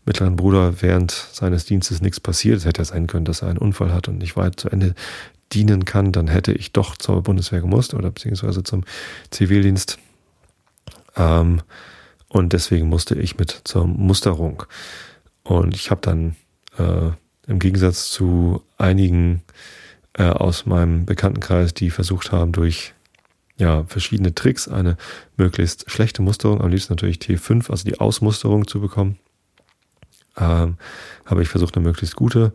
mittleren 0.06 0.36
Bruder 0.36 0.82
während 0.82 1.12
seines 1.12 1.66
Dienstes 1.66 2.02
nichts 2.02 2.20
passiert, 2.20 2.58
es 2.58 2.66
hätte 2.66 2.82
ja 2.82 2.86
sein 2.86 3.08
können, 3.08 3.26
dass 3.26 3.42
er 3.42 3.50
einen 3.50 3.58
Unfall 3.58 3.94
hat 3.94 4.08
und 4.08 4.18
nicht 4.18 4.38
weit 4.38 4.60
zu 4.60 4.70
Ende 4.70 4.96
dienen 5.54 5.86
kann, 5.86 6.12
dann 6.12 6.28
hätte 6.28 6.52
ich 6.52 6.74
doch 6.74 6.98
zur 6.98 7.22
Bundeswehr 7.22 7.62
gemusst 7.62 7.94
oder 7.94 8.12
beziehungsweise 8.12 8.64
zum 8.64 8.84
Zivildienst. 9.30 10.00
Ähm, 11.16 11.62
und 12.28 12.54
deswegen 12.54 12.90
musste 12.90 13.16
ich 13.16 13.38
mit 13.38 13.62
zur 13.64 13.88
Musterung. 13.88 14.64
Und 15.44 15.76
ich 15.76 15.92
habe 15.92 16.02
dann 16.02 16.36
äh, 16.78 17.12
im 17.48 17.60
Gegensatz 17.60 18.10
zu 18.10 18.62
einigen 18.78 19.44
äh, 20.14 20.24
aus 20.24 20.66
meinem 20.66 21.06
Bekanntenkreis, 21.06 21.74
die 21.74 21.90
versucht 21.90 22.32
haben, 22.32 22.52
durch 22.52 22.94
ja, 23.58 23.84
verschiedene 23.86 24.36
Tricks 24.36 24.68
eine 24.68 24.98
möglichst 25.38 25.90
schlechte 25.90 26.22
Musterung, 26.22 26.62
am 26.62 26.70
liebsten 26.70 26.94
natürlich 26.94 27.18
T5, 27.18 27.70
also 27.70 27.86
die 27.86 28.00
Ausmusterung 28.00 28.68
zu 28.68 28.82
bekommen, 28.82 29.18
ähm, 30.38 30.78
habe 31.26 31.42
ich 31.42 31.50
versucht, 31.50 31.76
eine 31.76 31.86
möglichst 31.86 32.16
gute 32.16 32.54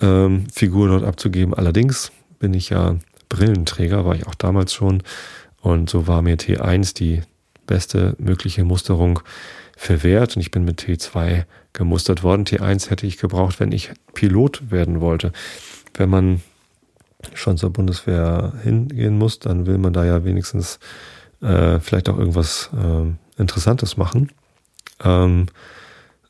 ähm, 0.00 0.46
Figur 0.52 0.88
dort 0.88 1.04
abzugeben. 1.04 1.54
Allerdings 1.54 2.10
bin 2.38 2.54
ich 2.54 2.70
ja 2.70 2.96
Brillenträger, 3.28 4.04
war 4.04 4.16
ich 4.16 4.26
auch 4.26 4.34
damals 4.34 4.72
schon 4.72 5.02
Und 5.60 5.90
so 5.90 6.06
war 6.06 6.22
mir 6.22 6.36
T1 6.36 6.94
die 6.94 7.22
beste 7.66 8.16
mögliche 8.18 8.64
Musterung 8.64 9.20
verwehrt 9.78 10.34
und 10.34 10.42
ich 10.42 10.50
bin 10.50 10.64
mit 10.64 10.82
T2 10.82 11.44
gemustert 11.72 12.24
worden. 12.24 12.44
T1 12.44 12.90
hätte 12.90 13.06
ich 13.06 13.16
gebraucht, 13.16 13.60
wenn 13.60 13.70
ich 13.70 13.92
Pilot 14.12 14.70
werden 14.72 15.00
wollte. 15.00 15.32
Wenn 15.94 16.10
man 16.10 16.42
schon 17.34 17.56
zur 17.56 17.70
Bundeswehr 17.70 18.54
hingehen 18.62 19.16
muss, 19.16 19.38
dann 19.38 19.66
will 19.66 19.78
man 19.78 19.92
da 19.92 20.04
ja 20.04 20.24
wenigstens 20.24 20.80
äh, 21.40 21.78
vielleicht 21.78 22.08
auch 22.08 22.18
irgendwas 22.18 22.70
äh, 22.76 23.40
Interessantes 23.40 23.96
machen. 23.96 24.32
Ähm, 25.02 25.46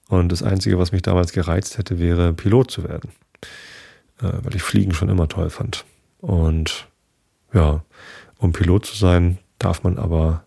und 0.09 0.31
das 0.31 0.43
Einzige, 0.43 0.79
was 0.79 0.93
mich 0.93 1.03
damals 1.03 1.33
gereizt 1.33 1.79
hätte, 1.79 1.99
wäre 1.99 2.35
Pilot 2.35 2.71
zu 2.71 2.85
werden. 2.85 3.11
Äh, 4.21 4.33
weil 4.43 4.57
ich 4.57 4.63
Fliegen 4.63 4.93
schon 4.93 5.09
immer 5.09 5.27
toll 5.27 5.49
fand. 5.49 5.87
Und 6.19 6.87
ja, 7.55 7.83
um 8.37 8.53
Pilot 8.53 8.85
zu 8.85 8.97
sein, 8.97 9.39
darf 9.59 9.83
man 9.85 9.99
aber 9.99 10.45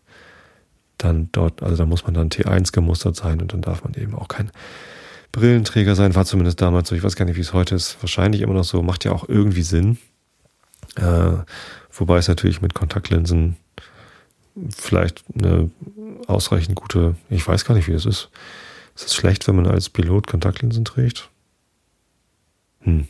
dann 1.03 1.29
dort, 1.31 1.63
also 1.63 1.75
da 1.75 1.85
muss 1.85 2.03
man 2.03 2.13
dann 2.13 2.29
T1 2.29 2.71
gemustert 2.71 3.15
sein 3.15 3.41
und 3.41 3.53
dann 3.53 3.61
darf 3.61 3.83
man 3.83 3.93
eben 3.93 4.15
auch 4.15 4.27
kein 4.27 4.51
Brillenträger 5.31 5.95
sein, 5.95 6.15
war 6.15 6.25
zumindest 6.25 6.61
damals 6.61 6.89
so. 6.89 6.95
Ich 6.95 7.03
weiß 7.03 7.15
gar 7.15 7.25
nicht, 7.25 7.37
wie 7.37 7.41
es 7.41 7.53
heute 7.53 7.75
ist. 7.75 7.97
Wahrscheinlich 8.01 8.41
immer 8.41 8.53
noch 8.53 8.63
so, 8.63 8.81
macht 8.81 9.05
ja 9.05 9.11
auch 9.11 9.27
irgendwie 9.29 9.61
Sinn. 9.61 9.97
Äh, 10.97 11.33
wobei 11.91 12.17
es 12.17 12.27
natürlich 12.27 12.61
mit 12.61 12.73
Kontaktlinsen 12.73 13.55
vielleicht 14.75 15.23
eine 15.33 15.71
ausreichend 16.27 16.75
gute, 16.75 17.15
ich 17.29 17.47
weiß 17.47 17.65
gar 17.65 17.75
nicht, 17.75 17.87
wie 17.87 17.93
es 17.93 18.05
ist. 18.05 18.29
Ist 18.95 19.07
es 19.07 19.15
schlecht, 19.15 19.47
wenn 19.47 19.55
man 19.55 19.67
als 19.67 19.89
Pilot 19.89 20.27
Kontaktlinsen 20.27 20.83
trägt? 20.83 21.29
Hm. 22.81 23.07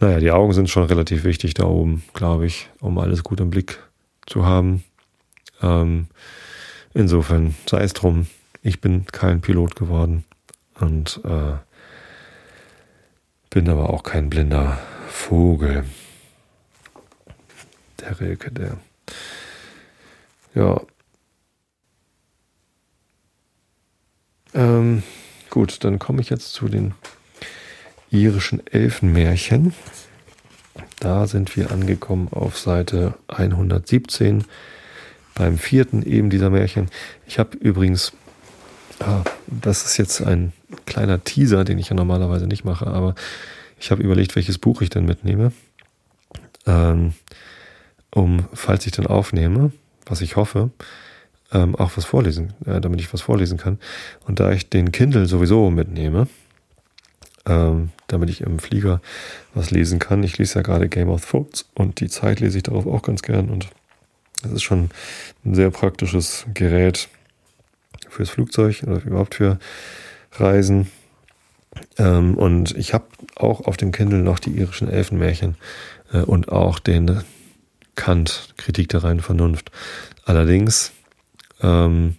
Naja, 0.00 0.20
die 0.20 0.30
Augen 0.30 0.52
sind 0.52 0.70
schon 0.70 0.84
relativ 0.84 1.24
wichtig 1.24 1.54
da 1.54 1.64
oben, 1.64 2.02
glaube 2.14 2.46
ich, 2.46 2.70
um 2.80 2.98
alles 2.98 3.22
gut 3.22 3.40
im 3.40 3.50
Blick 3.50 3.78
zu 4.26 4.44
haben. 4.44 4.82
Ähm, 5.62 6.08
insofern 6.94 7.54
sei 7.68 7.82
es 7.82 7.92
drum, 7.92 8.26
ich 8.62 8.80
bin 8.80 9.06
kein 9.06 9.40
Pilot 9.40 9.76
geworden 9.76 10.24
und 10.80 11.20
äh, 11.24 11.54
bin 13.50 13.68
aber 13.68 13.90
auch 13.90 14.02
kein 14.02 14.30
blinder 14.30 14.78
Vogel. 15.08 15.84
Der 18.00 18.20
Rilke, 18.20 18.50
der. 18.50 18.76
Ja. 20.54 20.80
Ähm, 24.54 25.02
gut, 25.50 25.84
dann 25.84 25.98
komme 25.98 26.20
ich 26.20 26.30
jetzt 26.30 26.52
zu 26.52 26.68
den 26.68 26.94
irischen 28.10 28.66
Elfenmärchen. 28.66 29.74
Da 31.00 31.26
sind 31.26 31.56
wir 31.56 31.70
angekommen 31.70 32.28
auf 32.30 32.58
Seite 32.58 33.14
117 33.28 34.44
beim 35.34 35.58
vierten 35.58 36.02
eben 36.02 36.30
dieser 36.30 36.50
Märchen. 36.50 36.88
Ich 37.26 37.38
habe 37.38 37.56
übrigens, 37.58 38.12
ah, 39.00 39.22
das 39.46 39.84
ist 39.84 39.96
jetzt 39.96 40.22
ein 40.22 40.52
kleiner 40.86 41.22
Teaser, 41.24 41.64
den 41.64 41.78
ich 41.78 41.88
ja 41.88 41.96
normalerweise 41.96 42.46
nicht 42.46 42.64
mache, 42.64 42.86
aber 42.86 43.14
ich 43.78 43.90
habe 43.90 44.02
überlegt, 44.02 44.36
welches 44.36 44.58
Buch 44.58 44.82
ich 44.82 44.90
denn 44.90 45.04
mitnehme, 45.04 45.52
ähm, 46.66 47.14
um, 48.14 48.46
falls 48.52 48.86
ich 48.86 48.92
dann 48.92 49.06
aufnehme, 49.06 49.72
was 50.06 50.20
ich 50.20 50.36
hoffe, 50.36 50.70
ähm, 51.52 51.74
auch 51.76 51.96
was 51.96 52.04
vorlesen, 52.04 52.52
äh, 52.66 52.80
damit 52.80 53.00
ich 53.00 53.12
was 53.12 53.22
vorlesen 53.22 53.58
kann. 53.58 53.78
Und 54.26 54.40
da 54.40 54.52
ich 54.52 54.68
den 54.68 54.92
Kindle 54.92 55.26
sowieso 55.26 55.70
mitnehme, 55.70 56.28
ähm, 57.46 57.90
damit 58.06 58.30
ich 58.30 58.42
im 58.42 58.58
Flieger 58.58 59.00
was 59.54 59.70
lesen 59.70 59.98
kann. 59.98 60.22
Ich 60.22 60.38
lese 60.38 60.56
ja 60.56 60.62
gerade 60.62 60.88
Game 60.88 61.08
of 61.08 61.28
Thrones 61.28 61.66
und 61.74 62.00
die 62.00 62.08
Zeit 62.08 62.40
lese 62.40 62.58
ich 62.58 62.62
darauf 62.62 62.86
auch 62.86 63.02
ganz 63.02 63.22
gern 63.22 63.50
und 63.50 63.68
das 64.42 64.52
ist 64.52 64.62
schon 64.62 64.90
ein 65.44 65.54
sehr 65.54 65.70
praktisches 65.70 66.46
Gerät 66.54 67.08
fürs 68.08 68.30
Flugzeug 68.30 68.82
oder 68.86 69.02
überhaupt 69.02 69.36
für 69.36 69.58
Reisen. 70.32 70.90
Ähm, 71.98 72.36
und 72.36 72.76
ich 72.76 72.94
habe 72.94 73.06
auch 73.36 73.62
auf 73.62 73.76
dem 73.76 73.92
Kindle 73.92 74.18
noch 74.18 74.38
die 74.38 74.50
irischen 74.50 74.88
Elfenmärchen 74.88 75.56
äh, 76.12 76.18
und 76.18 76.50
auch 76.50 76.78
den 76.78 77.22
Kant, 77.94 78.54
Kritik 78.56 78.88
der 78.88 79.04
reinen 79.04 79.20
Vernunft. 79.20 79.70
Allerdings 80.24 80.92
ähm, 81.62 82.16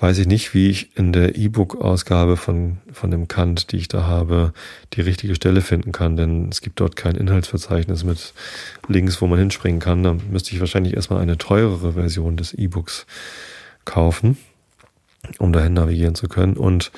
weiß 0.00 0.18
ich 0.18 0.26
nicht, 0.26 0.54
wie 0.54 0.70
ich 0.70 0.96
in 0.96 1.12
der 1.12 1.36
E-Book-Ausgabe 1.36 2.38
von, 2.38 2.78
von 2.90 3.10
dem 3.10 3.28
Kant, 3.28 3.70
die 3.70 3.76
ich 3.76 3.88
da 3.88 4.04
habe, 4.04 4.54
die 4.94 5.02
richtige 5.02 5.34
Stelle 5.34 5.60
finden 5.60 5.92
kann, 5.92 6.16
denn 6.16 6.48
es 6.48 6.62
gibt 6.62 6.80
dort 6.80 6.96
kein 6.96 7.16
Inhaltsverzeichnis 7.16 8.02
mit 8.02 8.32
Links, 8.88 9.20
wo 9.20 9.26
man 9.26 9.38
hinspringen 9.38 9.78
kann. 9.78 10.02
Da 10.02 10.16
müsste 10.30 10.54
ich 10.54 10.60
wahrscheinlich 10.60 10.94
erstmal 10.94 11.20
eine 11.20 11.36
teurere 11.36 11.92
Version 11.92 12.38
des 12.38 12.54
E-Books 12.54 13.04
kaufen, 13.84 14.38
um 15.38 15.52
dahin 15.52 15.74
navigieren 15.74 16.14
zu 16.14 16.28
können. 16.28 16.56
Und 16.56 16.92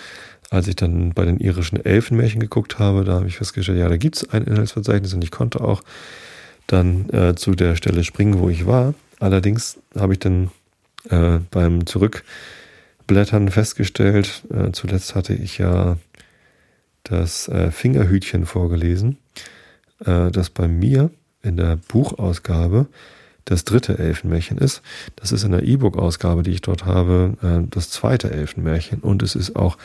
als 0.50 0.68
ich 0.68 0.76
dann 0.76 1.12
bei 1.12 1.24
den 1.24 1.38
irischen 1.38 1.84
Elfenmärchen 1.84 2.40
geguckt 2.40 2.78
habe, 2.78 3.02
da 3.02 3.14
habe 3.14 3.26
ich 3.26 3.36
festgestellt, 3.36 3.78
ja, 3.78 3.88
da 3.88 3.96
gibt 3.96 4.16
es 4.16 4.30
ein 4.30 4.44
Inhaltsverzeichnis 4.44 5.12
und 5.12 5.24
ich 5.24 5.32
konnte 5.32 5.60
auch 5.60 5.82
dann 6.68 7.10
äh, 7.10 7.34
zu 7.34 7.56
der 7.56 7.74
Stelle 7.74 8.04
springen, 8.04 8.38
wo 8.38 8.48
ich 8.48 8.64
war. 8.64 8.94
Allerdings 9.18 9.78
habe 9.98 10.12
ich 10.12 10.20
dann 10.20 10.52
äh, 11.08 11.40
beim 11.50 11.84
Zurück 11.86 12.22
Blättern 13.06 13.50
festgestellt, 13.50 14.44
äh, 14.50 14.72
zuletzt 14.72 15.14
hatte 15.14 15.34
ich 15.34 15.58
ja 15.58 15.96
das 17.04 17.48
äh, 17.48 17.70
Fingerhütchen 17.70 18.46
vorgelesen, 18.46 19.18
äh, 20.04 20.30
das 20.30 20.50
bei 20.50 20.68
mir 20.68 21.10
in 21.42 21.56
der 21.56 21.76
Buchausgabe 21.76 22.86
das 23.44 23.64
dritte 23.64 23.98
Elfenmärchen 23.98 24.58
ist. 24.58 24.82
Das 25.16 25.32
ist 25.32 25.42
in 25.42 25.50
der 25.50 25.64
E-Book-Ausgabe, 25.64 26.42
die 26.44 26.52
ich 26.52 26.60
dort 26.60 26.84
habe, 26.84 27.36
äh, 27.42 27.66
das 27.68 27.90
zweite 27.90 28.30
Elfenmärchen 28.30 29.00
und 29.00 29.22
es 29.22 29.34
ist 29.34 29.56
auch 29.56 29.78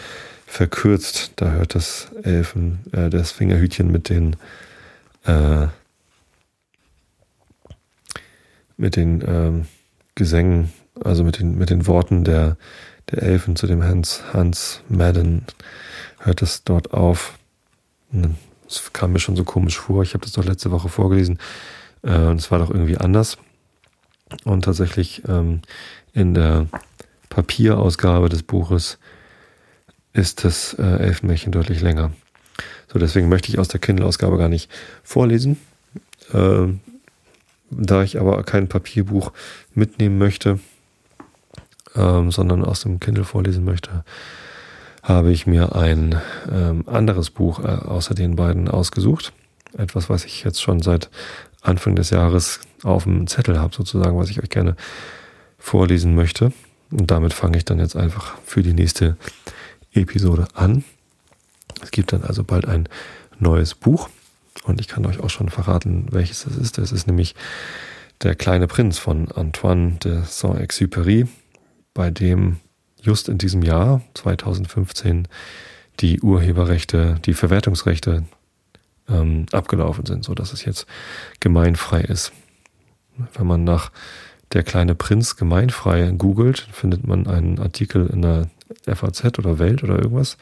verkürzt. 0.45 1.33
Da 1.37 1.51
hört 1.51 1.75
das 1.75 2.09
Elfen, 2.23 2.79
äh, 2.91 3.09
das 3.09 3.31
Fingerhütchen 3.31 3.91
mit 3.91 4.09
den 4.09 4.35
äh, 5.25 5.67
mit 8.77 8.95
den 8.95 9.23
ähm, 9.27 9.65
Gesängen, 10.15 10.71
also 11.03 11.23
mit 11.23 11.39
den, 11.39 11.57
mit 11.57 11.69
den 11.69 11.87
Worten 11.87 12.23
der 12.23 12.57
der 13.11 13.23
Elfen 13.23 13.55
zu 13.55 13.67
dem 13.67 13.83
Hans, 13.83 14.21
Hans 14.33 14.81
Madden 14.89 15.45
hört 16.19 16.41
es 16.41 16.63
dort 16.63 16.93
auf. 16.93 17.37
Es 18.67 18.91
kam 18.93 19.13
mir 19.13 19.19
schon 19.19 19.35
so 19.35 19.43
komisch 19.43 19.79
vor. 19.79 20.03
Ich 20.03 20.13
habe 20.13 20.23
das 20.23 20.33
doch 20.33 20.45
letzte 20.45 20.71
Woche 20.71 20.89
vorgelesen 20.89 21.39
äh, 22.03 22.17
und 22.17 22.39
es 22.39 22.51
war 22.51 22.59
doch 22.59 22.69
irgendwie 22.69 22.97
anders. 22.97 23.37
Und 24.43 24.65
tatsächlich 24.65 25.23
ähm, 25.27 25.61
in 26.13 26.33
der 26.33 26.67
Papierausgabe 27.29 28.29
des 28.29 28.43
Buches 28.43 28.97
ist 30.13 30.43
das 30.43 30.73
äh, 30.73 30.83
Elfenmärchen 30.83 31.51
deutlich 31.51 31.81
länger. 31.81 32.11
So, 32.91 32.99
deswegen 32.99 33.29
möchte 33.29 33.49
ich 33.49 33.59
aus 33.59 33.67
der 33.67 33.79
Kindle-Ausgabe 33.79 34.37
gar 34.37 34.49
nicht 34.49 34.71
vorlesen. 35.03 35.57
Äh, 36.33 36.67
da 37.69 38.03
ich 38.03 38.19
aber 38.19 38.43
kein 38.43 38.67
Papierbuch 38.67 39.31
mitnehmen 39.73 40.17
möchte, 40.17 40.59
ähm, 41.97 42.31
sondern 42.31 42.63
aus 42.63 42.81
dem 42.81 42.99
Kindle 42.99 43.23
vorlesen 43.23 43.65
möchte, 43.65 44.03
habe 45.03 45.31
ich 45.31 45.47
mir 45.47 45.75
ein 45.75 46.21
ähm, 46.51 46.83
anderes 46.87 47.29
Buch 47.29 47.59
äh, 47.59 47.67
außer 47.67 48.13
den 48.13 48.35
beiden 48.35 48.67
ausgesucht. 48.67 49.33
Etwas, 49.77 50.09
was 50.09 50.25
ich 50.25 50.43
jetzt 50.43 50.61
schon 50.61 50.81
seit 50.81 51.09
Anfang 51.61 51.95
des 51.95 52.09
Jahres 52.09 52.59
auf 52.83 53.03
dem 53.03 53.27
Zettel 53.27 53.59
habe, 53.59 53.75
sozusagen, 53.75 54.17
was 54.17 54.29
ich 54.29 54.41
euch 54.41 54.49
gerne 54.49 54.75
vorlesen 55.57 56.15
möchte. 56.15 56.51
Und 56.91 57.11
damit 57.11 57.33
fange 57.33 57.57
ich 57.57 57.65
dann 57.65 57.79
jetzt 57.79 57.95
einfach 57.95 58.37
für 58.45 58.63
die 58.63 58.73
nächste 58.73 59.17
Episode 59.93 60.47
an. 60.53 60.83
Es 61.81 61.91
gibt 61.91 62.13
dann 62.13 62.23
also 62.23 62.43
bald 62.43 62.65
ein 62.65 62.87
neues 63.39 63.75
Buch 63.75 64.09
und 64.63 64.79
ich 64.79 64.87
kann 64.87 65.05
euch 65.05 65.19
auch 65.19 65.29
schon 65.29 65.49
verraten, 65.49 66.07
welches 66.11 66.43
das 66.43 66.55
ist. 66.55 66.77
Das 66.77 66.91
ist 66.91 67.07
nämlich 67.07 67.35
Der 68.23 68.33
kleine 68.33 68.65
Prinz 68.65 68.97
von 68.97 69.31
Antoine 69.31 69.97
de 70.03 70.23
Saint-Exupéry 70.25 71.27
bei 71.97 72.11
dem 72.11 72.57
just 73.01 73.27
in 73.27 73.39
diesem 73.39 73.63
Jahr 73.63 74.01
2015 74.13 75.27
die 75.99 76.21
Urheberrechte, 76.21 77.15
die 77.25 77.33
Verwertungsrechte 77.33 78.23
ähm, 79.09 79.47
abgelaufen 79.51 80.05
sind, 80.05 80.23
so 80.23 80.35
dass 80.35 80.53
es 80.53 80.63
jetzt 80.63 80.85
gemeinfrei 81.39 82.01
ist. 82.01 82.33
Wenn 83.33 83.47
man 83.47 83.63
nach 83.63 83.91
der 84.53 84.61
kleine 84.61 84.93
Prinz 84.93 85.37
gemeinfrei 85.37 86.11
googelt, 86.11 86.67
findet 86.71 87.07
man 87.07 87.25
einen 87.25 87.57
Artikel 87.57 88.05
in 88.05 88.21
der 88.21 88.47
FAZ 88.85 89.39
oder 89.39 89.57
Welt 89.57 89.83
oder 89.83 89.97
irgendwas. 89.97 90.37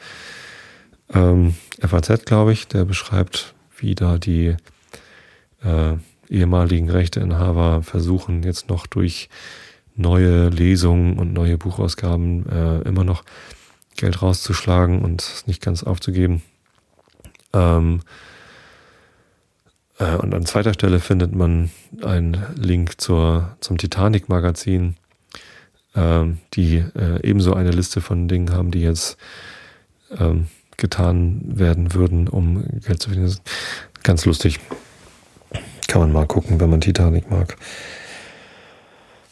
Ähm, 1.08 1.54
FAZ, 1.80 2.26
glaube 2.26 2.52
ich, 2.52 2.68
der 2.68 2.84
beschreibt, 2.84 3.54
wie 3.78 3.94
da 3.94 4.18
die 4.18 4.56
äh, 5.64 5.94
ehemaligen 6.28 6.90
Rechteinhaber 6.90 7.82
versuchen, 7.82 8.42
jetzt 8.42 8.68
noch 8.68 8.86
durch 8.86 9.30
neue 9.96 10.48
Lesungen 10.48 11.18
und 11.18 11.32
neue 11.32 11.58
Buchausgaben 11.58 12.46
äh, 12.48 12.78
immer 12.88 13.04
noch 13.04 13.24
Geld 13.96 14.22
rauszuschlagen 14.22 15.02
und 15.02 15.44
nicht 15.46 15.62
ganz 15.62 15.82
aufzugeben. 15.82 16.42
Ähm, 17.52 18.00
Äh, 19.98 20.16
und 20.16 20.34
an 20.34 20.44
zweiter 20.44 20.74
Stelle 20.74 21.00
findet 21.00 21.34
man 21.34 21.70
einen 22.02 22.36
Link 22.54 23.00
zur, 23.00 23.56
zum 23.60 23.78
Titanic-Magazin, 23.78 24.96
äh, 25.94 26.24
die 26.52 26.84
äh, 26.94 27.26
ebenso 27.26 27.54
eine 27.54 27.70
Liste 27.70 28.00
von 28.00 28.28
Dingen 28.28 28.52
haben, 28.52 28.70
die 28.70 28.82
jetzt 28.82 29.16
ähm, 30.18 30.48
getan 30.76 31.40
werden 31.46 31.94
würden, 31.94 32.28
um 32.28 32.62
Geld 32.80 33.00
zu 33.00 33.08
verdienen. 33.08 33.34
Ganz 34.02 34.26
lustig. 34.26 34.60
Kann 35.88 36.02
man 36.02 36.12
mal 36.12 36.26
gucken, 36.26 36.60
wenn 36.60 36.68
man 36.68 36.80
Titanic 36.80 37.30
mag. 37.30 37.56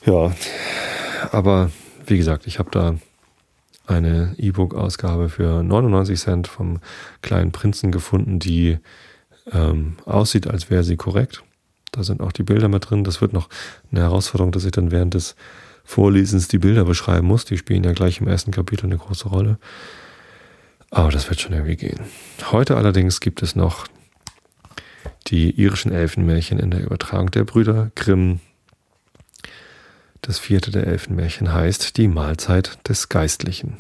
Ja, 0.07 0.33
aber 1.33 1.71
wie 2.07 2.19
gesagt, 2.19 2.47
ich 2.47 2.59
habe 2.59 2.71
da 2.71 2.97
eine 3.87 4.35
E-Book-Ausgabe 4.39 5.29
für 5.29 5.63
99 5.63 6.19
Cent 6.19 6.49
vom 6.49 6.81
kleinen 7.23 7.53
Prinzen 7.53 7.91
gefunden, 7.91 8.39
die 8.39 8.79
ähm, 9.53 9.97
aussieht, 10.05 10.47
als 10.47 10.71
wäre 10.71 10.85
sie 10.85 10.97
korrekt. 10.97 11.43
Da 11.93 12.03
sind 12.03 12.21
auch 12.21 12.33
die 12.33 12.43
Bilder 12.43 12.69
mit 12.69 12.91
drin. 12.91 13.05
Das 13.05 13.21
wird 13.21 13.33
noch 13.33 13.49
eine 13.91 14.01
Herausforderung, 14.01 14.53
dass 14.53 14.65
ich 14.65 14.73
dann 14.73 14.91
während 14.91 15.15
des 15.15 15.37
Vorlesens 15.85 16.49
die 16.49 16.59
Bilder 16.59 16.85
beschreiben 16.85 17.27
muss. 17.27 17.45
Die 17.45 17.59
spielen 17.59 17.85
ja 17.85 17.93
gleich 17.93 18.21
im 18.21 18.29
ersten 18.29 18.51
Kapitel 18.51 18.87
eine 18.87 18.97
große 18.99 19.29
Rolle. 19.29 19.59
Aber 20.91 21.11
das 21.11 21.29
wird 21.29 21.41
schon 21.41 21.53
irgendwie 21.53 21.77
gehen. 21.77 22.01
Heute 22.51 22.77
allerdings 22.77 23.21
gibt 23.21 23.43
es 23.43 23.55
noch 23.55 23.87
die 25.27 25.51
irischen 25.61 25.93
Elfenmärchen 25.93 26.59
in 26.59 26.71
der 26.71 26.85
Übertragung 26.85 27.31
der 27.31 27.45
Brüder 27.45 27.91
Grimm. 27.95 28.41
Das 30.27 30.39
vierte 30.39 30.71
der 30.71 30.87
Elfenmärchen 30.87 31.53
heißt 31.53 31.99
Die 31.99 32.09
Mahlzeit 32.09 32.79
des 32.89 33.11
Geistlichen. 33.11 33.77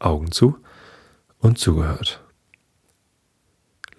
Augen 0.00 0.32
zu 0.32 0.56
und 1.36 1.58
zugehört. 1.58 2.22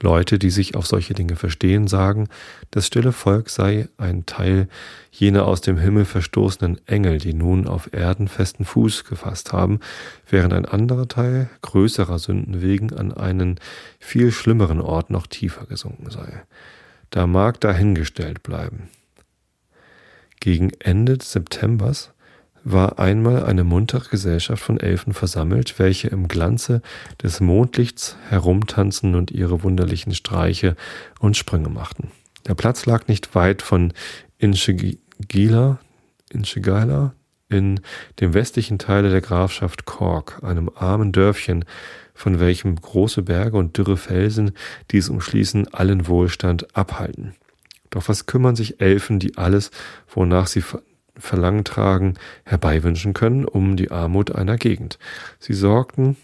Leute, 0.01 0.39
die 0.39 0.49
sich 0.49 0.73
auf 0.73 0.88
solche 0.88 1.13
Dinge 1.13 1.36
verstehen, 1.36 1.88
sagen, 1.88 2.27
das 2.71 2.88
stille 2.88 3.11
Volk 3.11 3.51
sei 3.51 3.88
ein 3.97 4.25
Teil 4.25 4.67
jener 5.11 5.45
aus 5.45 5.61
dem 5.61 5.77
Himmel 5.77 6.05
verstoßenen 6.05 6.81
Engel, 6.88 7.19
die 7.19 7.36
nun 7.36 7.67
auf 7.67 7.93
Erden 7.93 8.29
festen 8.29 8.65
Fuß 8.65 9.03
gefasst 9.03 9.53
haben, 9.53 9.79
während 10.27 10.53
ein 10.53 10.65
anderer 10.65 11.07
Teil 11.07 11.51
größerer 11.61 12.17
Sünden 12.17 12.63
wegen 12.63 12.93
an 12.93 13.13
einen 13.13 13.59
viel 13.99 14.31
schlimmeren 14.31 14.81
Ort 14.81 15.11
noch 15.11 15.27
tiefer 15.27 15.67
gesunken 15.67 16.09
sei. 16.09 16.45
Da 17.11 17.27
mag 17.27 17.61
dahingestellt 17.61 18.41
bleiben. 18.41 18.89
Gegen 20.39 20.71
Ende 20.79 21.17
Septembers 21.21 22.11
war 22.63 22.97
einmal 22.97 23.45
eine 23.45 23.63
muntere 23.63 24.09
Gesellschaft 24.09 24.61
von 24.61 24.79
Elfen 24.79 25.13
versammelt, 25.13 25.77
welche 25.77 26.07
im 26.07 26.27
Glanze 26.27 26.81
des 27.21 27.39
Mondlichts 27.39 28.17
herumtanzen 28.29 29.13
und 29.15 29.31
ihre 29.31 29.63
wunderlichen 29.63 30.15
Streiche 30.15 30.75
und 31.19 31.38
Sprünge 31.38 31.69
machten. 31.69 32.11
Der 32.47 32.55
Platz 32.55 32.86
lag 32.86 33.07
nicht 33.07 33.36
weit 33.36 33.61
von 33.61 33.93
Inchigila, 34.39 35.79
Inchigila 36.31 37.13
in 37.49 37.79
dem 38.19 38.33
westlichen 38.33 38.79
Teile 38.79 39.11
der 39.11 39.21
Grafschaft 39.21 39.86
Cork, 39.86 40.43
einem 40.43 40.71
armen 40.73 41.11
Dörfchen, 41.11 41.65
von 42.15 42.39
welchem 42.39 42.75
große 42.75 43.21
Berge 43.21 43.57
und 43.57 43.77
dürre 43.77 43.97
Felsen, 43.97 44.51
die 44.91 44.97
es 44.97 45.09
umschließen, 45.09 45.73
allen 45.73 46.07
Wohlstand 46.07 46.75
abhalten. 46.75 47.36
Doch 47.96 48.10
was 48.10 48.26
kümmern 48.26 48.58
sich 48.58 48.82
Elfen, 48.82 49.20
die 49.20 49.38
alles, 49.38 49.72
wonach 50.14 50.48
sie 50.48 50.62
Verlangen 51.18 51.64
tragen, 51.64 52.16
herbeiwünschen 52.43 53.14
können, 53.14 53.46
um 53.46 53.78
die 53.78 53.89
Armut 53.89 54.36
einer 54.36 54.58
Gegend. 54.58 55.00
Sie 55.39 55.54
sorgten, 55.54 56.18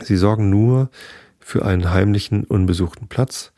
sie 0.00 0.16
sorgen 0.16 0.48
nur 0.48 0.88
für 1.38 1.66
einen 1.66 1.90
heimlichen, 1.90 2.44
unbesuchten 2.44 3.08
Platz, 3.08 3.52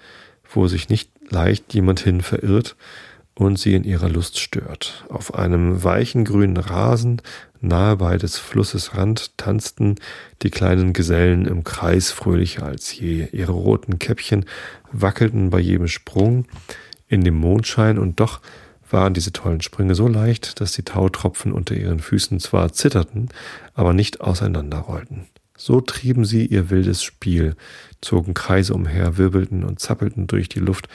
wo 0.53 0.67
sich 0.67 0.89
nicht 0.89 1.13
leicht 1.31 1.73
jemand 1.75 2.01
hin 2.01 2.23
verirrt 2.23 2.75
und 3.37 3.57
sie 3.57 3.75
in 3.77 3.85
ihrer 3.85 4.09
Lust 4.09 4.41
stört. 4.41 5.05
Auf 5.09 5.33
einem 5.33 5.85
weichen 5.85 6.25
grünen 6.25 6.57
Rasen 6.57 7.23
nahe 7.61 7.99
bei 7.99 8.17
des 8.17 8.37
Flusses 8.37 8.97
Rand 8.97 9.37
tanzten 9.37 9.95
die 10.43 10.51
kleinen 10.51 10.93
Gesellen 10.93 11.47
im 11.47 11.63
Kreis 11.63 12.11
fröhlicher 12.11 12.67
als 12.67 12.99
je. 12.99 13.29
Ihre 13.31 13.53
roten 13.53 14.01
Käppchen 14.01 14.45
wackelten 14.91 15.51
bei 15.51 15.61
jedem 15.61 15.87
Sprung 15.87 16.45
in 17.09 17.23
dem 17.25 17.35
Mondschein 17.35 17.99
und 17.99 18.21
doch 18.21 18.41
waren 18.91 19.15
diese 19.15 19.33
tollen 19.33 19.61
Sprünge 19.61 19.95
so 19.95 20.09
leicht, 20.09 20.61
dass 20.61 20.73
die 20.73 20.83
Tautropfen 20.83 21.53
unter 21.53 21.75
ihren 21.75 22.01
Füßen 22.01 22.41
zwar 22.41 22.73
zitterten, 22.73 23.29
aber 23.75 23.93
nicht 23.93 24.21
auseinanderrollten. 24.21 25.27
So 25.57 25.81
trieben 25.81 26.25
sie 26.25 26.47
ihr 26.47 26.71
wildes 26.71 27.03
Spiel, 27.03 27.57
zogen 28.01 28.33
Kreise 28.33 28.75
umher, 28.75 29.19
wirbelten 29.19 29.65
und 29.65 29.81
zappelten 29.81 30.27
durch 30.27 30.49
die 30.49 30.61
Luft, 30.61 30.89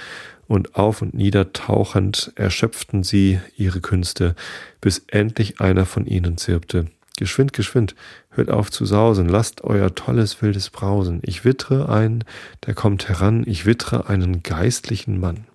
und 0.48 0.76
auf 0.76 1.02
und 1.02 1.14
nieder 1.14 1.54
tauchend 1.54 2.32
erschöpften 2.36 3.04
sie 3.04 3.40
ihre 3.56 3.82
Künste, 3.82 4.36
bis 4.82 5.04
endlich 5.08 5.62
einer 5.62 5.86
von 5.86 6.06
ihnen 6.06 6.38
zirpte. 6.38 6.88
Geschwind, 7.18 7.54
geschwind, 7.54 7.96
hört 8.30 8.50
auf 8.50 8.72
zu 8.72 8.86
sausen, 8.86 9.30
lasst 9.30 9.64
euer 9.64 9.94
tolles 9.96 10.42
wildes 10.42 10.70
Brausen. 10.70 11.20
Ich 11.24 11.46
wittre 11.46 11.90
einen, 11.90 12.24
der 12.66 12.74
kommt 12.74 13.08
heran, 13.08 13.44
ich 13.46 13.66
wittre 13.66 14.10
einen 14.10 14.44
geistlichen 14.44 15.20
Mann. 15.20 15.46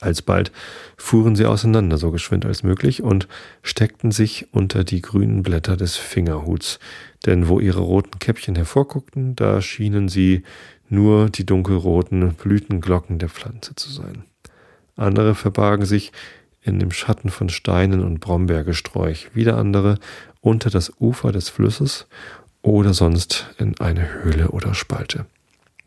Alsbald 0.00 0.50
fuhren 0.96 1.36
sie 1.36 1.46
auseinander, 1.46 1.98
so 1.98 2.10
geschwind 2.10 2.46
als 2.46 2.62
möglich, 2.62 3.02
und 3.02 3.28
steckten 3.62 4.10
sich 4.10 4.48
unter 4.52 4.84
die 4.84 5.02
grünen 5.02 5.42
Blätter 5.42 5.76
des 5.76 5.96
Fingerhuts, 5.96 6.78
denn 7.26 7.48
wo 7.48 7.60
ihre 7.60 7.80
roten 7.80 8.18
Käppchen 8.18 8.56
hervorguckten, 8.56 9.36
da 9.36 9.60
schienen 9.60 10.08
sie 10.08 10.42
nur 10.88 11.28
die 11.28 11.46
dunkelroten 11.46 12.34
Blütenglocken 12.34 13.18
der 13.18 13.28
Pflanze 13.28 13.74
zu 13.74 13.90
sein. 13.90 14.24
Andere 14.96 15.34
verbargen 15.34 15.86
sich 15.86 16.12
in 16.62 16.78
dem 16.78 16.90
Schatten 16.90 17.30
von 17.30 17.48
Steinen 17.48 18.02
und 18.02 18.20
Brombeergesträuch, 18.20 19.34
wieder 19.34 19.56
andere 19.56 19.98
unter 20.40 20.70
das 20.70 20.92
Ufer 21.00 21.32
des 21.32 21.48
Flusses 21.48 22.06
oder 22.62 22.92
sonst 22.92 23.50
in 23.58 23.78
eine 23.80 24.22
Höhle 24.22 24.48
oder 24.48 24.74
Spalte. 24.74 25.26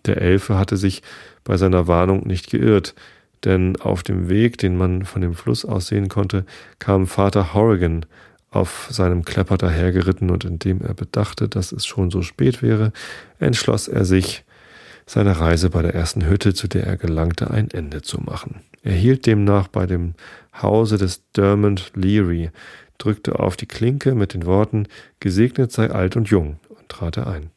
Der 0.05 0.21
Elfe 0.21 0.57
hatte 0.57 0.77
sich 0.77 1.01
bei 1.43 1.57
seiner 1.57 1.87
Warnung 1.87 2.25
nicht 2.25 2.49
geirrt, 2.49 2.95
denn 3.43 3.75
auf 3.77 4.03
dem 4.03 4.29
Weg, 4.29 4.57
den 4.57 4.77
man 4.77 5.05
von 5.05 5.21
dem 5.21 5.33
Fluss 5.33 5.65
aus 5.65 5.87
sehen 5.87 6.09
konnte, 6.09 6.45
kam 6.79 7.07
Vater 7.07 7.53
Horrigan 7.53 8.05
auf 8.49 8.87
seinem 8.89 9.25
Klepper 9.25 9.57
dahergeritten 9.57 10.29
und 10.29 10.45
indem 10.45 10.81
er 10.81 10.93
bedachte, 10.93 11.49
dass 11.49 11.71
es 11.71 11.85
schon 11.85 12.11
so 12.11 12.21
spät 12.21 12.61
wäre, 12.61 12.93
entschloss 13.39 13.87
er 13.87 14.05
sich, 14.05 14.43
seiner 15.05 15.33
Reise 15.33 15.69
bei 15.69 15.81
der 15.81 15.93
ersten 15.93 16.25
Hütte, 16.25 16.53
zu 16.53 16.67
der 16.67 16.85
er 16.85 16.97
gelangte, 16.97 17.51
ein 17.51 17.69
Ende 17.71 18.01
zu 18.01 18.21
machen. 18.21 18.61
Er 18.83 18.93
hielt 18.93 19.25
demnach 19.25 19.67
bei 19.67 19.85
dem 19.85 20.13
Hause 20.61 20.97
des 20.97 21.29
Dermot 21.31 21.91
Leary, 21.95 22.51
drückte 22.97 23.39
auf 23.39 23.57
die 23.57 23.65
Klinke 23.65 24.15
mit 24.15 24.33
den 24.33 24.45
Worten 24.45 24.87
Gesegnet 25.19 25.71
sei 25.71 25.89
alt 25.89 26.15
und 26.15 26.29
jung 26.29 26.57
und 26.69 26.87
trat 26.89 27.17
er 27.17 27.27
ein. 27.27 27.49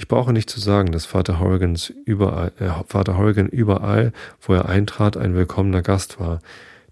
Ich 0.00 0.06
brauche 0.06 0.32
nicht 0.32 0.48
zu 0.48 0.60
sagen, 0.60 0.92
dass 0.92 1.06
Vater, 1.06 1.40
Horrigans 1.40 1.92
überall, 2.04 2.52
äh, 2.60 2.70
Vater 2.86 3.18
Horrigan 3.18 3.48
überall, 3.48 4.12
wo 4.40 4.54
er 4.54 4.68
eintrat, 4.68 5.16
ein 5.16 5.34
willkommener 5.34 5.82
Gast 5.82 6.20
war, 6.20 6.38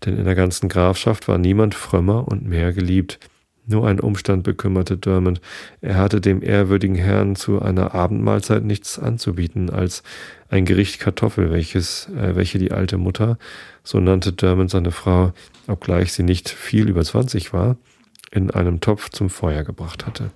denn 0.05 0.19
in 0.19 0.25
der 0.25 0.35
ganzen 0.35 0.69
Grafschaft 0.69 1.29
war 1.29 1.39
niemand 1.39 1.77
frömmer 1.77 2.27
und 2.27 2.49
mehr 2.49 2.73
geliebt. 2.73 3.21
Nur 3.65 3.87
ein 3.87 4.01
Umstand 4.01 4.43
bekümmerte 4.43 4.97
Dermot. 4.97 5.41
Er 5.81 5.99
hatte 5.99 6.21
dem 6.21 6.43
ehrwürdigen 6.43 6.97
Herrn 6.97 7.37
zu 7.37 7.63
einer 7.63 7.95
Abendmahlzeit 7.95 8.65
nichts 8.65 8.99
anzubieten 8.99 9.71
als 9.71 10.03
ein 10.49 10.65
Gericht 10.65 10.99
Kartoffel, 10.99 11.53
welches, 11.53 12.09
äh, 12.09 12.35
welche 12.35 12.59
die 12.59 12.73
alte 12.73 12.99
Mutter, 12.99 13.39
so 13.85 14.01
nannte 14.01 14.33
Dermot 14.33 14.71
seine 14.71 14.91
Frau, 14.91 15.33
obgleich 15.69 16.13
sie 16.13 16.25
nicht 16.25 16.49
viel 16.49 16.89
über 16.89 17.05
zwanzig 17.05 17.53
war, 17.53 17.77
in 18.33 18.51
einem 18.51 18.81
Topf 18.81 19.11
zum 19.11 19.31
Feuer 19.31 19.63
gebracht 19.63 20.07
hatte. 20.07 20.33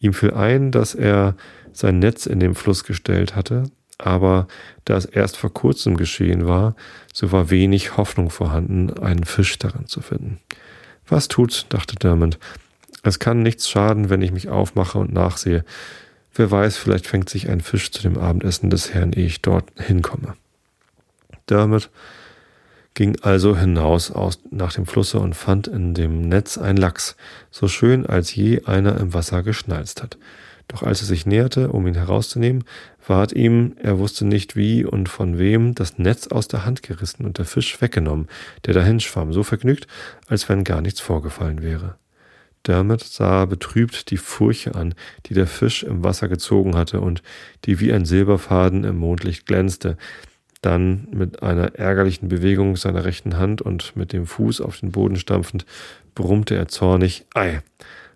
Ihm 0.00 0.12
fiel 0.12 0.32
ein, 0.32 0.70
dass 0.70 0.94
er 0.94 1.34
sein 1.72 1.98
Netz 1.98 2.26
in 2.26 2.40
den 2.40 2.54
Fluss 2.54 2.84
gestellt 2.84 3.34
hatte, 3.34 3.64
aber 3.98 4.46
da 4.84 4.96
es 4.96 5.04
erst 5.04 5.36
vor 5.36 5.52
kurzem 5.52 5.96
geschehen 5.96 6.46
war, 6.46 6.76
so 7.12 7.32
war 7.32 7.50
wenig 7.50 7.96
Hoffnung 7.96 8.30
vorhanden, 8.30 8.96
einen 8.98 9.24
Fisch 9.24 9.58
darin 9.58 9.86
zu 9.86 10.00
finden. 10.00 10.38
Was 11.08 11.28
tut's, 11.28 11.66
dachte 11.68 11.96
Dermot. 11.96 12.38
Es 13.02 13.18
kann 13.18 13.42
nichts 13.42 13.68
schaden, 13.68 14.10
wenn 14.10 14.22
ich 14.22 14.32
mich 14.32 14.48
aufmache 14.48 14.98
und 14.98 15.12
nachsehe. 15.12 15.64
Wer 16.34 16.50
weiß, 16.50 16.76
vielleicht 16.76 17.06
fängt 17.06 17.28
sich 17.28 17.48
ein 17.48 17.60
Fisch 17.60 17.90
zu 17.90 18.02
dem 18.02 18.18
Abendessen 18.18 18.70
des 18.70 18.94
Herrn, 18.94 19.12
ehe 19.12 19.26
ich 19.26 19.42
dort 19.42 19.68
hinkomme. 19.76 20.34
Dermot 21.48 21.90
ging 22.98 23.16
also 23.22 23.56
hinaus 23.56 24.10
aus, 24.10 24.40
nach 24.50 24.72
dem 24.72 24.84
Flusse 24.84 25.20
und 25.20 25.36
fand 25.36 25.68
in 25.68 25.94
dem 25.94 26.22
Netz 26.22 26.58
ein 26.58 26.76
Lachs, 26.76 27.14
so 27.48 27.68
schön 27.68 28.04
als 28.04 28.34
je 28.34 28.64
einer 28.64 28.98
im 28.98 29.14
Wasser 29.14 29.44
geschnalzt 29.44 30.02
hat. 30.02 30.18
Doch 30.66 30.82
als 30.82 31.00
er 31.02 31.06
sich 31.06 31.24
näherte, 31.24 31.68
um 31.68 31.86
ihn 31.86 31.94
herauszunehmen, 31.94 32.64
ward 33.06 33.32
ihm, 33.32 33.76
er 33.80 34.00
wusste 34.00 34.26
nicht 34.26 34.56
wie 34.56 34.84
und 34.84 35.08
von 35.08 35.38
wem, 35.38 35.76
das 35.76 35.98
Netz 35.98 36.26
aus 36.26 36.48
der 36.48 36.64
Hand 36.64 36.82
gerissen 36.82 37.24
und 37.24 37.38
der 37.38 37.44
Fisch 37.44 37.80
weggenommen, 37.80 38.26
der 38.66 38.74
dahin 38.74 38.98
schwamm, 38.98 39.32
so 39.32 39.44
vergnügt, 39.44 39.86
als 40.26 40.48
wenn 40.48 40.64
gar 40.64 40.80
nichts 40.80 40.98
vorgefallen 40.98 41.62
wäre. 41.62 41.94
Dermot 42.66 43.04
sah 43.04 43.44
betrübt 43.44 44.10
die 44.10 44.16
Furche 44.16 44.74
an, 44.74 44.96
die 45.26 45.34
der 45.34 45.46
Fisch 45.46 45.84
im 45.84 46.02
Wasser 46.02 46.26
gezogen 46.26 46.74
hatte 46.74 47.00
und 47.00 47.22
die 47.64 47.78
wie 47.78 47.92
ein 47.92 48.04
Silberfaden 48.04 48.82
im 48.82 48.96
Mondlicht 48.96 49.46
glänzte. 49.46 49.96
Dann 50.60 51.08
mit 51.12 51.42
einer 51.42 51.76
ärgerlichen 51.76 52.28
Bewegung 52.28 52.76
seiner 52.76 53.04
rechten 53.04 53.36
Hand 53.36 53.62
und 53.62 53.96
mit 53.96 54.12
dem 54.12 54.26
Fuß 54.26 54.60
auf 54.60 54.80
den 54.80 54.90
Boden 54.90 55.16
stampfend, 55.16 55.64
brummte 56.14 56.56
er 56.56 56.68
zornig, 56.68 57.26
Ei, 57.34 57.60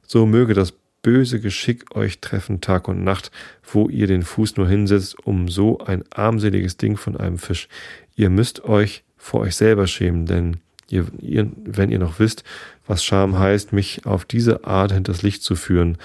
so 0.06 0.26
möge 0.26 0.54
das 0.54 0.74
böse 1.02 1.40
Geschick 1.40 1.94
euch 1.96 2.20
treffen 2.20 2.60
Tag 2.60 2.88
und 2.88 3.04
Nacht, 3.04 3.30
wo 3.70 3.88
ihr 3.88 4.06
den 4.06 4.22
Fuß 4.22 4.56
nur 4.56 4.68
hinsetzt, 4.68 5.16
um 5.26 5.48
so 5.48 5.78
ein 5.78 6.04
armseliges 6.10 6.76
Ding 6.76 6.96
von 6.96 7.16
einem 7.16 7.38
Fisch. 7.38 7.68
Ihr 8.14 8.30
müsst 8.30 8.64
euch 8.64 9.04
vor 9.16 9.40
euch 9.40 9.56
selber 9.56 9.86
schämen, 9.86 10.26
denn 10.26 10.58
ihr, 10.88 11.06
ihr, 11.20 11.50
wenn 11.64 11.90
ihr 11.90 11.98
noch 11.98 12.18
wisst, 12.18 12.44
was 12.86 13.04
Scham 13.04 13.38
heißt, 13.38 13.72
mich 13.72 14.06
auf 14.06 14.24
diese 14.24 14.64
Art 14.64 14.92
hinters 14.92 15.22
Licht 15.22 15.42
zu 15.42 15.56
führen, 15.56 15.98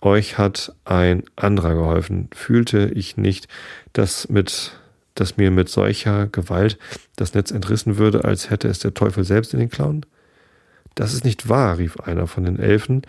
euch 0.00 0.38
hat 0.38 0.74
ein 0.84 1.22
anderer 1.36 1.74
geholfen. 1.74 2.28
Fühlte 2.34 2.90
ich 2.94 3.16
nicht, 3.16 3.48
dass 3.92 4.28
mit 4.28 4.78
dass 5.14 5.36
mir 5.36 5.50
mit 5.50 5.68
solcher 5.68 6.26
Gewalt 6.26 6.78
das 7.16 7.34
Netz 7.34 7.50
entrissen 7.50 7.98
würde, 7.98 8.24
als 8.24 8.50
hätte 8.50 8.68
es 8.68 8.78
der 8.78 8.94
Teufel 8.94 9.24
selbst 9.24 9.54
in 9.54 9.60
den 9.60 9.70
Klauen? 9.70 10.04
Das 10.94 11.14
ist 11.14 11.24
nicht 11.24 11.48
wahr, 11.48 11.78
rief 11.78 11.98
einer 12.00 12.26
von 12.26 12.44
den 12.44 12.58
Elfen, 12.58 13.02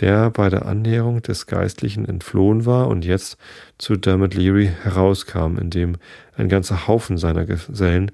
der 0.00 0.30
bei 0.30 0.48
der 0.48 0.66
Annäherung 0.66 1.22
des 1.22 1.46
Geistlichen 1.46 2.04
entflohen 2.04 2.66
war 2.66 2.88
und 2.88 3.04
jetzt 3.04 3.38
zu 3.78 3.96
Dermot 3.96 4.34
Leary 4.34 4.70
herauskam, 4.82 5.56
indem 5.58 5.96
ein 6.36 6.48
ganzer 6.48 6.88
Haufen 6.88 7.18
seiner 7.18 7.44
Gesellen 7.44 8.10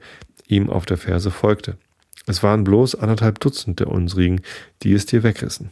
ihm 0.47 0.69
auf 0.69 0.85
der 0.85 0.99
Ferse 0.99 1.31
folgte. 1.31 1.77
Es 2.27 2.43
waren 2.43 2.65
bloß 2.65 2.97
anderthalb 2.97 3.41
Dutzend 3.41 3.81
der 3.81 3.89
unsrigen, 3.89 4.43
die 4.83 4.93
es 4.93 5.07
dir 5.07 5.23
wegrissen. 5.23 5.71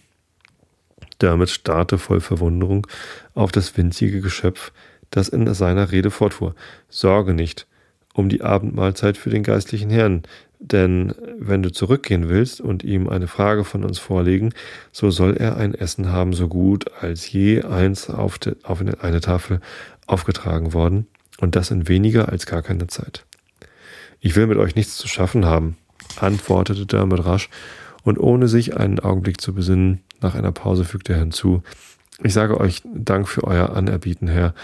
Dermot 1.21 1.51
starrte 1.51 1.99
voll 1.99 2.21
Verwunderung 2.21 2.87
auf 3.35 3.53
das 3.53 3.77
winzige 3.77 4.21
Geschöpf, 4.21 4.73
das 5.11 5.29
in 5.29 5.53
seiner 5.55 5.91
Rede 5.91 6.11
fortfuhr. 6.11 6.55
Sorge 6.89 7.35
nicht 7.35 7.67
um 8.15 8.29
die 8.29 8.43
Abendmahlzeit 8.43 9.17
für 9.17 9.31
den 9.31 9.45
geistlichen 9.45 9.91
Herrn, 9.91 10.23
denn 10.59 11.15
wenn 11.39 11.63
du 11.63 11.71
zurückgehen 11.71 12.29
willst 12.29 12.61
und 12.61 12.83
ihm 12.83 13.09
eine 13.09 13.29
Frage 13.29 13.65
von 13.65 13.85
uns 13.85 13.99
vorlegen, 13.99 14.53
so 14.91 15.11
soll 15.11 15.37
er 15.37 15.57
ein 15.57 15.73
Essen 15.73 16.11
haben, 16.11 16.33
so 16.33 16.49
gut 16.49 16.87
als 17.01 17.31
je 17.31 17.63
eins 17.63 18.11
auf, 18.11 18.39
de, 18.39 18.57
auf 18.65 18.81
eine 18.81 19.21
Tafel 19.21 19.61
aufgetragen 20.07 20.73
worden, 20.73 21.07
und 21.41 21.55
das 21.55 21.71
in 21.71 21.87
weniger 21.87 22.29
als 22.29 22.47
gar 22.47 22.63
keine 22.63 22.89
Zeit. 22.89 23.25
Ich 24.19 24.35
will 24.35 24.49
mit 24.49 24.59
euch 24.59 24.75
nichts 24.75 24.97
zu 24.97 25.07
schaffen 25.07 25.47
haben, 25.47 25.77
antwortete 26.19 26.87
Dermot 26.87 27.25
rasch, 27.25 27.49
und 28.03 28.19
ohne 28.19 28.49
sich 28.49 28.77
einen 28.77 28.99
Augenblick 28.99 29.41
zu 29.41 29.55
besinnen, 29.55 30.01
nach 30.21 30.35
einer 30.35 30.51
Pause 30.51 30.85
fügte 30.85 31.13
er 31.13 31.21
hinzu, 31.21 31.63
ich 32.25 32.33
sage 32.33 32.59
euch 32.59 32.83
Dank 32.85 33.29
für 33.29 33.45
euer 33.45 33.77
Anerbieten, 33.77 34.27
Herr, 34.27 34.55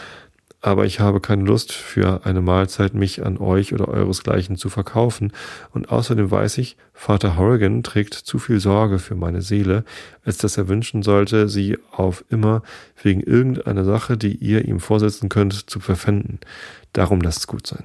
aber 0.65 0.87
ich 0.87 0.99
habe 0.99 1.21
keine 1.21 1.45
Lust 1.45 1.73
für 1.73 2.25
eine 2.25 2.41
Mahlzeit 2.41 2.95
mich 2.95 3.23
an 3.23 3.37
euch 3.37 3.75
oder 3.75 3.87
euresgleichen 3.89 4.57
zu 4.57 4.71
verkaufen, 4.71 5.31
und 5.73 5.91
außerdem 5.91 6.31
weiß 6.31 6.57
ich, 6.57 6.79
Vater 6.95 7.37
Horrigan 7.37 7.83
trägt 7.83 8.15
zu 8.15 8.39
viel 8.39 8.59
Sorge 8.61 8.99
für 8.99 9.15
meine 9.15 9.43
Seele, 9.43 9.85
als 10.25 10.39
dass 10.39 10.57
er 10.57 10.67
wünschen 10.67 11.03
sollte, 11.03 11.51
sie 11.51 11.77
auf 11.91 12.25
immer 12.31 12.63
wegen 13.03 13.21
irgendeiner 13.21 13.85
Sache, 13.85 14.17
die 14.17 14.37
ihr 14.37 14.65
ihm 14.65 14.81
vorsetzen 14.81 15.29
könnt, 15.29 15.69
zu 15.69 15.81
verpfänden. 15.81 16.41
Darum 16.95 17.21
lasst 17.21 17.41
es 17.41 17.47
gut 17.47 17.67
sein. 17.67 17.85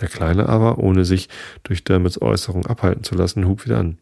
Der 0.00 0.06
Kleine 0.06 0.48
aber, 0.48 0.78
ohne 0.78 1.04
sich 1.04 1.28
durch 1.64 1.82
Dermots 1.82 2.22
Äußerung 2.22 2.66
abhalten 2.66 3.02
zu 3.02 3.16
lassen, 3.16 3.48
hub 3.48 3.64
wieder 3.64 3.78
an. 3.78 3.98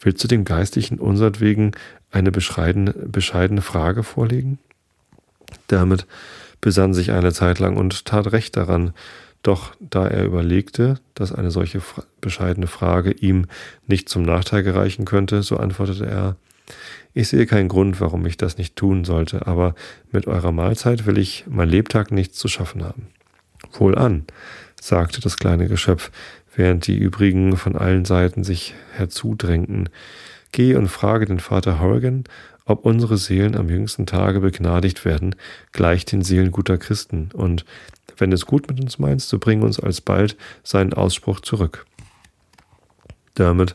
Willst 0.00 0.24
du 0.24 0.26
dem 0.26 0.44
Geistlichen 0.44 0.98
unsertwegen 0.98 1.70
eine 2.10 2.32
bescheidene, 2.32 2.92
bescheidene 2.92 3.62
Frage 3.62 4.02
vorlegen? 4.02 4.58
Dermot 5.70 6.04
besann 6.62 6.94
sich 6.94 7.12
eine 7.12 7.32
Zeit 7.34 7.58
lang 7.58 7.76
und 7.76 8.06
tat 8.06 8.32
recht 8.32 8.56
daran, 8.56 8.94
doch 9.42 9.74
da 9.80 10.06
er 10.06 10.24
überlegte, 10.24 11.00
dass 11.14 11.32
eine 11.32 11.50
solche 11.50 11.82
bescheidene 12.22 12.68
Frage 12.68 13.10
ihm 13.10 13.46
nicht 13.86 14.08
zum 14.08 14.22
Nachteil 14.22 14.62
gereichen 14.62 15.04
könnte, 15.04 15.42
so 15.42 15.58
antwortete 15.58 16.06
er 16.06 16.36
Ich 17.12 17.28
sehe 17.28 17.44
keinen 17.44 17.68
Grund, 17.68 18.00
warum 18.00 18.24
ich 18.24 18.36
das 18.36 18.56
nicht 18.56 18.76
tun 18.76 19.04
sollte, 19.04 19.46
aber 19.46 19.74
mit 20.12 20.26
eurer 20.26 20.52
Mahlzeit 20.52 21.04
will 21.04 21.18
ich 21.18 21.44
mein 21.48 21.68
Lebtag 21.68 22.12
nichts 22.12 22.38
zu 22.38 22.48
schaffen 22.48 22.84
haben. 22.84 23.08
Wohlan, 23.72 24.24
sagte 24.80 25.20
das 25.20 25.36
kleine 25.36 25.66
Geschöpf, 25.66 26.12
während 26.54 26.86
die 26.86 26.96
übrigen 26.96 27.56
von 27.56 27.76
allen 27.76 28.04
Seiten 28.04 28.44
sich 28.44 28.74
herzudrängten. 28.92 29.88
Geh 30.52 30.74
und 30.76 30.88
frage 30.88 31.26
den 31.26 31.40
Vater 31.40 31.80
Horrigan, 31.80 32.24
ob 32.64 32.84
unsere 32.84 33.16
Seelen 33.18 33.56
am 33.56 33.68
jüngsten 33.68 34.06
Tage 34.06 34.40
begnadigt 34.40 35.04
werden, 35.04 35.34
gleich 35.72 36.04
den 36.04 36.22
Seelen 36.22 36.52
guter 36.52 36.78
Christen, 36.78 37.30
und 37.32 37.64
wenn 38.16 38.32
es 38.32 38.46
gut 38.46 38.68
mit 38.68 38.80
uns 38.80 38.98
meinst, 38.98 39.28
so 39.28 39.38
bring 39.38 39.62
uns 39.62 39.80
alsbald 39.80 40.36
seinen 40.62 40.92
Ausspruch 40.92 41.40
zurück. 41.40 41.86
Dermot 43.38 43.74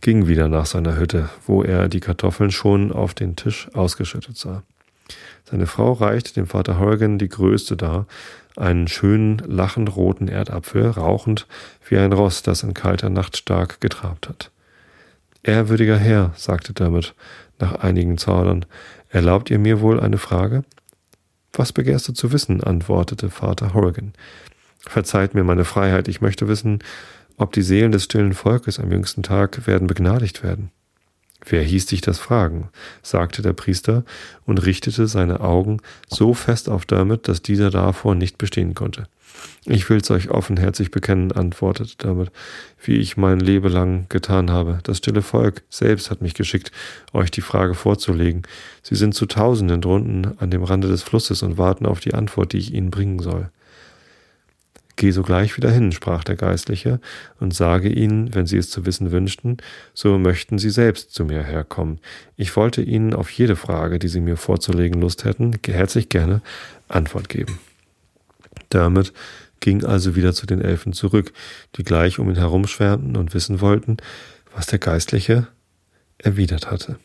ging 0.00 0.26
wieder 0.26 0.48
nach 0.48 0.66
seiner 0.66 0.96
Hütte, 0.96 1.30
wo 1.46 1.62
er 1.62 1.88
die 1.88 2.00
Kartoffeln 2.00 2.50
schon 2.50 2.92
auf 2.92 3.14
den 3.14 3.36
Tisch 3.36 3.68
ausgeschüttet 3.74 4.36
sah. 4.36 4.62
Seine 5.44 5.66
Frau 5.66 5.92
reichte 5.92 6.34
dem 6.34 6.46
Vater 6.46 6.78
Horgan 6.78 7.18
die 7.18 7.28
größte 7.28 7.76
dar, 7.76 8.06
einen 8.56 8.88
schönen, 8.88 9.38
lachend 9.38 9.94
roten 9.96 10.28
Erdapfel, 10.28 10.90
rauchend 10.90 11.46
wie 11.88 11.98
ein 11.98 12.12
Ross, 12.12 12.42
das 12.42 12.62
in 12.62 12.74
kalter 12.74 13.10
Nacht 13.10 13.36
stark 13.36 13.80
getrabt 13.80 14.28
hat. 14.28 14.50
Ehrwürdiger 15.42 15.96
Herr, 15.96 16.32
sagte 16.36 16.72
Dermot 16.72 17.14
nach 17.60 17.76
einigen 17.76 18.18
Zaudern, 18.18 18.66
erlaubt 19.08 19.50
ihr 19.50 19.58
mir 19.58 19.80
wohl 19.80 20.00
eine 20.00 20.18
Frage? 20.18 20.64
Was 21.52 21.72
begehrst 21.72 22.08
du 22.08 22.12
zu 22.12 22.32
wissen? 22.32 22.62
antwortete 22.62 23.30
Vater 23.30 23.74
Horrigan. 23.74 24.12
Verzeiht 24.78 25.34
mir 25.34 25.44
meine 25.44 25.64
Freiheit, 25.64 26.08
ich 26.08 26.20
möchte 26.20 26.48
wissen, 26.48 26.78
ob 27.36 27.52
die 27.52 27.62
Seelen 27.62 27.92
des 27.92 28.04
stillen 28.04 28.34
Volkes 28.34 28.78
am 28.78 28.92
jüngsten 28.92 29.22
Tag 29.22 29.66
werden 29.66 29.86
begnadigt 29.86 30.42
werden. 30.42 30.70
Wer 31.46 31.62
hieß 31.62 31.86
dich 31.86 32.00
das 32.00 32.18
fragen? 32.18 32.68
sagte 33.02 33.42
der 33.42 33.54
Priester 33.54 34.04
und 34.44 34.58
richtete 34.58 35.06
seine 35.06 35.40
Augen 35.40 35.78
so 36.08 36.34
fest 36.34 36.68
auf 36.68 36.84
Dermot, 36.84 37.28
dass 37.28 37.42
dieser 37.42 37.70
davor 37.70 38.14
nicht 38.14 38.36
bestehen 38.36 38.74
konnte. 38.74 39.06
Ich 39.66 39.88
will's 39.90 40.10
euch 40.10 40.30
offenherzig 40.30 40.90
bekennen, 40.90 41.32
antwortete 41.32 41.96
Dermot, 41.96 42.30
wie 42.82 42.96
ich 42.96 43.16
mein 43.16 43.40
Leben 43.40 43.70
lang 43.70 44.06
getan 44.08 44.50
habe. 44.50 44.78
Das 44.84 44.98
stille 44.98 45.22
Volk 45.22 45.62
selbst 45.68 46.10
hat 46.10 46.22
mich 46.22 46.34
geschickt, 46.34 46.72
euch 47.12 47.30
die 47.30 47.40
Frage 47.40 47.74
vorzulegen. 47.74 48.42
Sie 48.82 48.94
sind 48.94 49.14
zu 49.14 49.26
Tausenden 49.26 49.80
drunten 49.80 50.38
an 50.38 50.50
dem 50.50 50.62
Rande 50.62 50.88
des 50.88 51.02
Flusses 51.02 51.42
und 51.42 51.58
warten 51.58 51.86
auf 51.86 52.00
die 52.00 52.14
Antwort, 52.14 52.52
die 52.52 52.58
ich 52.58 52.72
ihnen 52.72 52.90
bringen 52.90 53.18
soll. 53.18 53.50
Geh 54.96 55.12
sogleich 55.12 55.56
wieder 55.56 55.70
hin, 55.70 55.92
sprach 55.92 56.24
der 56.24 56.36
Geistliche, 56.36 57.00
und 57.38 57.54
sage 57.54 57.88
ihnen, 57.88 58.34
wenn 58.34 58.44
sie 58.44 58.58
es 58.58 58.68
zu 58.68 58.84
wissen 58.84 59.12
wünschten, 59.12 59.56
so 59.94 60.18
möchten 60.18 60.58
sie 60.58 60.68
selbst 60.68 61.14
zu 61.14 61.24
mir 61.24 61.42
herkommen. 61.42 62.00
Ich 62.36 62.54
wollte 62.54 62.82
ihnen 62.82 63.14
auf 63.14 63.30
jede 63.30 63.56
Frage, 63.56 63.98
die 63.98 64.08
sie 64.08 64.20
mir 64.20 64.36
vorzulegen 64.36 65.00
Lust 65.00 65.24
hätten, 65.24 65.56
herzlich 65.66 66.10
gerne 66.10 66.42
Antwort 66.88 67.30
geben. 67.30 67.58
Dermot 68.72 69.12
ging 69.60 69.84
also 69.84 70.16
wieder 70.16 70.32
zu 70.32 70.46
den 70.46 70.60
Elfen 70.60 70.92
zurück, 70.92 71.32
die 71.76 71.84
gleich 71.84 72.18
um 72.18 72.28
ihn 72.28 72.36
herumschwärmten 72.36 73.16
und 73.16 73.34
wissen 73.34 73.60
wollten, 73.60 73.98
was 74.54 74.66
der 74.66 74.78
Geistliche 74.78 75.48
erwidert 76.18 76.70
hatte. 76.70 76.96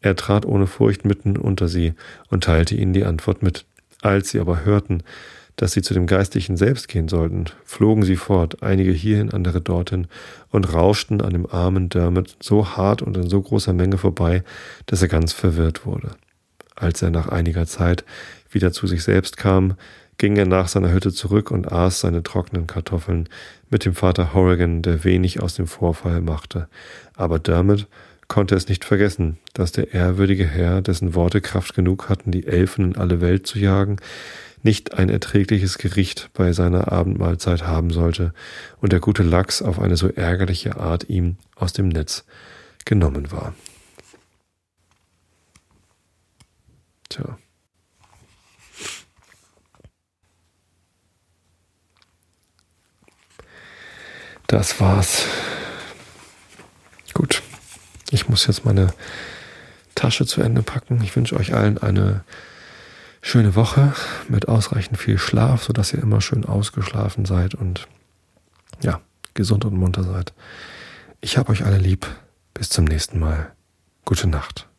Er 0.00 0.16
trat 0.16 0.46
ohne 0.46 0.66
Furcht 0.66 1.04
mitten 1.04 1.36
unter 1.36 1.68
sie 1.68 1.94
und 2.28 2.44
teilte 2.44 2.74
ihnen 2.74 2.92
die 2.92 3.04
Antwort 3.04 3.42
mit. 3.42 3.66
Als 4.00 4.30
sie 4.30 4.40
aber 4.40 4.64
hörten, 4.64 5.02
dass 5.56 5.72
sie 5.72 5.82
zu 5.82 5.92
dem 5.92 6.06
Geistlichen 6.06 6.56
selbst 6.56 6.88
gehen 6.88 7.08
sollten, 7.08 7.44
flogen 7.64 8.02
sie 8.02 8.16
fort, 8.16 8.62
einige 8.62 8.92
hierhin, 8.92 9.30
andere 9.30 9.60
dorthin, 9.60 10.06
und 10.48 10.72
rauschten 10.72 11.20
an 11.20 11.34
dem 11.34 11.46
armen 11.46 11.90
Dermot 11.90 12.36
so 12.40 12.76
hart 12.76 13.02
und 13.02 13.16
in 13.18 13.28
so 13.28 13.42
großer 13.42 13.74
Menge 13.74 13.98
vorbei, 13.98 14.42
dass 14.86 15.02
er 15.02 15.08
ganz 15.08 15.34
verwirrt 15.34 15.84
wurde. 15.84 16.12
Als 16.76 17.02
er 17.02 17.10
nach 17.10 17.28
einiger 17.28 17.66
Zeit 17.66 18.04
wieder 18.50 18.72
zu 18.72 18.86
sich 18.86 19.02
selbst 19.02 19.36
kam, 19.36 19.74
ging 20.20 20.36
er 20.36 20.44
nach 20.44 20.68
seiner 20.68 20.92
Hütte 20.92 21.14
zurück 21.14 21.50
und 21.50 21.72
aß 21.72 22.00
seine 22.00 22.22
trockenen 22.22 22.66
Kartoffeln 22.66 23.26
mit 23.70 23.86
dem 23.86 23.94
Vater 23.94 24.34
Horrigan, 24.34 24.82
der 24.82 25.02
wenig 25.02 25.40
aus 25.40 25.54
dem 25.54 25.66
Vorfall 25.66 26.20
machte. 26.20 26.68
Aber 27.16 27.38
Dermot 27.38 27.86
konnte 28.28 28.54
es 28.54 28.68
nicht 28.68 28.84
vergessen, 28.84 29.38
dass 29.54 29.72
der 29.72 29.94
ehrwürdige 29.94 30.44
Herr, 30.44 30.82
dessen 30.82 31.14
Worte 31.14 31.40
Kraft 31.40 31.74
genug 31.74 32.10
hatten, 32.10 32.32
die 32.32 32.46
Elfen 32.46 32.92
in 32.92 32.96
alle 32.98 33.22
Welt 33.22 33.46
zu 33.46 33.58
jagen, 33.58 33.96
nicht 34.62 34.92
ein 34.92 35.08
erträgliches 35.08 35.78
Gericht 35.78 36.28
bei 36.34 36.52
seiner 36.52 36.92
Abendmahlzeit 36.92 37.66
haben 37.66 37.88
sollte 37.88 38.34
und 38.82 38.92
der 38.92 39.00
gute 39.00 39.22
Lachs 39.22 39.62
auf 39.62 39.80
eine 39.80 39.96
so 39.96 40.08
ärgerliche 40.08 40.76
Art 40.76 41.08
ihm 41.08 41.38
aus 41.56 41.72
dem 41.72 41.88
Netz 41.88 42.26
genommen 42.84 43.32
war. 43.32 43.54
Tja. 47.08 47.38
Das 54.50 54.80
war's. 54.80 55.26
Gut. 57.14 57.40
Ich 58.10 58.28
muss 58.28 58.48
jetzt 58.48 58.64
meine 58.64 58.92
Tasche 59.94 60.26
zu 60.26 60.42
Ende 60.42 60.64
packen. 60.64 61.00
Ich 61.04 61.14
wünsche 61.14 61.36
euch 61.36 61.54
allen 61.54 61.78
eine 61.78 62.24
schöne 63.22 63.54
Woche 63.54 63.92
mit 64.26 64.48
ausreichend 64.48 64.98
viel 64.98 65.18
Schlaf, 65.18 65.62
sodass 65.62 65.92
ihr 65.92 66.02
immer 66.02 66.20
schön 66.20 66.44
ausgeschlafen 66.44 67.26
seid 67.26 67.54
und 67.54 67.86
ja, 68.82 69.00
gesund 69.34 69.64
und 69.64 69.76
munter 69.76 70.02
seid. 70.02 70.32
Ich 71.20 71.38
habe 71.38 71.52
euch 71.52 71.64
alle 71.64 71.78
lieb. 71.78 72.08
Bis 72.52 72.70
zum 72.70 72.86
nächsten 72.86 73.20
Mal. 73.20 73.52
Gute 74.04 74.26
Nacht. 74.26 74.69